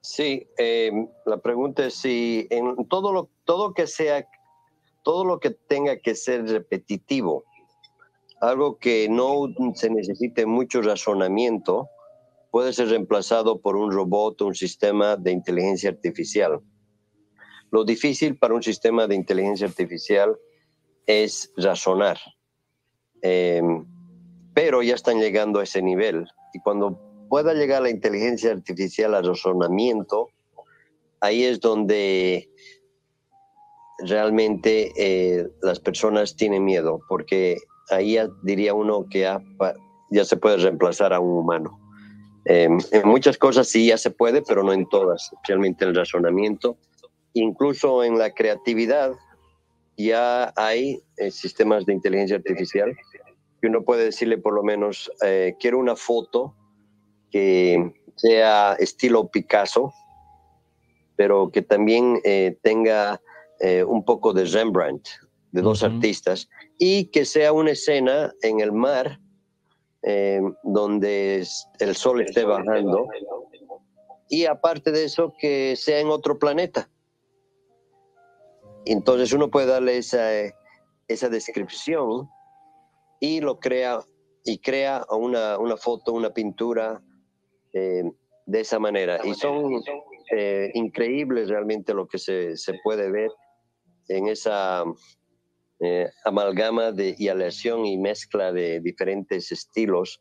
Sí, 0.00 0.48
em, 0.58 1.08
la 1.26 1.38
pregunta 1.38 1.86
es 1.86 1.94
si 1.94 2.46
en 2.50 2.88
todo 2.88 3.12
lo, 3.12 3.30
todo 3.44 3.74
que 3.74 3.86
sea, 3.86 4.26
todo 5.02 5.24
lo 5.24 5.38
que 5.38 5.50
tenga 5.50 5.98
que 5.98 6.14
ser 6.14 6.46
repetitivo, 6.46 7.44
algo 8.40 8.78
que 8.78 9.08
no 9.08 9.46
se 9.74 9.90
necesite 9.90 10.46
mucho 10.46 10.82
razonamiento, 10.82 11.88
puede 12.50 12.72
ser 12.72 12.88
reemplazado 12.88 13.60
por 13.60 13.76
un 13.76 13.92
robot 13.92 14.42
o 14.42 14.46
un 14.46 14.54
sistema 14.54 15.16
de 15.16 15.32
inteligencia 15.32 15.90
artificial. 15.90 16.60
Lo 17.70 17.84
difícil 17.84 18.36
para 18.36 18.54
un 18.54 18.62
sistema 18.62 19.06
de 19.06 19.14
inteligencia 19.14 19.66
artificial 19.66 20.36
es 21.06 21.52
razonar, 21.56 22.18
em, 23.22 23.86
pero 24.54 24.82
ya 24.82 24.94
están 24.94 25.20
llegando 25.20 25.60
a 25.60 25.64
ese 25.64 25.82
nivel. 25.82 26.26
Y 26.52 26.60
cuando 26.60 26.98
pueda 27.28 27.54
llegar 27.54 27.82
la 27.82 27.90
inteligencia 27.90 28.50
artificial 28.50 29.14
al 29.14 29.26
razonamiento, 29.26 30.28
ahí 31.20 31.44
es 31.44 31.60
donde 31.60 32.50
realmente 33.98 34.92
eh, 34.96 35.48
las 35.62 35.78
personas 35.78 36.36
tienen 36.36 36.64
miedo, 36.64 37.00
porque 37.08 37.58
ahí 37.90 38.16
diría 38.42 38.74
uno 38.74 39.06
que 39.08 39.20
ya, 39.20 40.24
se 40.24 40.36
puede 40.36 40.56
reemplazar 40.56 41.12
a 41.12 41.20
un 41.20 41.38
humano. 41.38 41.78
Em, 42.46 42.78
en 42.90 43.08
muchas 43.08 43.36
cosas 43.36 43.68
sí 43.68 43.86
ya 43.86 43.98
se 43.98 44.10
puede, 44.10 44.42
pero 44.42 44.62
no 44.62 44.72
en 44.72 44.88
todas, 44.88 45.30
especialmente 45.32 45.84
el 45.84 45.94
razonamiento. 45.94 46.76
Incluso 47.34 48.02
en 48.04 48.18
la 48.18 48.32
creatividad 48.32 49.12
ya 49.96 50.52
hay 50.56 51.00
eh, 51.16 51.30
sistemas 51.30 51.86
de 51.86 51.92
inteligencia 51.92 52.36
artificial 52.36 52.96
que 53.60 53.68
uno 53.68 53.82
puede 53.82 54.04
decirle 54.04 54.38
por 54.38 54.54
lo 54.54 54.62
menos, 54.62 55.10
eh, 55.22 55.54
quiero 55.60 55.78
una 55.78 55.94
foto 55.94 56.54
que 57.30 57.92
sea 58.16 58.74
estilo 58.78 59.28
Picasso, 59.28 59.92
pero 61.16 61.50
que 61.50 61.60
también 61.60 62.20
eh, 62.24 62.56
tenga 62.62 63.20
un 63.86 64.02
poco 64.06 64.32
de 64.32 64.46
Rembrandt, 64.46 65.06
de 65.52 65.60
dos 65.60 65.82
artistas, 65.82 66.48
y 66.78 67.10
que 67.10 67.26
sea 67.26 67.52
una 67.52 67.72
escena 67.72 68.32
en 68.40 68.60
el 68.60 68.72
mar 68.72 69.20
donde 70.62 71.44
el 71.78 71.94
sol 71.94 72.22
esté 72.22 72.44
bajando 72.44 73.06
y 74.30 74.46
aparte 74.46 74.92
de 74.92 75.04
eso 75.04 75.34
que 75.38 75.74
sea 75.76 75.98
en 75.98 76.08
otro 76.08 76.38
planeta. 76.38 76.88
Entonces 78.84 79.32
uno 79.32 79.50
puede 79.50 79.66
darle 79.66 79.98
esa, 79.98 80.30
esa 81.08 81.28
descripción 81.28 82.28
y 83.20 83.40
lo 83.40 83.58
crea 83.58 84.00
y 84.44 84.58
crea 84.58 85.04
una, 85.10 85.58
una 85.58 85.76
foto, 85.76 86.12
una 86.12 86.30
pintura 86.32 87.02
eh, 87.72 88.02
de 88.46 88.60
esa 88.60 88.78
manera. 88.78 89.20
Y 89.24 89.34
son 89.34 89.82
eh, 90.34 90.70
increíbles 90.74 91.48
realmente 91.48 91.94
lo 91.94 92.06
que 92.06 92.18
se, 92.18 92.56
se 92.56 92.74
puede 92.82 93.10
ver 93.10 93.30
en 94.08 94.28
esa 94.28 94.84
eh, 95.80 96.08
amalgama 96.24 96.92
de, 96.92 97.14
y 97.18 97.28
aleación 97.28 97.84
y 97.86 97.98
mezcla 97.98 98.52
de 98.52 98.80
diferentes 98.80 99.52
estilos 99.52 100.20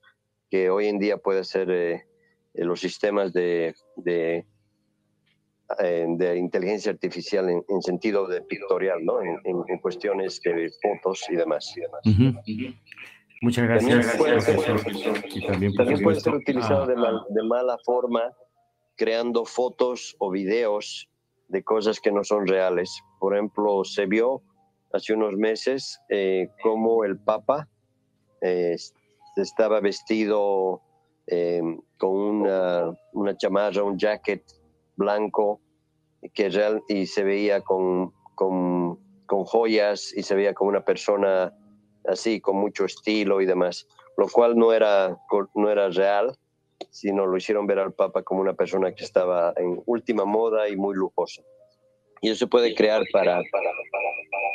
que 0.49 0.69
hoy 0.69 0.87
en 0.87 0.99
día 0.99 1.17
puede 1.17 1.43
ser 1.43 2.05
los 2.53 2.79
sistemas 2.79 3.31
de, 3.33 3.73
eh, 5.77 6.05
de 6.07 6.37
inteligencia 6.37 6.91
artificial 6.91 7.49
en, 7.49 7.81
sentido 7.81 8.27
de 8.27 8.41
pictorial, 8.41 9.03
¿no? 9.05 9.21
En, 9.21 9.79
cuestiones 9.81 10.41
de 10.41 10.71
fotos 10.81 11.25
y 11.29 11.35
demás. 11.35 11.73
Muchas 13.41 13.67
gracias. 13.67 14.17
También 14.17 15.77
puede 16.03 16.19
ser, 16.19 16.33
utilizado 16.33 16.85
de, 16.87 16.95
de 16.95 17.43
mala 17.43 17.77
forma, 17.85 18.33
creando 18.97 19.45
fotos 19.45 20.15
o 20.19 20.31
videos 20.31 21.09
de 21.47 21.63
cosas 21.63 21.99
que 21.99 22.11
no 22.11 22.23
son 22.23 22.47
reales. 22.47 23.01
Por 23.19 23.35
ejemplo, 23.35 23.83
se 23.83 24.05
vio 24.05 24.41
hace 24.93 25.13
unos 25.13 25.35
meses 25.35 25.99
eh, 26.09 26.49
cómo 26.63 27.03
el 27.03 27.19
Papa 27.19 27.67
eh, 28.41 28.75
estaba 29.35 29.79
vestido 29.79 30.81
eh, 31.27 31.61
con 31.97 32.11
una, 32.11 32.91
una, 33.13 33.37
chamarra, 33.37 33.83
un 33.83 33.97
jacket 33.97 34.43
blanco 34.99 35.61
que 36.33 36.49
real, 36.49 36.83
y 36.87 37.07
se 37.07 37.23
veía 37.23 37.61
con, 37.61 38.11
con, 38.35 38.99
con, 39.25 39.45
joyas 39.45 40.13
y 40.15 40.21
se 40.21 40.35
veía 40.35 40.53
como 40.53 40.69
una 40.69 40.83
persona 40.83 41.53
así, 42.05 42.41
con 42.41 42.57
mucho 42.57 42.85
estilo 42.85 43.41
y 43.41 43.45
demás, 43.45 43.87
lo 44.17 44.27
cual 44.27 44.57
no 44.57 44.73
era, 44.73 45.17
no 45.55 45.71
era 45.71 45.89
real, 45.89 46.37
sino 46.91 47.25
lo 47.25 47.37
hicieron 47.37 47.65
ver 47.67 47.79
al 47.79 47.93
Papa 47.93 48.21
como 48.23 48.41
una 48.41 48.53
persona 48.53 48.93
que 48.93 49.03
estaba 49.03 49.53
en 49.57 49.81
última 49.85 50.25
moda 50.25 50.67
y 50.67 50.75
muy 50.75 50.95
lujosa. 50.95 51.41
Y 52.21 52.29
eso 52.31 52.47
puede 52.49 52.75
crear 52.75 53.01
para, 53.13 53.41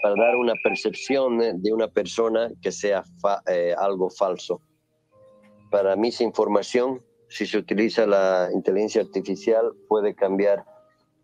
para, 0.02 0.14
dar 0.16 0.36
una 0.36 0.52
percepción 0.62 1.38
de 1.38 1.72
una 1.72 1.88
persona 1.88 2.50
que 2.60 2.70
sea 2.70 3.02
eh, 3.48 3.74
algo 3.78 4.10
falso. 4.10 4.60
Para 5.70 5.96
información, 6.20 7.02
si 7.34 7.46
se 7.46 7.58
utiliza 7.58 8.06
la 8.06 8.48
inteligencia 8.54 9.02
artificial, 9.02 9.72
puede 9.88 10.14
cambiar 10.14 10.64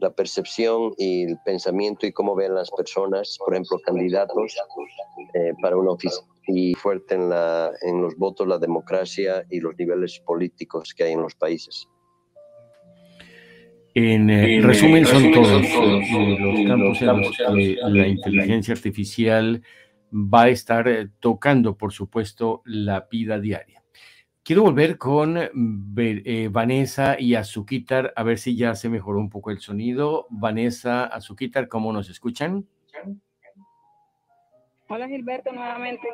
la 0.00 0.10
percepción 0.10 0.92
y 0.98 1.22
el 1.22 1.38
pensamiento 1.44 2.04
y 2.04 2.10
cómo 2.10 2.34
ven 2.34 2.52
las 2.52 2.68
personas, 2.72 3.38
por 3.38 3.54
ejemplo, 3.54 3.78
candidatos 3.84 4.56
eh, 5.34 5.52
para 5.62 5.76
una 5.76 5.92
oficina 5.92 6.26
y 6.48 6.74
fuerte 6.74 7.14
en, 7.14 7.30
la, 7.30 7.70
en 7.82 8.02
los 8.02 8.16
votos, 8.16 8.48
la 8.48 8.58
democracia 8.58 9.44
y 9.50 9.60
los 9.60 9.76
niveles 9.78 10.18
políticos 10.26 10.94
que 10.96 11.04
hay 11.04 11.12
en 11.12 11.22
los 11.22 11.36
países. 11.36 11.86
En 13.94 14.30
eh, 14.30 14.60
resumen, 14.62 15.06
son 15.06 15.30
todos 15.30 15.62
los 15.62 16.66
campos 16.66 17.00
en 17.02 17.20
los 17.20 17.36
que 17.36 17.76
la 17.88 18.08
inteligencia 18.08 18.74
artificial 18.74 19.62
va 20.12 20.42
a 20.44 20.48
estar 20.48 20.88
eh, 20.88 21.08
tocando, 21.20 21.76
por 21.76 21.92
supuesto, 21.92 22.62
la 22.64 23.06
vida 23.08 23.38
diaria. 23.38 23.79
Quiero 24.42 24.62
volver 24.62 24.96
con 24.96 25.36
eh, 25.38 26.48
Vanessa 26.50 27.20
y 27.20 27.34
Azuquitar, 27.34 28.12
a 28.16 28.22
ver 28.22 28.38
si 28.38 28.56
ya 28.56 28.74
se 28.74 28.88
mejoró 28.88 29.18
un 29.18 29.28
poco 29.28 29.50
el 29.50 29.60
sonido. 29.60 30.26
Vanessa, 30.30 31.04
Azuquitar, 31.04 31.68
¿cómo 31.68 31.92
nos 31.92 32.08
escuchan? 32.08 32.66
Hola 34.88 35.06
Gilberto, 35.06 35.52
nuevamente. 35.52 36.08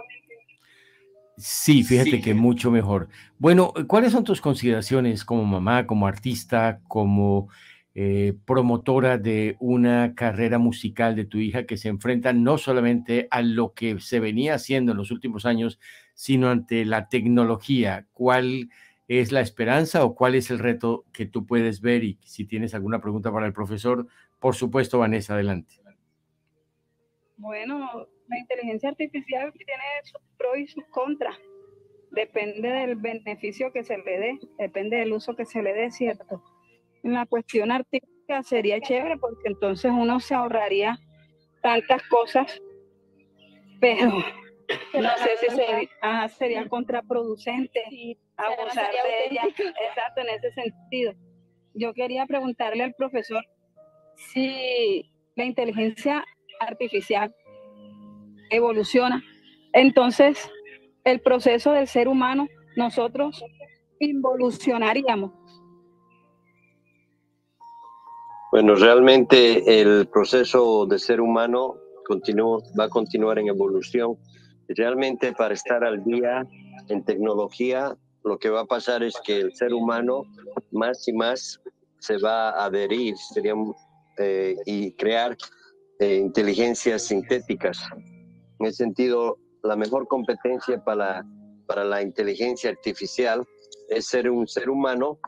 Sí, 1.38 1.84
fíjate 1.84 2.20
que 2.20 2.34
mucho 2.34 2.70
mejor. 2.70 3.08
Bueno, 3.38 3.72
¿cuáles 3.86 4.12
son 4.12 4.24
tus 4.24 4.40
consideraciones 4.40 5.24
como 5.24 5.44
mamá, 5.44 5.86
como 5.86 6.06
artista, 6.06 6.80
como 6.88 7.48
eh, 7.94 8.34
promotora 8.44 9.18
de 9.18 9.56
una 9.60 10.14
carrera 10.14 10.58
musical 10.58 11.14
de 11.14 11.26
tu 11.26 11.38
hija 11.38 11.64
que 11.64 11.76
se 11.76 11.88
enfrenta 11.88 12.32
no 12.32 12.58
solamente 12.58 13.28
a 13.30 13.40
lo 13.40 13.72
que 13.72 14.00
se 14.00 14.20
venía 14.20 14.54
haciendo 14.54 14.92
en 14.92 14.98
los 14.98 15.10
últimos 15.10 15.46
años, 15.46 15.78
sino 16.16 16.48
ante 16.48 16.84
la 16.84 17.08
tecnología? 17.08 18.06
¿Cuál 18.12 18.70
es 19.06 19.30
la 19.30 19.42
esperanza 19.42 20.04
o 20.04 20.16
cuál 20.16 20.34
es 20.34 20.50
el 20.50 20.58
reto 20.58 21.04
que 21.12 21.26
tú 21.26 21.46
puedes 21.46 21.80
ver? 21.80 22.02
Y 22.02 22.18
si 22.24 22.46
tienes 22.46 22.74
alguna 22.74 23.00
pregunta 23.00 23.30
para 23.30 23.46
el 23.46 23.52
profesor, 23.52 24.08
por 24.40 24.56
supuesto, 24.56 24.98
Vanessa, 24.98 25.34
adelante. 25.34 25.74
Bueno, 27.36 28.08
la 28.28 28.38
inteligencia 28.38 28.88
artificial 28.88 29.52
tiene 29.52 29.82
sus 30.04 30.20
pros 30.38 30.58
y 30.58 30.66
sus 30.66 30.84
contras. 30.86 31.36
Depende 32.10 32.70
del 32.70 32.96
beneficio 32.96 33.72
que 33.72 33.84
se 33.84 33.98
le 33.98 34.18
dé, 34.18 34.38
depende 34.58 34.96
del 34.96 35.12
uso 35.12 35.36
que 35.36 35.44
se 35.44 35.62
le 35.62 35.74
dé, 35.74 35.90
¿cierto? 35.90 36.42
En 37.02 37.12
la 37.12 37.26
cuestión 37.26 37.70
artística 37.70 38.42
sería 38.42 38.80
chévere 38.80 39.18
porque 39.18 39.48
entonces 39.48 39.92
uno 39.92 40.18
se 40.18 40.34
ahorraría 40.34 40.98
tantas 41.60 42.02
cosas, 42.04 42.60
pero 43.80 44.24
no 44.94 45.10
sé 45.18 45.30
si 45.40 46.36
sería 46.38 46.68
contraproducente 46.68 48.18
abusar 48.36 48.90
de 48.90 49.26
ella. 49.30 49.42
Exacto, 49.48 50.20
en 50.20 50.28
ese 50.28 50.52
sentido. 50.52 51.14
Yo 51.74 51.92
quería 51.92 52.26
preguntarle 52.26 52.84
al 52.84 52.94
profesor 52.94 53.44
si 54.32 55.10
la 55.34 55.44
inteligencia 55.44 56.24
artificial 56.60 57.34
evoluciona. 58.50 59.22
Entonces, 59.72 60.50
el 61.04 61.20
proceso 61.20 61.72
del 61.72 61.86
ser 61.86 62.08
humano, 62.08 62.48
nosotros 62.76 63.44
involucionaríamos. 64.00 65.32
Bueno, 68.52 68.74
realmente 68.74 69.80
el 69.80 70.08
proceso 70.08 70.86
del 70.86 70.98
ser 70.98 71.20
humano 71.20 71.76
va 72.78 72.84
a 72.84 72.88
continuar 72.88 73.38
en 73.38 73.48
evolución. 73.48 74.16
Realmente 74.68 75.32
para 75.32 75.54
estar 75.54 75.84
al 75.84 76.02
día 76.04 76.46
en 76.88 77.04
tecnología, 77.04 77.96
lo 78.24 78.38
que 78.38 78.50
va 78.50 78.62
a 78.62 78.66
pasar 78.66 79.02
es 79.02 79.14
que 79.24 79.40
el 79.40 79.54
ser 79.54 79.72
humano 79.72 80.24
más 80.72 81.06
y 81.06 81.12
más 81.12 81.60
se 81.98 82.18
va 82.18 82.50
a 82.50 82.66
adherir 82.66 83.14
eh, 84.18 84.56
y 84.66 84.92
crear 84.92 85.36
eh, 86.00 86.16
inteligencias 86.16 87.02
sintéticas. 87.02 87.78
En 88.58 88.66
ese 88.66 88.84
sentido, 88.84 89.38
la 89.62 89.76
mejor 89.76 90.08
competencia 90.08 90.82
para, 90.82 91.24
para 91.66 91.84
la 91.84 92.02
inteligencia 92.02 92.70
artificial 92.70 93.44
es 93.88 94.06
ser 94.06 94.30
un 94.30 94.46
ser 94.48 94.68
humano 94.68 95.18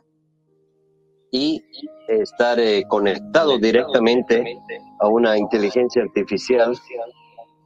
y 1.30 1.62
estar 2.08 2.58
eh, 2.58 2.84
conectado 2.88 3.58
directamente 3.58 4.58
a 5.00 5.08
una 5.08 5.36
inteligencia 5.36 6.02
artificial 6.02 6.74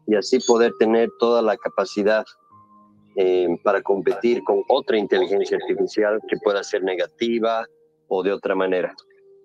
y 0.07 0.14
así 0.14 0.38
poder 0.40 0.72
tener 0.78 1.11
toda 1.18 1.42
la 1.42 1.57
capacidad 1.57 2.24
eh, 3.16 3.48
para 3.62 3.82
competir 3.82 4.42
con 4.44 4.62
otra 4.68 4.96
inteligencia 4.96 5.59
artificial 5.59 6.20
que 6.28 6.38
pueda 6.38 6.64
ser 6.64 6.82
negativa 6.82 7.66
o 8.09 8.22
de 8.22 8.32
otra 8.32 8.55
manera. 8.55 8.94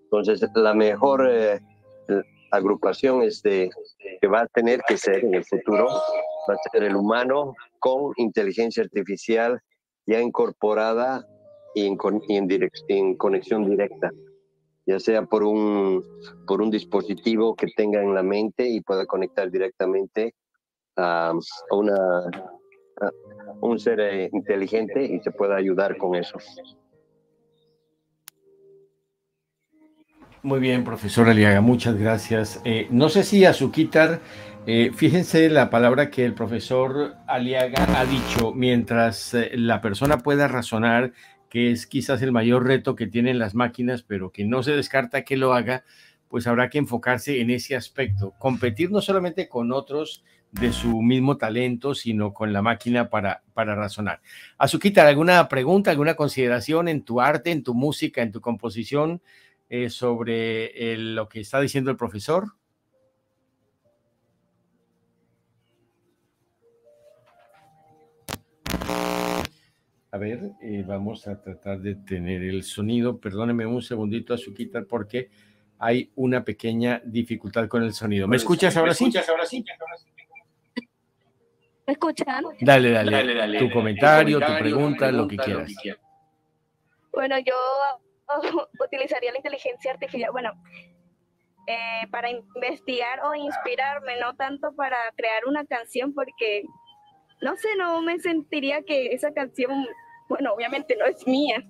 Entonces, 0.04 0.42
la 0.56 0.74
mejor 0.74 1.28
eh, 1.30 1.60
agrupación 2.52 3.24
este, 3.24 3.70
que 4.22 4.28
va 4.28 4.42
a 4.42 4.48
tener 4.48 4.82
que 4.88 4.98
ser 4.98 5.26
en 5.26 5.36
el 5.36 5.44
futuro, 5.44 5.88
va 6.50 6.54
a 6.54 6.70
ser 6.72 6.84
el 6.84 6.96
humano 6.96 7.54
con 7.80 8.14
inteligencia 8.18 8.84
artificial 8.84 9.60
ya 10.06 10.22
incorporada 10.22 11.28
y 11.76 11.86
en, 11.86 11.98
en, 12.88 13.16
conexión 13.16 13.70
directa, 13.70 14.12
ya 14.86 15.00
sea 15.00 15.24
por 15.24 15.44
un, 15.44 16.04
por 16.48 16.62
un 16.62 16.72
dispositivo 16.72 17.56
que 17.56 17.68
tenga 17.76 18.02
en 18.02 18.16
la 18.16 18.24
mente 18.24 18.68
y 18.70 18.82
pueda 18.82 19.06
conectar 19.06 19.52
directamente 19.52 20.34
a, 20.98 21.34
una, 21.72 21.96
un 23.62 23.80
ser 23.80 24.00
eh, 24.00 24.30
inteligente 24.34 25.04
y 25.04 25.20
se 25.20 25.32
pueda 25.32 25.56
ayudar 25.56 25.98
con 25.98 26.16
eso. 26.16 26.38
Muy 30.44 30.60
bien, 30.60 30.84
profesor 30.84 31.28
Aliaga, 31.28 31.62
muchas 31.62 31.98
gracias. 31.98 32.62
Eh, 32.64 32.88
no 32.90 33.10
sé 33.10 33.24
si 33.24 33.44
a 33.46 33.54
su 33.54 33.72
quitar, 33.72 34.22
eh, 34.66 34.92
fíjense 34.96 35.50
la 35.50 35.70
palabra 35.70 36.10
que 36.10 36.24
el 36.26 36.34
profesor 36.34 37.16
Aliaga 37.28 38.00
ha 38.00 38.06
dicho, 38.06 38.54
mientras 38.54 39.36
la 39.54 39.82
persona 39.82 40.20
pueda 40.20 40.48
razonar, 40.48 41.12
que 41.50 41.72
es 41.72 41.88
quizás 41.88 42.22
el 42.22 42.32
mayor 42.32 42.66
reto 42.66 42.96
que 42.96 43.08
tienen 43.08 43.40
las 43.40 43.56
máquinas, 43.56 44.04
pero 44.04 44.32
que 44.32 44.46
no 44.46 44.64
se 44.64 44.72
descarta 44.72 45.24
que 45.24 45.38
lo 45.38 45.54
haga, 45.54 45.84
pues 46.30 46.46
habrá 46.48 46.70
que 46.70 46.78
enfocarse 46.78 47.42
en 47.42 47.50
ese 47.50 47.76
aspecto, 47.76 48.34
competir 48.38 48.92
no 48.92 49.02
solamente 49.02 49.48
con 49.48 49.72
otros 49.72 50.24
de 50.52 50.72
su 50.72 51.02
mismo 51.02 51.38
talento, 51.38 51.94
sino 51.94 52.34
con 52.34 52.54
la 52.54 52.62
máquina 52.62 53.10
para, 53.10 53.44
para 53.54 53.76
razonar. 53.76 54.22
Azuquita, 54.58 55.08
¿alguna 55.08 55.48
pregunta, 55.48 55.92
alguna 55.92 56.16
consideración 56.16 56.88
en 56.88 57.04
tu 57.04 57.22
arte, 57.22 57.52
en 57.52 57.64
tu 57.64 57.74
música, 57.74 58.22
en 58.22 58.32
tu 58.32 58.42
composición? 58.42 59.22
Eh, 59.70 59.90
sobre 59.90 60.96
lo 60.96 61.28
que 61.28 61.42
está 61.42 61.60
diciendo 61.60 61.92
el 61.92 61.98
profesor? 61.98 62.54
A 70.10 70.18
ver, 70.18 70.52
eh, 70.62 70.86
vamos 70.88 71.28
a 71.28 71.42
tratar 71.42 71.82
de 71.82 71.96
tener 71.96 72.44
el 72.44 72.64
sonido. 72.64 73.20
Perdóneme 73.20 73.66
un 73.66 73.82
segundito, 73.82 74.34
Azuquita, 74.34 74.86
porque 74.86 75.30
hay 75.80 76.12
una 76.16 76.46
pequeña 76.46 77.02
dificultad 77.04 77.68
con 77.68 77.84
el 77.84 77.94
sonido. 77.94 78.26
¿Me 78.26 78.38
escuchas 78.38 78.78
ahora 78.78 78.94
sí? 78.94 79.04
¿Me 79.04 79.10
escuchas 79.10 79.30
ahora 79.30 79.46
sí? 79.46 79.66
¿Me 81.88 81.94
escuchan? 81.94 82.44
Dale, 82.60 82.92
dale, 82.92 83.60
tu, 83.60 83.72
comentario, 83.72 84.42
tu 84.42 84.58
pregunta, 84.60 85.10
lo 85.10 85.26
que 85.26 85.38
quieras. 85.38 85.72
Bueno, 87.14 87.40
yo 87.40 87.56
utilizaría 88.86 89.32
la 89.32 89.38
inteligencia 89.38 89.92
artificial. 89.92 90.32
Bueno, 90.34 90.52
eh, 91.66 92.06
para 92.12 92.30
investigar 92.30 93.22
o 93.24 93.34
inspirarme, 93.36 94.20
no 94.20 94.36
tanto 94.36 94.76
para 94.76 94.98
crear 95.16 95.46
una 95.46 95.66
canción, 95.66 96.14
porque 96.14 96.64
no 97.42 97.56
sé, 97.56 97.70
no 97.78 98.02
me 98.02 98.20
sentiría 98.20 98.82
que 98.82 99.14
esa 99.14 99.32
canción, 99.32 99.88
bueno, 100.28 100.54
obviamente 100.54 100.98
no 100.98 101.06
es 101.06 101.26
mía. 101.26 101.64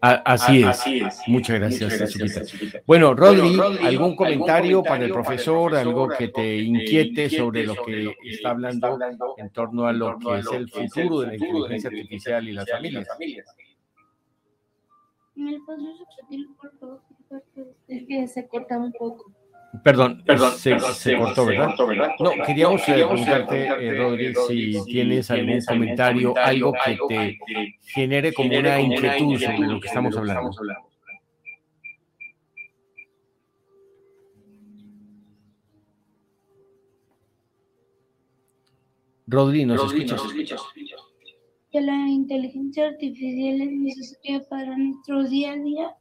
Así, 0.00 0.62
es. 0.62 1.20
Muchas 1.26 1.58
gracias, 1.58 2.82
Bueno, 2.86 3.14
Rodri, 3.14 3.58
¿algún, 3.82 4.16
comentario 4.16 4.82
para 4.82 5.04
el 5.04 5.12
profesor, 5.12 5.74
algo 5.74 6.08
que 6.08 6.28
te 6.28 6.58
inquiete 6.58 7.30
sobre 7.30 7.64
lo 7.64 7.74
que 7.84 8.14
está 8.24 8.50
hablando 8.50 8.98
en 9.36 9.50
torno 9.50 9.86
a 9.86 9.92
lo 9.92 10.18
que 10.18 10.38
es 10.38 10.46
el 10.52 10.68
futuro 10.68 11.20
de 11.20 11.26
la 11.28 11.34
inteligencia 11.34 11.90
artificial 11.90 12.48
y 12.48 12.52
las 12.52 12.70
familias? 12.70 13.06
¿Me 15.34 15.56
Es 17.86 18.06
que 18.06 18.26
se 18.26 18.48
corta 18.48 18.76
un 18.76 18.92
poco. 18.92 19.37
Perdón, 19.84 20.22
perdón, 20.24 20.52
se, 20.52 20.78
se, 20.80 21.16
cortó, 21.16 21.44
¿verdad? 21.44 21.74
No, 22.18 22.30
queríamos 22.46 22.80
eh, 22.88 22.92
preguntarte, 22.94 23.66
eh, 23.66 23.94
Rodríguez, 23.98 24.38
si 24.48 24.82
tienes 24.86 25.30
algún 25.30 25.60
comentario, 25.60 26.34
algo 26.38 26.72
que 26.72 26.98
te 27.06 27.38
genere 27.82 28.32
como 28.32 28.58
una 28.58 28.80
inquietud 28.80 29.38
sobre 29.38 29.58
lo 29.58 29.78
que 29.78 29.88
estamos 29.88 30.16
hablando. 30.16 30.50
Rodri, 39.26 39.66
¿nos 39.66 39.92
escuchas? 39.92 40.22
Que 41.70 41.80
la 41.82 42.08
inteligencia 42.08 42.86
artificial 42.86 43.60
es 43.60 43.70
necesaria 43.70 44.48
para 44.48 44.78
nuestro 44.78 45.24
día 45.24 45.52
a 45.52 45.56
día 45.56 45.96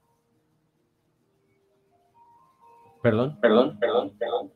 Perdón, 3.11 3.37
perdón, 3.39 3.79
perdón, 3.79 4.13
perdón. 4.19 4.51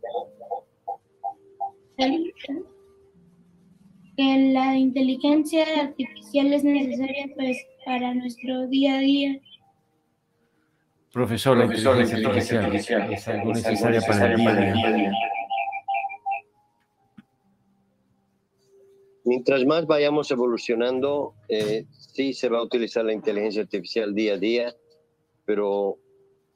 Que 4.18 4.52
la 4.54 4.78
inteligencia 4.78 5.64
artificial 5.80 6.54
es 6.54 6.64
necesaria 6.64 7.32
pues, 7.36 7.58
para 7.86 8.14
nuestro 8.14 8.68
día 8.68 8.95
a 8.95 8.99
día. 8.99 9.39
Profesor, 11.14 11.58
la 11.58 11.66
inteligencia 11.66 12.60
artificial 12.60 13.14
es 13.14 13.28
algo 13.28 13.54
necesaria 13.54 14.02
para 14.02 14.34
el 14.34 14.38
día 14.38 14.88
a 14.88 14.91
día. 14.91 15.12
Mientras 19.24 19.66
más 19.66 19.86
vayamos 19.86 20.30
evolucionando, 20.32 21.36
eh, 21.47 21.86
sí 21.91 22.34
se 22.34 22.49
va 22.49 22.58
a 22.60 22.64
utilizar 22.64 23.06
la 23.06 23.14
inteligencia 23.14 23.62
artificial 23.62 24.14
día 24.14 24.34
a 24.34 24.38
día, 24.38 24.76
pero 25.45 26.01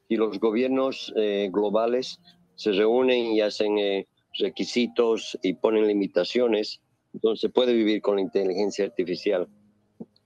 y 0.08 0.16
los 0.16 0.38
gobiernos 0.38 1.12
eh, 1.16 1.48
globales 1.52 2.20
se 2.54 2.72
reúnen 2.72 3.32
y 3.32 3.40
hacen 3.40 3.78
eh, 3.78 4.06
requisitos 4.38 5.38
y 5.42 5.54
ponen 5.54 5.86
limitaciones, 5.86 6.80
entonces 7.12 7.40
se 7.40 7.48
puede 7.48 7.72
vivir 7.72 8.00
con 8.00 8.16
la 8.16 8.22
inteligencia 8.22 8.84
artificial. 8.84 9.48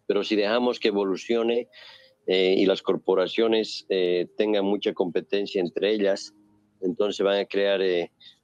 Pero 0.06 0.24
si 0.24 0.36
dejamos 0.36 0.80
que 0.80 0.88
evolucione 0.88 1.68
eh, 2.26 2.54
y 2.56 2.66
las 2.66 2.82
corporaciones 2.82 3.86
tengan 4.36 4.64
mucha 4.64 4.92
competencia 4.92 5.60
entre 5.60 5.92
ellas, 5.92 6.34
entonces 6.80 7.24
van 7.24 7.38
a 7.38 7.44
crear 7.44 7.80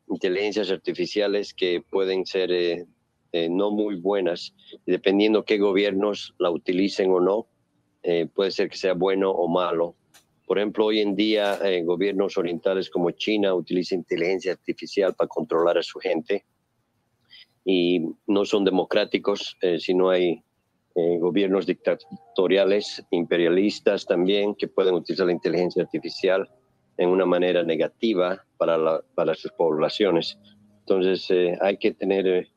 inteligencias 0.09 0.70
artificiales 0.70 1.53
que 1.55 1.82
pueden 1.91 2.24
ser 2.24 2.87
no 3.51 3.72
muy 3.72 3.97
buenas. 3.97 4.55
Y 4.87 4.93
dependiendo 4.93 5.45
qué 5.45 5.59
gobiernos 5.59 6.34
la 6.39 6.51
utilicen 6.51 7.11
o 7.11 7.20
no, 7.20 7.49
puede 8.34 8.53
ser 8.53 8.68
que 8.70 8.76
sea 8.76 8.95
bueno 8.95 9.30
o 9.32 9.49
malo. 9.49 9.97
Por 10.47 10.59
ejemplo, 10.59 10.87
hoy 10.87 11.01
en 11.01 11.17
día 11.17 11.59
eh, 11.65 11.83
gobiernos 11.83 12.39
orientales 12.39 12.89
como 12.89 13.11
China 13.11 13.53
utilizan 13.55 13.99
inteligencia 13.99 14.53
artificial 14.53 15.15
para 15.15 15.27
controlar 15.27 15.77
a 15.77 15.83
su 15.83 15.99
gente 15.99 16.45
y 17.65 18.01
no 18.29 18.45
son 18.45 18.65
democráticos, 18.65 19.57
eh, 19.61 19.81
sino 19.81 20.09
hay 20.09 20.45
eh, 20.95 21.19
gobiernos 21.19 21.67
dictatoriales, 21.67 23.05
imperialistas 23.11 24.07
también, 24.07 24.55
que 24.55 24.69
pueden 24.69 24.95
utilizar 24.95 25.27
la 25.27 25.33
inteligencia 25.33 25.83
artificial 25.83 26.49
en 26.97 27.09
una 27.09 27.27
manera 27.27 27.65
negativa 27.65 28.45
para, 28.57 29.03
para 29.17 29.35
sus 29.35 29.51
poblaciones. 29.51 30.39
Entonces 30.79 31.29
hay 31.61 31.77
que 31.77 31.93
tener 31.93 32.49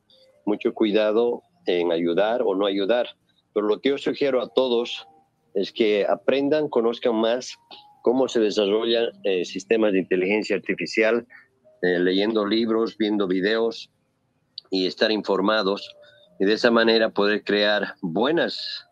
mucho 0.46 0.72
cuidado 0.72 1.42
en 1.66 1.90
ayudar 1.90 2.42
o 2.42 2.54
no 2.54 2.66
ayudar. 2.66 3.08
Pero 3.52 3.66
lo 3.66 3.80
que 3.80 3.88
yo 3.90 3.98
sugiero 3.98 4.40
a 4.40 4.48
todos 4.48 5.08
es 5.54 5.72
que 5.72 6.06
aprendan, 6.06 6.68
conozcan 6.68 7.16
más 7.16 7.56
cómo 8.02 8.28
se 8.28 8.40
desarrollan 8.40 9.10
eh, 9.24 9.44
sistemas 9.44 9.92
de 9.92 10.00
inteligencia 10.00 10.56
artificial, 10.56 11.26
eh, 11.82 11.98
leyendo 11.98 12.46
libros, 12.46 12.96
viendo 12.96 13.26
videos 13.26 13.90
y 14.70 14.86
estar 14.86 15.10
informados 15.10 15.94
y 16.38 16.44
de 16.44 16.54
esa 16.54 16.70
manera 16.70 17.10
poder 17.10 17.44
crear 17.44 17.94
buenas, 18.00 18.86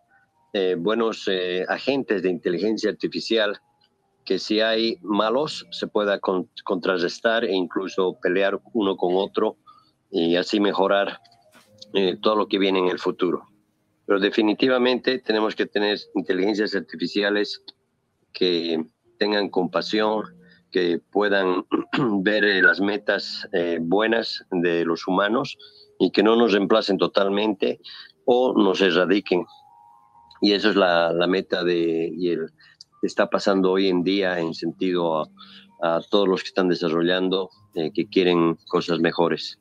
eh, 0.52 0.76
buenos 0.78 1.28
agentes 1.68 2.22
de 2.22 2.30
inteligencia 2.30 2.90
artificial 2.90 3.58
que 4.24 4.38
si 4.38 4.60
hay 4.60 4.98
malos 5.00 5.66
se 5.70 5.86
pueda 5.86 6.20
contrarrestar 6.64 7.44
e 7.44 7.54
incluso 7.54 8.18
pelear 8.20 8.60
uno 8.74 8.96
con 8.96 9.14
otro 9.14 9.56
y 10.10 10.36
así 10.36 10.60
mejorar 10.60 11.18
todo 12.20 12.36
lo 12.36 12.48
que 12.48 12.58
viene 12.58 12.80
en 12.80 12.88
el 12.88 12.98
futuro. 12.98 13.48
Pero 14.08 14.20
definitivamente 14.20 15.18
tenemos 15.18 15.54
que 15.54 15.66
tener 15.66 15.98
inteligencias 16.14 16.74
artificiales 16.74 17.62
que 18.32 18.82
tengan 19.18 19.50
compasión, 19.50 20.22
que 20.70 20.98
puedan 21.10 21.66
ver 22.22 22.42
eh, 22.44 22.62
las 22.62 22.80
metas 22.80 23.46
eh, 23.52 23.78
buenas 23.82 24.46
de 24.50 24.86
los 24.86 25.06
humanos 25.06 25.58
y 25.98 26.10
que 26.10 26.22
no 26.22 26.36
nos 26.36 26.52
reemplacen 26.52 26.96
totalmente 26.96 27.80
o 28.24 28.54
nos 28.56 28.80
erradiquen. 28.80 29.44
Y 30.40 30.52
eso 30.52 30.70
es 30.70 30.76
la, 30.76 31.12
meta 31.28 31.62
de 31.62 32.10
y 32.10 32.30
el 32.30 32.46
está 33.02 33.28
pasando 33.28 33.72
hoy 33.72 33.88
en 33.88 34.02
día 34.04 34.40
en 34.40 34.54
sentido 34.54 35.20
a, 35.82 36.00
todos 36.10 36.26
los 36.26 36.42
que 36.42 36.48
están 36.48 36.70
desarrollando, 36.70 37.50
eh, 37.74 37.92
que 37.92 38.08
quieren 38.08 38.56
cosas 38.68 39.00
mejores. 39.00 39.58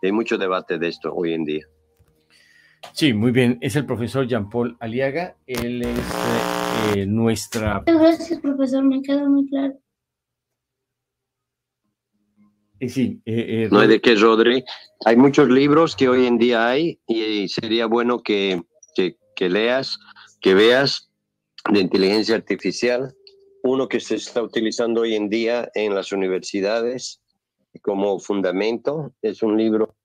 Hay 0.00 0.12
mucho 0.12 0.38
debate 0.38 0.78
de 0.78 0.86
esto 0.86 1.12
hoy 1.12 1.34
en 1.34 1.44
día. 1.44 1.66
Sí, 2.92 3.12
muy 3.12 3.32
bien. 3.32 3.58
Es 3.60 3.76
el 3.76 3.86
profesor 3.86 4.26
Jean-Paul 4.26 4.76
Aliaga. 4.80 5.36
Él 5.46 5.82
es 5.82 6.96
eh, 6.96 7.06
nuestra... 7.06 7.82
Gracias, 7.86 8.40
profesor. 8.40 8.84
Me 8.84 9.02
queda 9.02 9.28
muy 9.28 9.48
claro. 9.48 9.78
Sí, 12.80 13.20
eh, 13.24 13.64
eh, 13.64 13.68
no 13.72 13.80
hay 13.80 13.88
de 13.88 14.00
qué, 14.00 14.14
Rodri. 14.14 14.64
Hay 15.04 15.16
muchos 15.16 15.48
libros 15.48 15.96
que 15.96 16.08
hoy 16.08 16.26
en 16.26 16.38
día 16.38 16.68
hay 16.68 17.00
y 17.08 17.48
sería 17.48 17.86
bueno 17.86 18.22
que, 18.22 18.62
que, 18.94 19.48
leas, 19.48 19.98
que 20.40 20.54
veas 20.54 21.10
de 21.72 21.80
inteligencia 21.80 22.36
artificial. 22.36 23.14
Uno 23.64 23.88
que 23.88 23.98
se 23.98 24.14
está 24.14 24.42
utilizando 24.42 25.00
hoy 25.00 25.16
en 25.16 25.28
día 25.28 25.68
en 25.74 25.94
las 25.94 26.12
universidades 26.12 27.20
como 27.82 28.18
fundamento 28.20 29.12
es 29.22 29.42
un 29.42 29.56
libro 29.56 29.96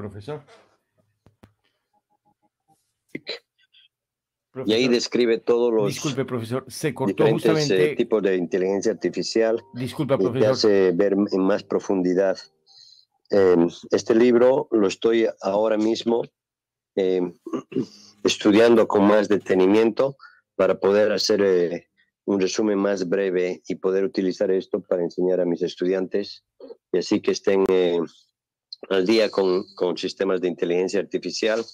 Profesor. 0.00 0.42
y 4.66 4.72
ahí 4.72 4.88
describe 4.88 5.38
todos 5.38 5.72
los 5.72 5.88
disculpe 5.88 6.24
profesor 6.24 6.64
se 6.66 6.92
cortó 6.92 7.24
eh, 7.24 7.32
justamente 7.32 7.94
tipos 7.94 8.20
de 8.22 8.36
inteligencia 8.36 8.90
artificial 8.90 9.62
disculpa 9.74 10.18
profesor. 10.18 10.42
y 10.42 10.44
hace 10.50 10.92
ver 10.92 11.12
en 11.12 11.42
más 11.42 11.62
profundidad. 11.62 12.36
Em, 13.30 13.68
este 13.92 14.14
libro 14.14 14.66
lo 14.72 14.88
estoy 14.88 15.28
ahora 15.40 15.76
mismo 15.76 16.22
em, 16.96 17.32
estudiando 18.24 18.88
con 18.88 19.06
más 19.06 19.28
detenimiento 19.28 20.16
para 20.56 20.80
poder 20.80 21.12
hacer 21.12 21.40
eh, 21.42 21.90
un 22.24 22.40
resumen 22.40 22.78
más 22.78 23.08
breve 23.08 23.62
y 23.68 23.76
poder 23.76 24.04
utilizar 24.04 24.50
esto 24.50 24.80
para 24.80 25.02
enseñar 25.02 25.40
a 25.40 25.44
mis 25.44 25.62
estudiantes 25.62 26.44
y 26.92 26.98
así 26.98 27.20
que 27.20 27.30
estén 27.30 27.64
eh, 27.68 28.00
al 28.88 29.06
día 29.06 29.30
con, 29.30 29.66
sistemas 29.96 30.40
de 30.40 30.48
inteligencia 30.48 31.00
artificial. 31.00 31.64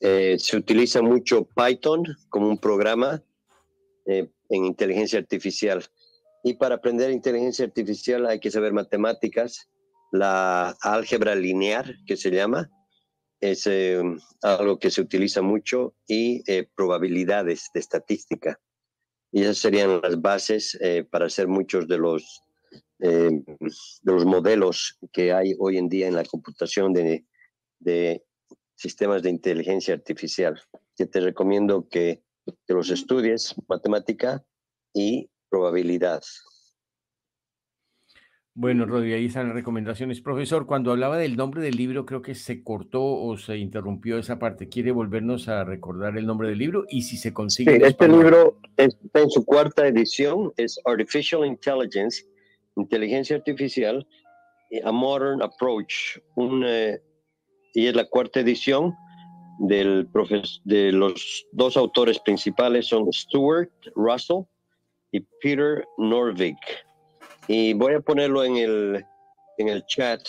Eh, 0.00 0.36
se 0.38 0.56
utiliza 0.56 1.02
mucho 1.02 1.46
Python 1.54 2.02
como 2.28 2.48
un 2.48 2.58
programa 2.58 3.22
eh, 4.06 4.30
en 4.48 4.64
inteligencia 4.64 5.18
artificial. 5.18 5.84
Y 6.42 6.54
para 6.54 6.76
aprender 6.76 7.10
inteligencia 7.10 7.64
artificial 7.66 8.26
hay 8.26 8.40
que 8.40 8.50
saber 8.50 8.72
matemáticas, 8.72 9.68
la 10.10 10.76
álgebra 10.80 11.34
lineal, 11.34 11.98
que 12.06 12.16
se 12.16 12.30
llama, 12.30 12.70
es 13.40 13.66
eh, 13.66 14.02
algo 14.42 14.78
que 14.78 14.90
se 14.90 15.02
utiliza 15.02 15.42
mucho, 15.42 15.94
y 16.06 16.42
probabilidades 16.74 17.70
de 17.74 17.80
estadística. 17.80 18.58
Y 19.32 19.42
esas 19.42 19.58
serían 19.58 20.00
las 20.02 20.20
bases 20.20 20.78
para 21.10 21.26
hacer 21.26 21.46
muchos 21.46 21.86
de 21.86 21.98
los 21.98 22.42
eh, 23.00 23.30
de 23.30 24.12
los 24.12 24.24
modelos 24.24 24.98
que 25.12 25.32
hay 25.32 25.54
hoy 25.58 25.78
en 25.78 25.88
día 25.88 26.08
en 26.08 26.14
la 26.14 26.24
computación 26.24 26.92
de, 26.92 27.24
de 27.78 28.24
sistemas 28.74 29.22
de 29.22 29.30
inteligencia 29.30 29.94
artificial, 29.94 30.60
que 30.96 31.06
te 31.06 31.20
recomiendo 31.20 31.88
que, 31.88 32.22
que 32.66 32.74
los 32.74 32.90
estudies, 32.90 33.54
matemática 33.68 34.44
y 34.94 35.30
probabilidad. 35.48 36.22
Bueno, 38.52 38.84
Rodri, 38.84 39.12
ahí 39.12 39.26
están 39.26 39.46
las 39.46 39.54
recomendaciones. 39.54 40.20
Profesor, 40.20 40.66
cuando 40.66 40.90
hablaba 40.90 41.16
del 41.16 41.36
nombre 41.36 41.62
del 41.62 41.76
libro, 41.76 42.04
creo 42.04 42.20
que 42.20 42.34
se 42.34 42.62
cortó 42.64 43.02
o 43.02 43.38
se 43.38 43.56
interrumpió 43.56 44.18
esa 44.18 44.38
parte. 44.38 44.68
¿Quiere 44.68 44.90
volvernos 44.90 45.48
a 45.48 45.64
recordar 45.64 46.18
el 46.18 46.26
nombre 46.26 46.48
del 46.48 46.58
libro? 46.58 46.84
Y 46.90 47.02
si 47.02 47.16
se 47.16 47.32
consigue. 47.32 47.76
Sí, 47.76 47.82
este 47.84 48.08
libro 48.08 48.58
está 48.76 49.20
en 49.20 49.30
su 49.30 49.44
cuarta 49.44 49.86
edición, 49.86 50.52
es 50.56 50.80
Artificial 50.84 51.46
Intelligence, 51.46 52.26
Inteligencia 52.76 53.36
Artificial, 53.36 54.06
A 54.84 54.92
Modern 54.92 55.42
Approach, 55.42 56.18
eh, 56.64 56.98
y 57.74 57.86
es 57.86 57.94
la 57.94 58.04
cuarta 58.04 58.40
edición 58.40 58.94
del 59.60 60.08
de 60.64 60.90
los 60.90 61.46
dos 61.52 61.76
autores 61.76 62.18
principales 62.20 62.86
son 62.86 63.12
Stuart 63.12 63.70
Russell 63.94 64.44
y 65.12 65.20
Peter 65.42 65.84
Norvig. 65.98 66.56
Y 67.46 67.74
voy 67.74 67.94
a 67.94 68.00
ponerlo 68.00 68.44
en 68.44 68.56
el, 68.56 69.04
en 69.58 69.68
el 69.68 69.84
chat 69.86 70.20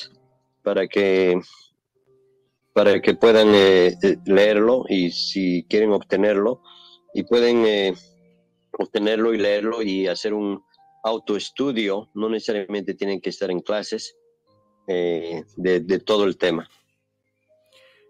para 0.64 0.88
que, 0.88 1.40
para 2.74 3.02
que 3.02 3.14
puedan 3.14 3.50
eh, 3.54 3.96
eh, 4.02 4.18
leerlo 4.26 4.86
y 4.90 5.12
si 5.12 5.66
quieren 5.70 5.92
obtenerlo, 5.92 6.62
y 7.14 7.24
pueden 7.24 7.66
eh, 7.66 7.94
obtenerlo 8.78 9.34
y 9.34 9.38
leerlo 9.38 9.82
y 9.82 10.08
hacer 10.08 10.34
un 10.34 10.64
autoestudio, 11.04 12.10
no 12.14 12.30
necesariamente 12.30 12.94
tienen 12.94 13.22
que 13.22 13.30
estar 13.30 13.50
en 13.52 13.60
clases 13.60 14.16
de, 14.88 15.46
de 15.56 16.00
todo 16.00 16.26
el 16.26 16.38
tema. 16.38 16.70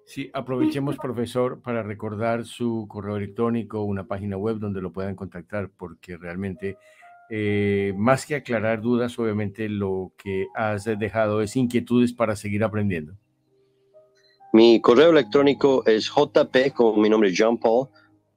Sí, 0.06 0.30
aprovechemos, 0.34 0.98
profesor, 0.98 1.62
para 1.62 1.84
recordar 1.84 2.44
su 2.44 2.86
correo 2.90 3.18
electrónico, 3.18 3.84
una 3.84 4.08
página 4.08 4.36
web 4.36 4.58
donde 4.58 4.82
lo 4.82 4.92
puedan 4.92 5.16
contactar, 5.16 5.70
porque 5.78 6.18
realmente 6.18 6.78
eh, 7.34 7.94
más 7.96 8.26
que 8.26 8.36
aclarar 8.36 8.82
dudas, 8.82 9.18
obviamente 9.18 9.70
lo 9.70 10.12
que 10.18 10.48
has 10.54 10.84
dejado 10.84 11.42
es 11.42 11.56
inquietudes 11.56 12.12
para 12.12 12.36
seguir 12.36 12.62
aprendiendo. 12.62 13.16
Mi 14.52 14.82
correo 14.82 15.12
electrónico 15.12 15.82
es 15.86 16.10
jp, 16.10 16.74
como 16.74 17.02
mi 17.02 17.10
nombre 17.10 17.30
es 17.30 17.36
John 17.40 17.58
Paul, 17.58 17.88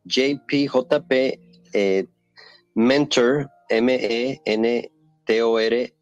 jpjp, 0.04 1.10
eh, 1.72 2.06
mentor, 2.76 3.50
M-E-N-T-O-R, 3.70 4.92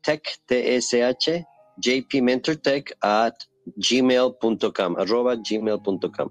tech, 0.03 0.23
T-S-H, 0.47 1.45
jpmentortech 1.79 2.93
at 3.03 3.35
gmail.com, 3.77 4.97
arroba 4.99 5.37
gmail.com. 5.37 6.31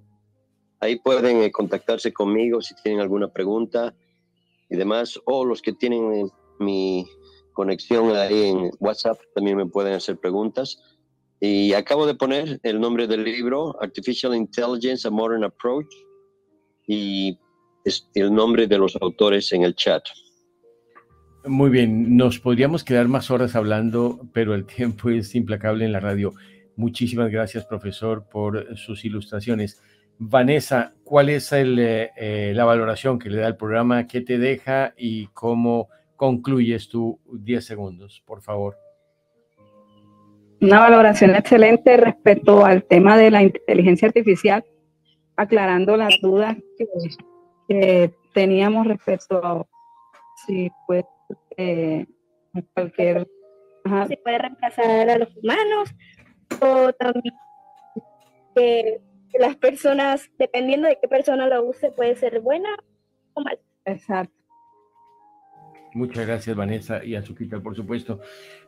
Ahí 0.79 0.99
pueden 0.99 1.43
eh, 1.43 1.51
contactarse 1.51 2.11
conmigo 2.11 2.61
si 2.61 2.73
tienen 2.83 3.01
alguna 3.01 3.27
pregunta 3.27 3.95
y 4.69 4.75
demás, 4.77 5.19
o 5.25 5.45
los 5.45 5.61
que 5.61 5.73
tienen 5.73 6.31
mi 6.59 7.05
conexión 7.53 8.15
ahí 8.15 8.49
en 8.49 8.71
WhatsApp, 8.79 9.19
también 9.35 9.57
me 9.57 9.65
pueden 9.65 9.93
hacer 9.93 10.17
preguntas. 10.17 10.79
Y 11.39 11.73
acabo 11.73 12.05
de 12.05 12.15
poner 12.15 12.59
el 12.63 12.79
nombre 12.79 13.07
del 13.07 13.23
libro, 13.23 13.75
Artificial 13.81 14.35
Intelligence, 14.35 15.07
a 15.07 15.11
Modern 15.11 15.43
Approach, 15.43 15.91
y 16.87 17.37
el 18.13 18.33
nombre 18.33 18.67
de 18.67 18.77
los 18.77 18.95
autores 19.01 19.51
en 19.51 19.63
el 19.63 19.75
chat. 19.75 20.03
Muy 21.45 21.69
bien, 21.69 22.15
nos 22.15 22.39
podríamos 22.39 22.83
quedar 22.83 23.07
más 23.07 23.31
horas 23.31 23.55
hablando, 23.55 24.21
pero 24.33 24.53
el 24.53 24.65
tiempo 24.65 25.09
es 25.09 25.33
implacable 25.35 25.85
en 25.85 25.91
la 25.91 25.99
radio. 25.99 26.33
Muchísimas 26.75 27.31
gracias, 27.31 27.65
profesor, 27.65 28.25
por 28.29 28.77
sus 28.77 29.03
ilustraciones. 29.05 29.81
Vanessa, 30.19 30.93
¿cuál 31.03 31.29
es 31.29 31.51
el, 31.51 31.79
eh, 31.79 32.11
eh, 32.15 32.53
la 32.55 32.65
valoración 32.65 33.17
que 33.17 33.29
le 33.29 33.37
da 33.37 33.47
el 33.47 33.55
programa? 33.55 34.05
¿Qué 34.07 34.21
te 34.21 34.37
deja 34.37 34.93
y 34.95 35.27
cómo 35.27 35.89
concluyes 36.21 36.87
tú 36.87 37.19
10 37.31 37.65
segundos, 37.65 38.21
por 38.27 38.43
favor. 38.43 38.77
Una 40.61 40.81
valoración 40.81 41.33
excelente 41.33 41.97
respecto 41.97 42.63
al 42.63 42.83
tema 42.83 43.17
de 43.17 43.31
la 43.31 43.41
inteligencia 43.41 44.07
artificial, 44.07 44.63
aclarando 45.35 45.97
las 45.97 46.13
dudas 46.21 46.55
que, 47.67 48.13
teníamos 48.35 48.85
respecto 48.85 49.43
a 49.43 49.65
si 50.45 50.69
puede 50.85 51.05
eh, 51.57 52.05
cualquier... 52.73 53.27
Si 54.07 54.15
puede 54.17 54.37
reemplazar 54.37 55.09
a 55.09 55.17
los 55.17 55.35
humanos 55.37 55.89
o 56.61 56.93
también 56.93 57.33
que 58.55 59.01
las 59.39 59.55
personas, 59.55 60.29
dependiendo 60.37 60.87
de 60.87 60.99
qué 61.01 61.07
persona 61.07 61.47
lo 61.47 61.63
use, 61.63 61.91
puede 61.91 62.15
ser 62.15 62.41
buena 62.41 62.69
o 63.33 63.41
mala. 63.41 63.59
Exacto. 63.85 64.33
Muchas 65.93 66.25
gracias, 66.25 66.55
Vanessa, 66.55 67.03
y 67.03 67.15
a 67.15 67.21
Suquita, 67.21 67.59
por 67.59 67.75
supuesto. 67.75 68.21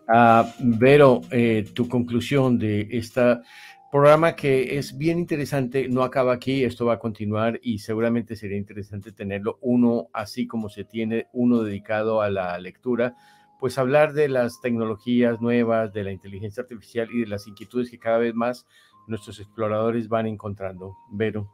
Uh, 0.07 0.43
Vero, 0.59 1.21
eh, 1.31 1.65
tu 1.73 1.87
conclusión 1.87 2.59
de 2.59 2.87
este 2.91 3.37
programa 3.93 4.35
que 4.35 4.79
es 4.79 4.97
bien 4.97 5.19
interesante, 5.19 5.87
no 5.87 6.01
acaba 6.01 6.33
aquí, 6.33 6.63
esto 6.63 6.87
va 6.87 6.95
a 6.95 6.99
continuar 6.99 7.59
y 7.61 7.77
seguramente 7.77 8.35
sería 8.35 8.57
interesante 8.57 9.11
tenerlo 9.11 9.59
uno 9.61 10.07
así 10.13 10.47
como 10.47 10.67
se 10.67 10.83
tiene 10.83 11.27
uno 11.31 11.61
dedicado 11.61 12.23
a 12.23 12.31
la 12.31 12.57
lectura, 12.57 13.15
pues 13.59 13.77
hablar 13.77 14.13
de 14.13 14.29
las 14.29 14.61
tecnologías 14.61 15.39
nuevas, 15.41 15.93
de 15.93 16.05
la 16.05 16.11
inteligencia 16.11 16.63
artificial 16.63 17.07
y 17.13 17.19
de 17.19 17.27
las 17.27 17.47
inquietudes 17.47 17.91
que 17.91 17.99
cada 17.99 18.17
vez 18.17 18.33
más 18.33 18.65
nuestros 19.05 19.39
exploradores 19.39 20.09
van 20.09 20.25
encontrando. 20.25 20.95
Vero. 21.11 21.53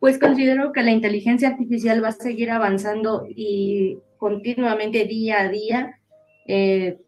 Pues 0.00 0.18
considero 0.18 0.72
que 0.72 0.82
la 0.82 0.90
inteligencia 0.90 1.50
artificial 1.50 2.02
va 2.02 2.08
a 2.08 2.12
seguir 2.12 2.50
avanzando 2.50 3.24
y 3.28 3.98
continuamente 4.18 5.04
día 5.04 5.42
a 5.42 5.48
día, 5.48 6.00
eh, 6.48 6.98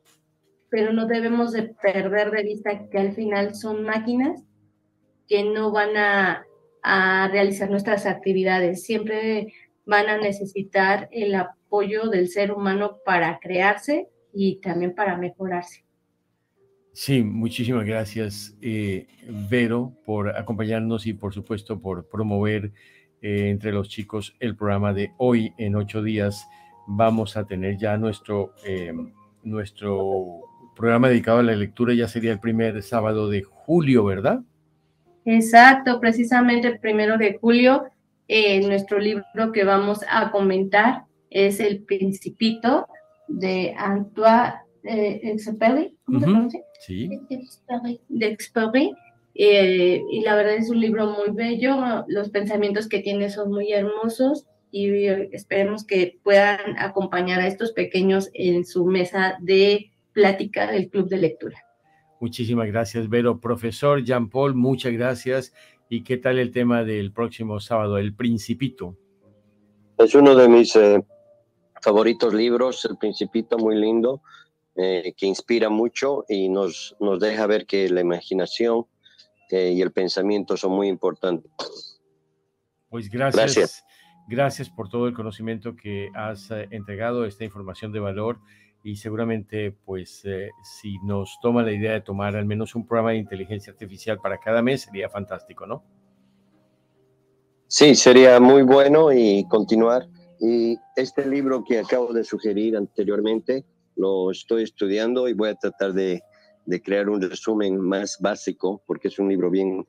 pero 0.75 0.93
no 0.93 1.07
debemos 1.07 1.53
de 1.53 1.73
perder 1.81 2.33
de 2.33 2.43
vista 2.43 2.89
que 2.89 2.99
al 2.99 3.15
final 3.15 3.55
son 3.55 3.85
máquinas 3.85 4.43
que 5.29 5.45
no 5.45 5.71
van 5.71 5.97
a, 5.97 6.45
a 6.83 7.29
realizar 7.29 7.71
nuestras 7.71 8.07
actividades. 8.07 8.83
Siempre 8.83 9.55
van 9.87 10.09
a 10.09 10.19
necesitar 10.19 11.09
el 11.13 11.37
apoyo 11.37 12.09
del 12.09 12.27
ser 12.27 12.51
humano 12.51 12.99
para 13.05 13.39
crearse 13.39 14.09
y 14.33 14.57
también 14.57 14.97
para 14.97 15.17
mejorarse. 15.17 15.85
Sí, 16.93 17.23
muchísimas 17.23 17.87
gracias, 17.87 18.59
eh, 18.61 19.07
Vero, 19.49 19.93
por 20.05 20.37
acompañarnos 20.37 21.07
y 21.07 21.13
por 21.13 21.33
supuesto 21.33 21.81
por 21.81 22.09
promover 22.09 22.73
eh, 23.23 23.49
entre 23.49 23.71
los 23.71 23.89
chicos 23.89 24.35
el 24.41 24.57
programa 24.57 24.93
de 24.93 25.13
hoy 25.19 25.53
en 25.57 25.77
ocho 25.77 26.03
días. 26.03 26.49
Vamos 26.89 27.37
a 27.37 27.47
tener 27.47 27.79
ya 27.79 27.97
nuestro, 27.97 28.55
eh, 28.67 28.93
nuestro 29.45 30.41
programa 30.75 31.09
dedicado 31.09 31.39
a 31.39 31.43
la 31.43 31.55
lectura, 31.55 31.95
ya 31.95 32.09
sería 32.09 32.33
el 32.33 32.41
primer 32.41 32.83
sábado 32.83 33.29
de 33.29 33.43
julio, 33.43 34.05
¿verdad? 34.05 34.41
Exacto, 35.25 36.01
precisamente 36.01 36.69
el 36.69 36.79
primero 36.79 37.17
de 37.19 37.39
julio. 37.41 37.85
nuestro 38.67 38.99
libro 38.99 39.53
que 39.53 39.65
vamos 39.65 40.01
a 40.09 40.31
comentar 40.31 41.05
es 41.31 41.61
El 41.61 41.83
Principito 41.83 42.87
de 43.29 43.75
Antoine 43.77 44.55
eh, 44.85 45.21
Exupéry, 45.23 45.97
¿cómo 46.05 46.21
se 46.21 46.27
pronuncia? 46.27 46.61
Sí. 46.81 47.09
De 48.09 48.27
Exupéry. 48.27 48.93
Eh, 49.35 50.01
y 50.11 50.21
la 50.21 50.37
verdad 50.37 50.55
es 50.55 50.71
un 50.71 50.81
libro 50.81 51.09
muy 51.09 51.31
bello, 51.35 52.05
los 52.07 52.31
pensamientos 52.31 52.89
que 52.89 53.01
tiene 53.01 53.31
son 53.31 53.51
muy 53.51 53.73
hermosos 53.73 54.47
y 54.71 55.07
esperemos 55.33 55.85
que 55.85 56.19
puedan 56.23 56.79
acompañar 56.79 57.41
a 57.41 57.49
estos 57.49 57.73
pequeños 57.73 58.31
en 58.35 58.65
su 58.65 58.87
mesa 58.87 59.37
de 59.41 59.91
plática 60.15 60.71
del 60.71 60.89
club 60.89 61.09
de 61.09 61.19
lectura. 61.19 61.59
Muchísimas 62.21 62.69
gracias, 62.69 63.09
Vero. 63.11 63.39
Profesor 63.41 64.03
Jean 64.03 64.31
Paul, 64.31 64.55
muchas 64.55 64.93
gracias. 64.95 65.53
¿Y 65.91 66.03
qué 66.03 66.17
tal 66.17 66.39
el 66.39 66.51
tema 66.51 66.85
del 66.85 67.13
próximo 67.13 67.61
sábado, 67.61 67.99
El 67.99 68.15
Principito? 68.15 68.97
Es 69.99 70.15
uno 70.15 70.35
de 70.35 70.49
mis 70.49 70.75
eh, 70.77 71.05
favoritos 71.83 72.33
libros, 72.33 72.85
El 72.87 72.97
Principito, 72.97 73.59
muy 73.59 73.77
lindo. 73.77 74.23
Eh, 74.77 75.15
que 75.17 75.27
inspira 75.27 75.69
mucho 75.69 76.25
y 76.29 76.49
nos, 76.49 76.97
nos 76.99 77.21
deja 77.21 77.47
ver 77.47 77.65
que 77.65 77.89
la 77.89 78.01
imaginación 78.01 78.87
eh, 79.49 79.71
y 79.71 79.81
el 79.81 79.93
pensamiento 79.93 80.57
son 80.57 80.73
muy 80.73 80.89
importantes. 80.89 82.01
Pues 82.89 83.09
gracias, 83.09 83.85
gracias. 84.27 84.71
por 84.71 84.89
todo 84.89 85.07
el 85.07 85.15
conocimiento 85.15 85.77
que 85.77 86.09
has 86.17 86.51
eh, 86.51 86.67
entregado, 86.73 87.25
esta 87.25 87.45
información 87.45 87.93
de 87.93 88.01
valor 88.01 88.41
y 88.85 88.97
seguramente 88.97 89.73
pues 89.73 90.23
si 90.63 90.99
nos 91.03 91.39
toma 91.41 91.63
la 91.63 91.73
idea 91.73 91.95
de 91.95 92.03
tomar 92.03 92.37
al 92.37 92.45
menos 92.45 92.75
un 92.75 92.87
programa 92.87 93.13
de 93.13 93.17
inteligencia 93.17 93.73
artificial 93.73 94.19
para 94.21 94.39
cada 94.39 94.61
mes 94.61 94.83
sería 94.83 95.09
fantástico, 95.09 95.67
¿no? 95.67 95.83
Sí, 97.67 97.95
sería 97.95 98.39
muy 98.41 98.63
bueno 98.63 99.11
y 99.11 99.49
continuar. 99.49 100.07
Y 100.39 100.77
este 100.97 101.27
libro 101.27 101.65
que 101.65 101.79
acabo 101.79 102.13
de 102.13 102.23
sugerir 102.23 102.77
anteriormente, 102.77 103.65
lo 103.97 104.31
estoy 104.31 104.65
estudiando 104.65 105.29
y 105.29 105.33
voy 105.33 105.49
a 105.49 105.55
tratar 105.55 105.95
de, 105.95 106.23
crear 106.83 107.09
un 107.09 107.23
resumen 107.23 107.81
más 107.81 108.19
básico 108.21 108.83
porque 108.87 109.09
es 109.09 109.19
un 109.19 109.29
libro 109.31 109.51
bien, 109.51 109.87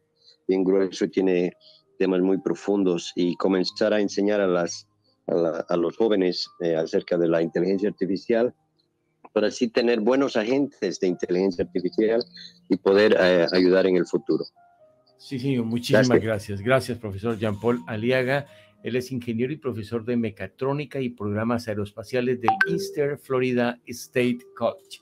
bien 0.47 0.63
grueso 0.63 1.03
y 1.05 1.09
tiene 1.09 1.53
temas 1.99 2.21
muy 2.21 2.37
profundos 2.37 3.11
y 3.15 3.35
comenzar 3.35 3.93
a 3.93 3.99
enseñar 3.99 4.39
a, 4.39 4.47
las, 4.47 4.87
a, 5.27 5.75
los 5.75 5.97
jóvenes 5.97 6.49
eh, 6.61 6.75
acerca 6.75 7.17
de 7.17 7.27
la 7.27 7.41
inteligencia 7.41 7.89
artificial 7.89 8.55
para 9.35 9.47
así 9.47 9.67
tener 9.67 9.99
buenos 9.99 10.37
agentes 10.37 10.97
de 11.01 11.07
inteligencia 11.07 11.65
artificial 11.65 12.23
y 12.69 12.77
poder 12.77 13.17
eh, 13.19 13.45
ayudar 13.51 13.85
en 13.85 13.97
el 13.97 14.05
futuro. 14.05 14.45
Sí, 15.17 15.37
sí, 15.37 15.57
muchísimas 15.57 16.21
gracias. 16.21 16.61
Gracias, 16.61 16.97
profesor 16.97 17.37
Jean-Paul 17.37 17.81
Aliaga. 17.85 18.47
Él 18.81 18.95
es 18.95 19.11
ingeniero 19.11 19.51
y 19.51 19.57
profesor 19.57 20.05
de 20.05 20.15
mecatrónica 20.15 21.01
y 21.01 21.09
programas 21.09 21.67
aeroespaciales 21.67 22.39
del 22.39 22.51
Eastern 22.69 23.19
Florida 23.19 23.77
State 23.87 24.39
College. 24.55 25.01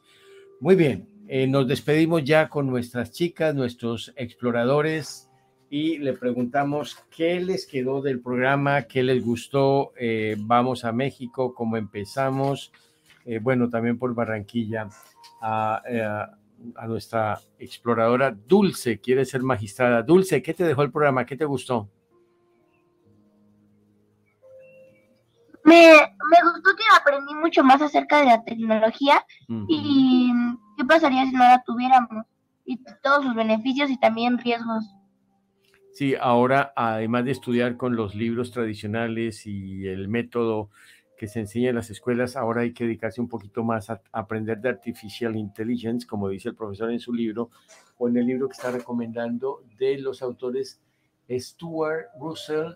Muy 0.60 0.76
bien, 0.76 1.08
eh, 1.28 1.46
nos 1.46 1.68
despedimos 1.68 2.24
ya 2.24 2.50
con 2.50 2.66
nuestras 2.66 3.12
chicas, 3.12 3.54
nuestros 3.54 4.14
exploradores, 4.16 5.30
y 5.70 6.00
le 6.00 6.14
preguntamos 6.14 6.98
qué 7.16 7.40
les 7.40 7.68
quedó 7.68 8.02
del 8.02 8.20
programa, 8.20 8.84
qué 8.84 9.04
les 9.04 9.24
gustó. 9.24 9.94
Eh, 9.96 10.36
vamos 10.40 10.86
a 10.86 10.92
México, 10.92 11.54
cómo 11.54 11.78
empezamos. 11.78 12.72
Eh, 13.26 13.39
bueno, 13.39 13.69
también 13.69 13.97
por 13.97 14.13
Barranquilla. 14.13 14.89
a, 15.41 15.82
a 16.76 16.88
nuestra 16.88 17.39
exploradora 17.59 18.32
Dulce, 18.32 18.99
quiere 18.99 19.26
ser 19.26 19.41
magistrada. 19.41 20.01
Dulce, 20.01 20.41
¿qué 20.41 20.53
te 20.53 20.63
dejó 20.63 20.84
el 20.84 20.91
programa? 20.91 21.26
¿Qué 21.26 21.36
te 21.36 21.45
gustó? 21.45 21.89
Me, 25.65 25.93
gustó 26.43 26.76
que 26.76 26.84
aprendí 26.99 27.34
mucho 27.36 27.63
más 27.63 27.82
acerca 27.82 28.19
de 28.19 28.26
la 28.26 28.43
tecnología 28.43 29.26
y 29.67 30.32
qué 30.78 30.86
pasaría 30.86 31.26
si 31.26 31.32
no 31.32 31.39
la 31.39 31.63
tuviéramos 31.65 32.26
y 32.65 32.78
todos 33.01 33.24
sus 33.24 33.36
beneficios 33.36 33.89
y 33.89 33.97
también 33.97 34.38
riesgos. 34.38 34.84
Sí, 35.93 36.15
ahora 36.19 36.74
además 36.76 37.26
de 37.26 37.32
estudiar 37.32 37.78
con 37.78 37.95
los 37.95 38.15
libros 38.15 38.51
tradicionales 38.51 39.45
y 39.45 39.88
el 39.88 40.09
método 40.09 40.69
que 41.24 41.30
se 41.30 41.39
enseña 41.39 41.69
en 41.69 41.76
las 41.76 41.89
escuelas, 41.89 42.36
ahora 42.36 42.63
hay 42.63 42.74
que 42.74 42.84
dedicarse 42.84 43.21
un 43.21 43.30
poquito 43.30 43.63
más 43.63 43.89
a 43.89 44.01
aprender 44.11 44.59
de 44.59 44.67
artificial 44.67 45.38
intelligence, 45.38 46.05
como 46.05 46.28
dice 46.28 46.49
el 46.49 46.55
profesor 46.55 46.91
en 46.91 46.99
su 46.99 47.13
libro, 47.13 47.49
o 47.97 48.09
en 48.09 48.17
el 48.17 48.26
libro 48.28 48.49
que 48.49 48.57
está 48.57 48.71
recomendando 48.71 49.63
de 49.80 49.99
los 49.99 50.21
autores 50.21 50.82
Stuart 51.32 52.07
Russell 52.19 52.74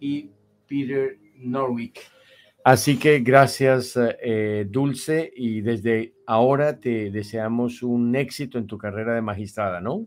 y 0.00 0.30
Peter 0.66 1.18
Norwick. 1.36 2.00
Así 2.64 2.98
que 2.98 3.18
gracias, 3.18 3.98
eh, 3.98 4.66
Dulce, 4.66 5.30
y 5.36 5.60
desde 5.60 6.14
ahora 6.24 6.80
te 6.80 7.10
deseamos 7.10 7.82
un 7.82 8.16
éxito 8.16 8.56
en 8.56 8.66
tu 8.66 8.78
carrera 8.78 9.14
de 9.14 9.20
magistrada, 9.20 9.82
¿no? 9.82 10.06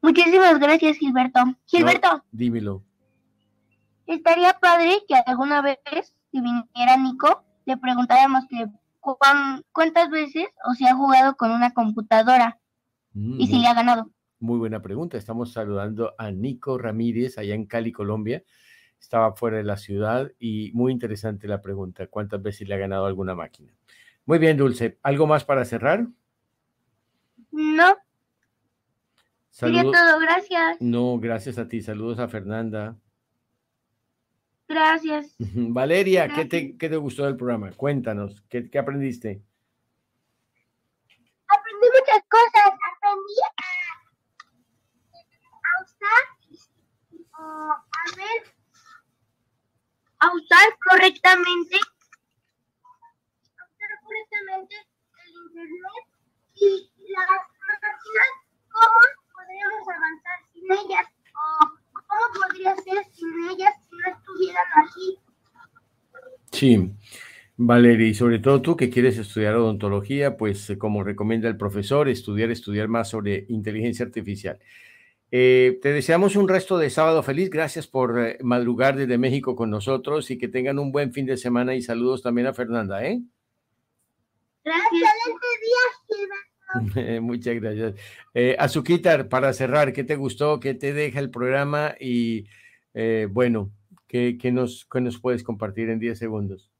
Muchísimas 0.00 0.58
gracias, 0.58 0.96
Gilberto. 0.96 1.40
Gilberto. 1.66 2.24
dímelo. 2.32 2.82
Estaría 4.06 4.54
padre 4.54 5.02
que 5.06 5.16
alguna 5.26 5.60
vez, 5.60 6.14
si 6.30 6.40
viniera 6.40 6.96
Nico, 6.96 7.44
le 7.64 7.76
preguntáramos 7.76 8.44
que 8.48 8.66
cuántas 9.00 10.10
veces 10.10 10.46
o 10.68 10.74
si 10.74 10.86
ha 10.86 10.94
jugado 10.94 11.36
con 11.36 11.50
una 11.50 11.72
computadora 11.72 12.58
y 13.14 13.46
si 13.46 13.58
le 13.58 13.68
ha 13.68 13.74
ganado. 13.74 14.10
Muy 14.38 14.58
buena 14.58 14.80
pregunta. 14.82 15.16
Estamos 15.16 15.52
saludando 15.52 16.14
a 16.18 16.30
Nico 16.30 16.78
Ramírez 16.78 17.38
allá 17.38 17.54
en 17.54 17.66
Cali, 17.66 17.92
Colombia 17.92 18.42
estaba 19.00 19.32
fuera 19.32 19.58
de 19.58 19.64
la 19.64 19.76
ciudad 19.76 20.32
y 20.38 20.72
muy 20.74 20.92
interesante 20.92 21.46
la 21.46 21.62
pregunta, 21.62 22.08
¿cuántas 22.08 22.42
veces 22.42 22.68
le 22.68 22.74
ha 22.74 22.78
ganado 22.78 23.06
alguna 23.06 23.34
máquina? 23.34 23.72
Muy 24.26 24.38
bien, 24.38 24.56
Dulce. 24.56 24.98
¿Algo 25.02 25.26
más 25.26 25.44
para 25.44 25.64
cerrar? 25.64 26.06
No. 27.50 27.96
Sería 29.50 29.82
todo, 29.82 30.18
gracias. 30.20 30.80
No, 30.80 31.18
gracias 31.18 31.58
a 31.58 31.68
ti. 31.68 31.80
Saludos 31.80 32.18
a 32.18 32.28
Fernanda. 32.28 32.96
Gracias. 34.68 35.34
Valeria, 35.38 36.28
¿qué, 36.28 36.44
te, 36.44 36.76
¿qué, 36.76 36.88
te, 36.88 36.96
gustó 36.96 37.24
del 37.24 37.36
programa? 37.36 37.72
Cuéntanos, 37.72 38.42
¿qué, 38.48 38.70
qué 38.70 38.78
aprendiste? 38.78 39.42
Aprendí 41.48 41.86
muchas 41.98 42.22
cosas. 42.28 42.78
Aprendí 42.96 43.34
a, 45.64 45.82
usar, 45.82 46.24
a 47.32 48.16
ver 48.16 48.58
a 50.20 50.34
usar 50.34 50.68
correctamente, 50.90 51.76
usar 53.54 53.90
correctamente 54.02 54.74
el 55.24 55.32
Internet 55.46 56.04
y 56.54 56.90
las 57.12 57.42
máquinas, 57.80 58.32
cómo 58.68 59.00
podríamos 59.32 59.88
avanzar 59.88 60.38
sin 60.52 60.64
ellas 60.72 61.06
o 61.34 61.78
cómo 62.08 62.22
podría 62.34 62.74
ser 62.76 63.04
sin 63.12 63.28
ellas 63.50 63.74
si 63.88 63.96
no 63.96 64.16
estuvieran 64.16 64.66
aquí. 64.84 65.18
Sí. 66.50 66.90
Valeria, 67.60 68.06
y 68.06 68.14
sobre 68.14 68.38
todo 68.38 68.62
tú 68.62 68.76
que 68.76 68.88
quieres 68.88 69.18
estudiar 69.18 69.56
odontología, 69.56 70.36
pues 70.36 70.70
eh, 70.70 70.78
como 70.78 71.02
recomienda 71.02 71.48
el 71.48 71.56
profesor, 71.56 72.08
estudiar, 72.08 72.52
estudiar 72.52 72.86
más 72.86 73.10
sobre 73.10 73.46
inteligencia 73.48 74.06
artificial. 74.06 74.60
Eh, 75.32 75.78
te 75.82 75.92
deseamos 75.92 76.36
un 76.36 76.48
resto 76.48 76.78
de 76.78 76.88
sábado 76.88 77.22
feliz. 77.22 77.50
Gracias 77.50 77.88
por 77.88 78.18
eh, 78.18 78.38
madrugar 78.42 78.96
desde 78.96 79.18
México 79.18 79.56
con 79.56 79.70
nosotros 79.70 80.30
y 80.30 80.38
que 80.38 80.46
tengan 80.46 80.78
un 80.78 80.92
buen 80.92 81.12
fin 81.12 81.26
de 81.26 81.36
semana 81.36 81.74
y 81.74 81.82
saludos 81.82 82.22
también 82.22 82.46
a 82.46 82.54
Fernanda, 82.54 83.04
¿eh? 83.04 83.20
Gracias. 84.64 84.90
día, 84.90 86.38
Muchas 87.20 87.54
gracias. 87.54 87.94
Eh, 88.34 88.56
Azuquitar, 88.58 89.28
para 89.28 89.52
cerrar, 89.52 89.92
¿qué 89.92 90.04
te 90.04 90.16
gustó? 90.16 90.60
¿Qué 90.60 90.74
te 90.74 90.92
deja 90.92 91.20
el 91.20 91.30
programa? 91.30 91.94
Y 91.98 92.46
eh, 92.94 93.26
bueno, 93.30 93.70
¿qué, 94.06 94.38
nos, 94.52 94.86
¿qué 94.90 95.00
nos 95.00 95.18
puedes 95.18 95.42
compartir 95.42 95.90
en 95.90 95.98
10 95.98 96.18
segundos? 96.18 96.70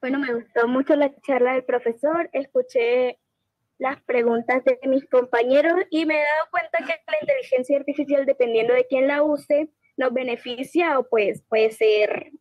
Bueno, 0.00 0.18
me 0.18 0.32
gustó 0.32 0.66
mucho 0.66 0.94
la 0.96 1.14
charla 1.20 1.54
del 1.54 1.64
profesor. 1.64 2.30
Escuché 2.32 3.18
las 3.78 4.00
preguntas 4.02 4.62
de 4.64 4.78
mis 4.88 5.06
compañeros 5.08 5.74
y 5.90 6.06
me 6.06 6.14
he 6.14 6.18
dado 6.18 6.50
cuenta 6.50 6.78
que 6.78 7.00
la 7.10 7.18
inteligencia 7.20 7.78
artificial, 7.78 8.26
dependiendo 8.26 8.74
de 8.74 8.86
quién 8.86 9.06
la 9.08 9.22
use, 9.22 9.70
nos 9.96 10.12
beneficia 10.12 10.98
o 10.98 11.08
pues 11.08 11.42
puede 11.48 11.70
ser 11.70 12.32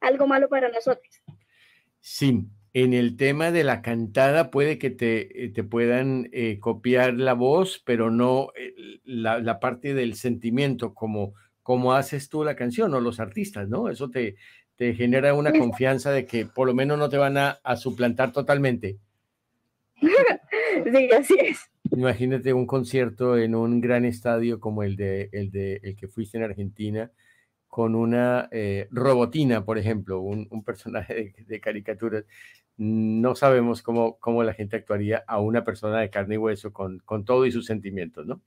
algo 0.00 0.26
malo 0.26 0.48
para 0.48 0.68
nosotros. 0.68 1.22
Sí, 2.00 2.46
en 2.76 2.92
el 2.92 3.16
tema 3.16 3.52
de 3.52 3.64
la 3.64 3.80
cantada 3.80 4.50
puede 4.50 4.76
que 4.76 4.90
te, 4.90 5.44
eh, 5.44 5.48
te 5.48 5.64
puedan 5.64 6.28
eh, 6.32 6.58
copiar 6.60 7.14
la 7.14 7.32
voz, 7.32 7.82
pero 7.86 8.10
no 8.10 8.48
eh, 8.54 8.74
la, 9.02 9.38
la, 9.38 9.60
parte 9.60 9.94
del 9.94 10.14
sentimiento, 10.14 10.92
como, 10.92 11.32
como 11.62 11.94
haces 11.94 12.28
tú 12.28 12.44
la 12.44 12.54
canción 12.54 12.92
o 12.92 13.00
los 13.00 13.18
artistas, 13.18 13.66
¿no? 13.66 13.88
Eso 13.88 14.10
te, 14.10 14.36
te 14.76 14.92
genera 14.92 15.32
una 15.32 15.52
confianza 15.52 16.10
de 16.10 16.26
que 16.26 16.44
por 16.44 16.66
lo 16.66 16.74
menos 16.74 16.98
no 16.98 17.08
te 17.08 17.16
van 17.16 17.38
a, 17.38 17.52
a 17.64 17.76
suplantar 17.76 18.32
totalmente. 18.32 18.98
sí, 19.96 21.08
así 21.18 21.36
es. 21.40 21.70
Imagínate 21.92 22.52
un 22.52 22.66
concierto 22.66 23.38
en 23.38 23.54
un 23.54 23.80
gran 23.80 24.04
estadio 24.04 24.60
como 24.60 24.82
el 24.82 24.96
de 24.96 25.30
el, 25.32 25.50
de, 25.50 25.80
el 25.82 25.96
que 25.96 26.08
fuiste 26.08 26.36
en 26.36 26.44
Argentina, 26.44 27.10
con 27.76 27.94
una 27.94 28.48
eh, 28.52 28.88
robotina, 28.90 29.64
por 29.66 29.76
ejemplo, 29.76 30.20
un, 30.20 30.46
un 30.50 30.64
personaje 30.64 31.34
de, 31.46 31.60
caricaturas. 31.60 32.24
No 32.76 33.34
sabemos 33.34 33.82
cómo, 33.82 34.18
cómo 34.18 34.42
la 34.42 34.54
gente 34.54 34.76
actuaría 34.76 35.24
a 35.26 35.40
una 35.40 35.64
persona 35.64 36.00
de 36.00 36.10
carne 36.10 36.34
y 36.34 36.38
hueso 36.38 36.72
con, 36.72 36.98
con 37.00 37.24
todo 37.24 37.46
y 37.46 37.52
sus 37.52 37.66
sentimientos, 37.66 38.26
¿no? 38.26 38.42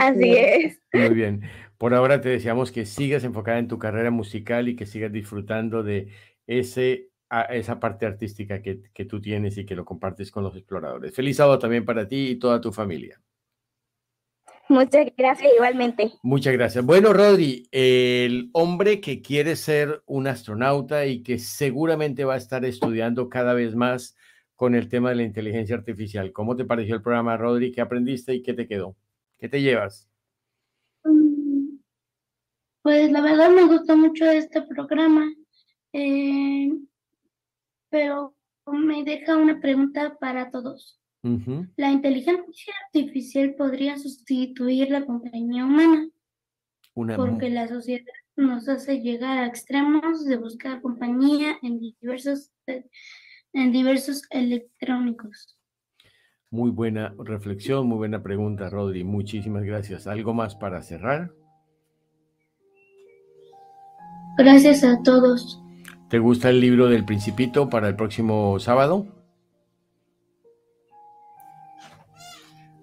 Así 0.00 0.36
es. 0.36 0.80
Muy 0.92 1.14
bien. 1.14 1.42
Por 1.78 1.94
ahora 1.94 2.20
te 2.20 2.28
deseamos 2.28 2.70
que 2.72 2.84
sigas 2.84 3.24
enfocada 3.24 3.58
en 3.58 3.68
tu 3.68 3.78
carrera 3.78 4.10
musical 4.10 4.68
y 4.68 4.76
que 4.76 4.86
sigas 4.86 5.12
disfrutando 5.12 5.82
de 5.82 6.08
ese 6.46 7.08
esa 7.48 7.80
parte 7.80 8.04
artística 8.04 8.60
que, 8.60 8.82
que, 8.92 9.06
tú 9.06 9.18
tienes 9.18 9.56
y 9.56 9.64
que 9.64 9.74
lo 9.74 9.86
compartes 9.86 10.30
con 10.30 10.44
los 10.44 10.54
exploradores. 10.54 11.14
Feliz 11.14 11.38
sábado 11.38 11.58
también 11.58 11.86
para 11.86 12.06
ti 12.06 12.32
y 12.32 12.36
toda 12.36 12.60
tu 12.60 12.72
familia. 12.72 13.21
Muchas 14.72 15.12
gracias, 15.18 15.52
igualmente. 15.54 16.12
Muchas 16.22 16.54
gracias. 16.54 16.82
Bueno, 16.82 17.12
Rodri, 17.12 17.68
el 17.72 18.48
hombre 18.54 19.02
que 19.02 19.20
quiere 19.20 19.54
ser 19.54 20.02
un 20.06 20.26
astronauta 20.26 21.04
y 21.04 21.22
que 21.22 21.38
seguramente 21.38 22.24
va 22.24 22.34
a 22.34 22.38
estar 22.38 22.64
estudiando 22.64 23.28
cada 23.28 23.52
vez 23.52 23.74
más 23.74 24.16
con 24.56 24.74
el 24.74 24.88
tema 24.88 25.10
de 25.10 25.16
la 25.16 25.24
inteligencia 25.24 25.76
artificial. 25.76 26.32
¿Cómo 26.32 26.56
te 26.56 26.64
pareció 26.64 26.94
el 26.94 27.02
programa, 27.02 27.36
Rodri? 27.36 27.70
¿Qué 27.70 27.82
aprendiste 27.82 28.32
y 28.32 28.42
qué 28.42 28.54
te 28.54 28.66
quedó? 28.66 28.96
¿Qué 29.38 29.46
te 29.50 29.60
llevas? 29.60 30.08
Mm, 31.04 31.76
pues 32.80 33.12
la 33.12 33.20
verdad 33.20 33.50
me 33.50 33.64
gustó 33.64 33.94
mucho 33.94 34.24
este 34.24 34.62
programa. 34.62 35.30
Eh, 35.92 36.70
pero 37.90 38.34
me 38.66 39.04
deja 39.04 39.36
una 39.36 39.60
pregunta 39.60 40.16
para 40.18 40.50
todos. 40.50 40.98
¿La 41.76 41.92
inteligencia 41.92 42.74
artificial 42.86 43.54
podría 43.54 43.96
sustituir 43.96 44.90
la 44.90 45.06
compañía 45.06 45.64
humana? 45.64 46.08
Porque 46.94 47.48
la 47.48 47.68
sociedad 47.68 48.04
nos 48.36 48.68
hace 48.68 49.00
llegar 49.00 49.38
a 49.38 49.46
extremos 49.46 50.24
de 50.24 50.36
buscar 50.36 50.82
compañía 50.82 51.58
en 51.62 51.78
diversos, 51.78 52.50
en 52.66 53.72
diversos 53.72 54.22
electrónicos. 54.30 55.56
Muy 56.50 56.70
buena 56.70 57.14
reflexión, 57.18 57.86
muy 57.86 57.98
buena 57.98 58.22
pregunta, 58.22 58.68
Rodri. 58.68 59.04
Muchísimas 59.04 59.62
gracias. 59.62 60.06
¿Algo 60.06 60.34
más 60.34 60.56
para 60.56 60.82
cerrar? 60.82 61.32
Gracias 64.36 64.82
a 64.82 65.02
todos. 65.02 65.62
¿Te 66.10 66.18
gusta 66.18 66.50
el 66.50 66.60
libro 66.60 66.88
del 66.88 67.04
Principito 67.04 67.70
para 67.70 67.88
el 67.88 67.96
próximo 67.96 68.58
sábado? 68.58 69.21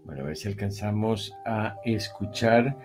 Bueno, 0.10 0.24
a 0.24 0.28
ver 0.30 0.38
si 0.38 0.48
alcanzamos 0.48 1.36
a 1.46 1.76
escuchar 1.86 2.76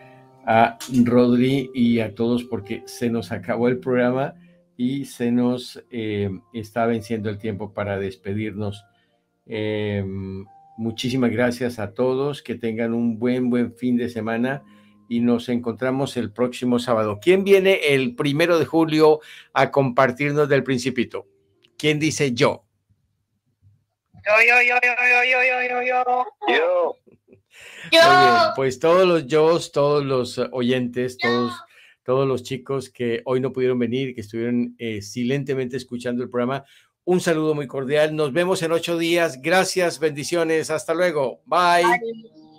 a 0.44 0.76
Rodri 1.04 1.70
y 1.72 2.00
a 2.00 2.14
todos 2.14 2.44
porque 2.44 2.82
se 2.84 3.08
nos 3.08 3.32
acabó 3.32 3.68
el 3.68 3.78
programa 3.78 4.34
y 4.76 5.06
se 5.06 5.32
nos 5.32 5.82
eh, 5.90 6.28
está 6.52 6.84
venciendo 6.84 7.30
el 7.30 7.38
tiempo 7.38 7.72
para 7.72 7.98
despedirnos. 7.98 8.84
Em, 9.46 10.44
muchísimas 10.76 11.30
gracias 11.30 11.78
a 11.78 11.94
todos, 11.94 12.42
que 12.42 12.56
tengan 12.56 12.92
un 12.92 13.18
buen, 13.18 13.48
buen 13.48 13.74
fin 13.74 13.96
de 13.96 14.10
semana 14.10 14.62
y 15.08 15.20
nos 15.20 15.48
encontramos 15.48 16.18
el 16.18 16.30
próximo 16.30 16.78
sábado. 16.78 17.20
¿Quién 17.22 17.42
viene 17.42 17.94
el 17.94 18.14
primero 18.16 18.58
de 18.58 18.66
julio 18.66 19.20
a 19.54 19.70
compartirnos 19.70 20.46
del 20.50 20.62
Principito? 20.62 21.26
¿Quién 21.78 21.98
dice 21.98 22.34
yo? 22.34 22.66
Yo, 24.26 24.32
yo, 24.46 24.60
yo, 24.62 24.76
yo, 24.82 24.94
yo, 25.00 25.42
yo, 25.42 25.68
yo, 25.68 25.82
yo. 25.82 26.04
Yo. 26.48 26.54
Yo. 26.54 27.03
Pues 28.56 28.78
todos 28.78 29.06
los 29.06 29.26
yo, 29.26 29.58
todos 29.72 30.04
los 30.04 30.38
oyentes, 30.52 31.18
todos, 31.18 31.52
todos 32.04 32.26
los 32.26 32.42
chicos 32.42 32.90
que 32.90 33.22
hoy 33.24 33.40
no 33.40 33.52
pudieron 33.52 33.78
venir, 33.78 34.14
que 34.14 34.20
estuvieron 34.20 34.74
eh, 34.78 35.02
silentemente 35.02 35.76
escuchando 35.76 36.22
el 36.22 36.30
programa, 36.30 36.64
un 37.04 37.20
saludo 37.20 37.54
muy 37.54 37.66
cordial. 37.66 38.16
Nos 38.16 38.32
vemos 38.32 38.62
en 38.62 38.72
ocho 38.72 38.96
días. 38.96 39.40
Gracias, 39.42 39.98
bendiciones. 39.98 40.70
Hasta 40.70 40.94
luego. 40.94 41.42
Bye. 41.46 41.84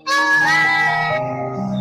Bye. 0.05 1.74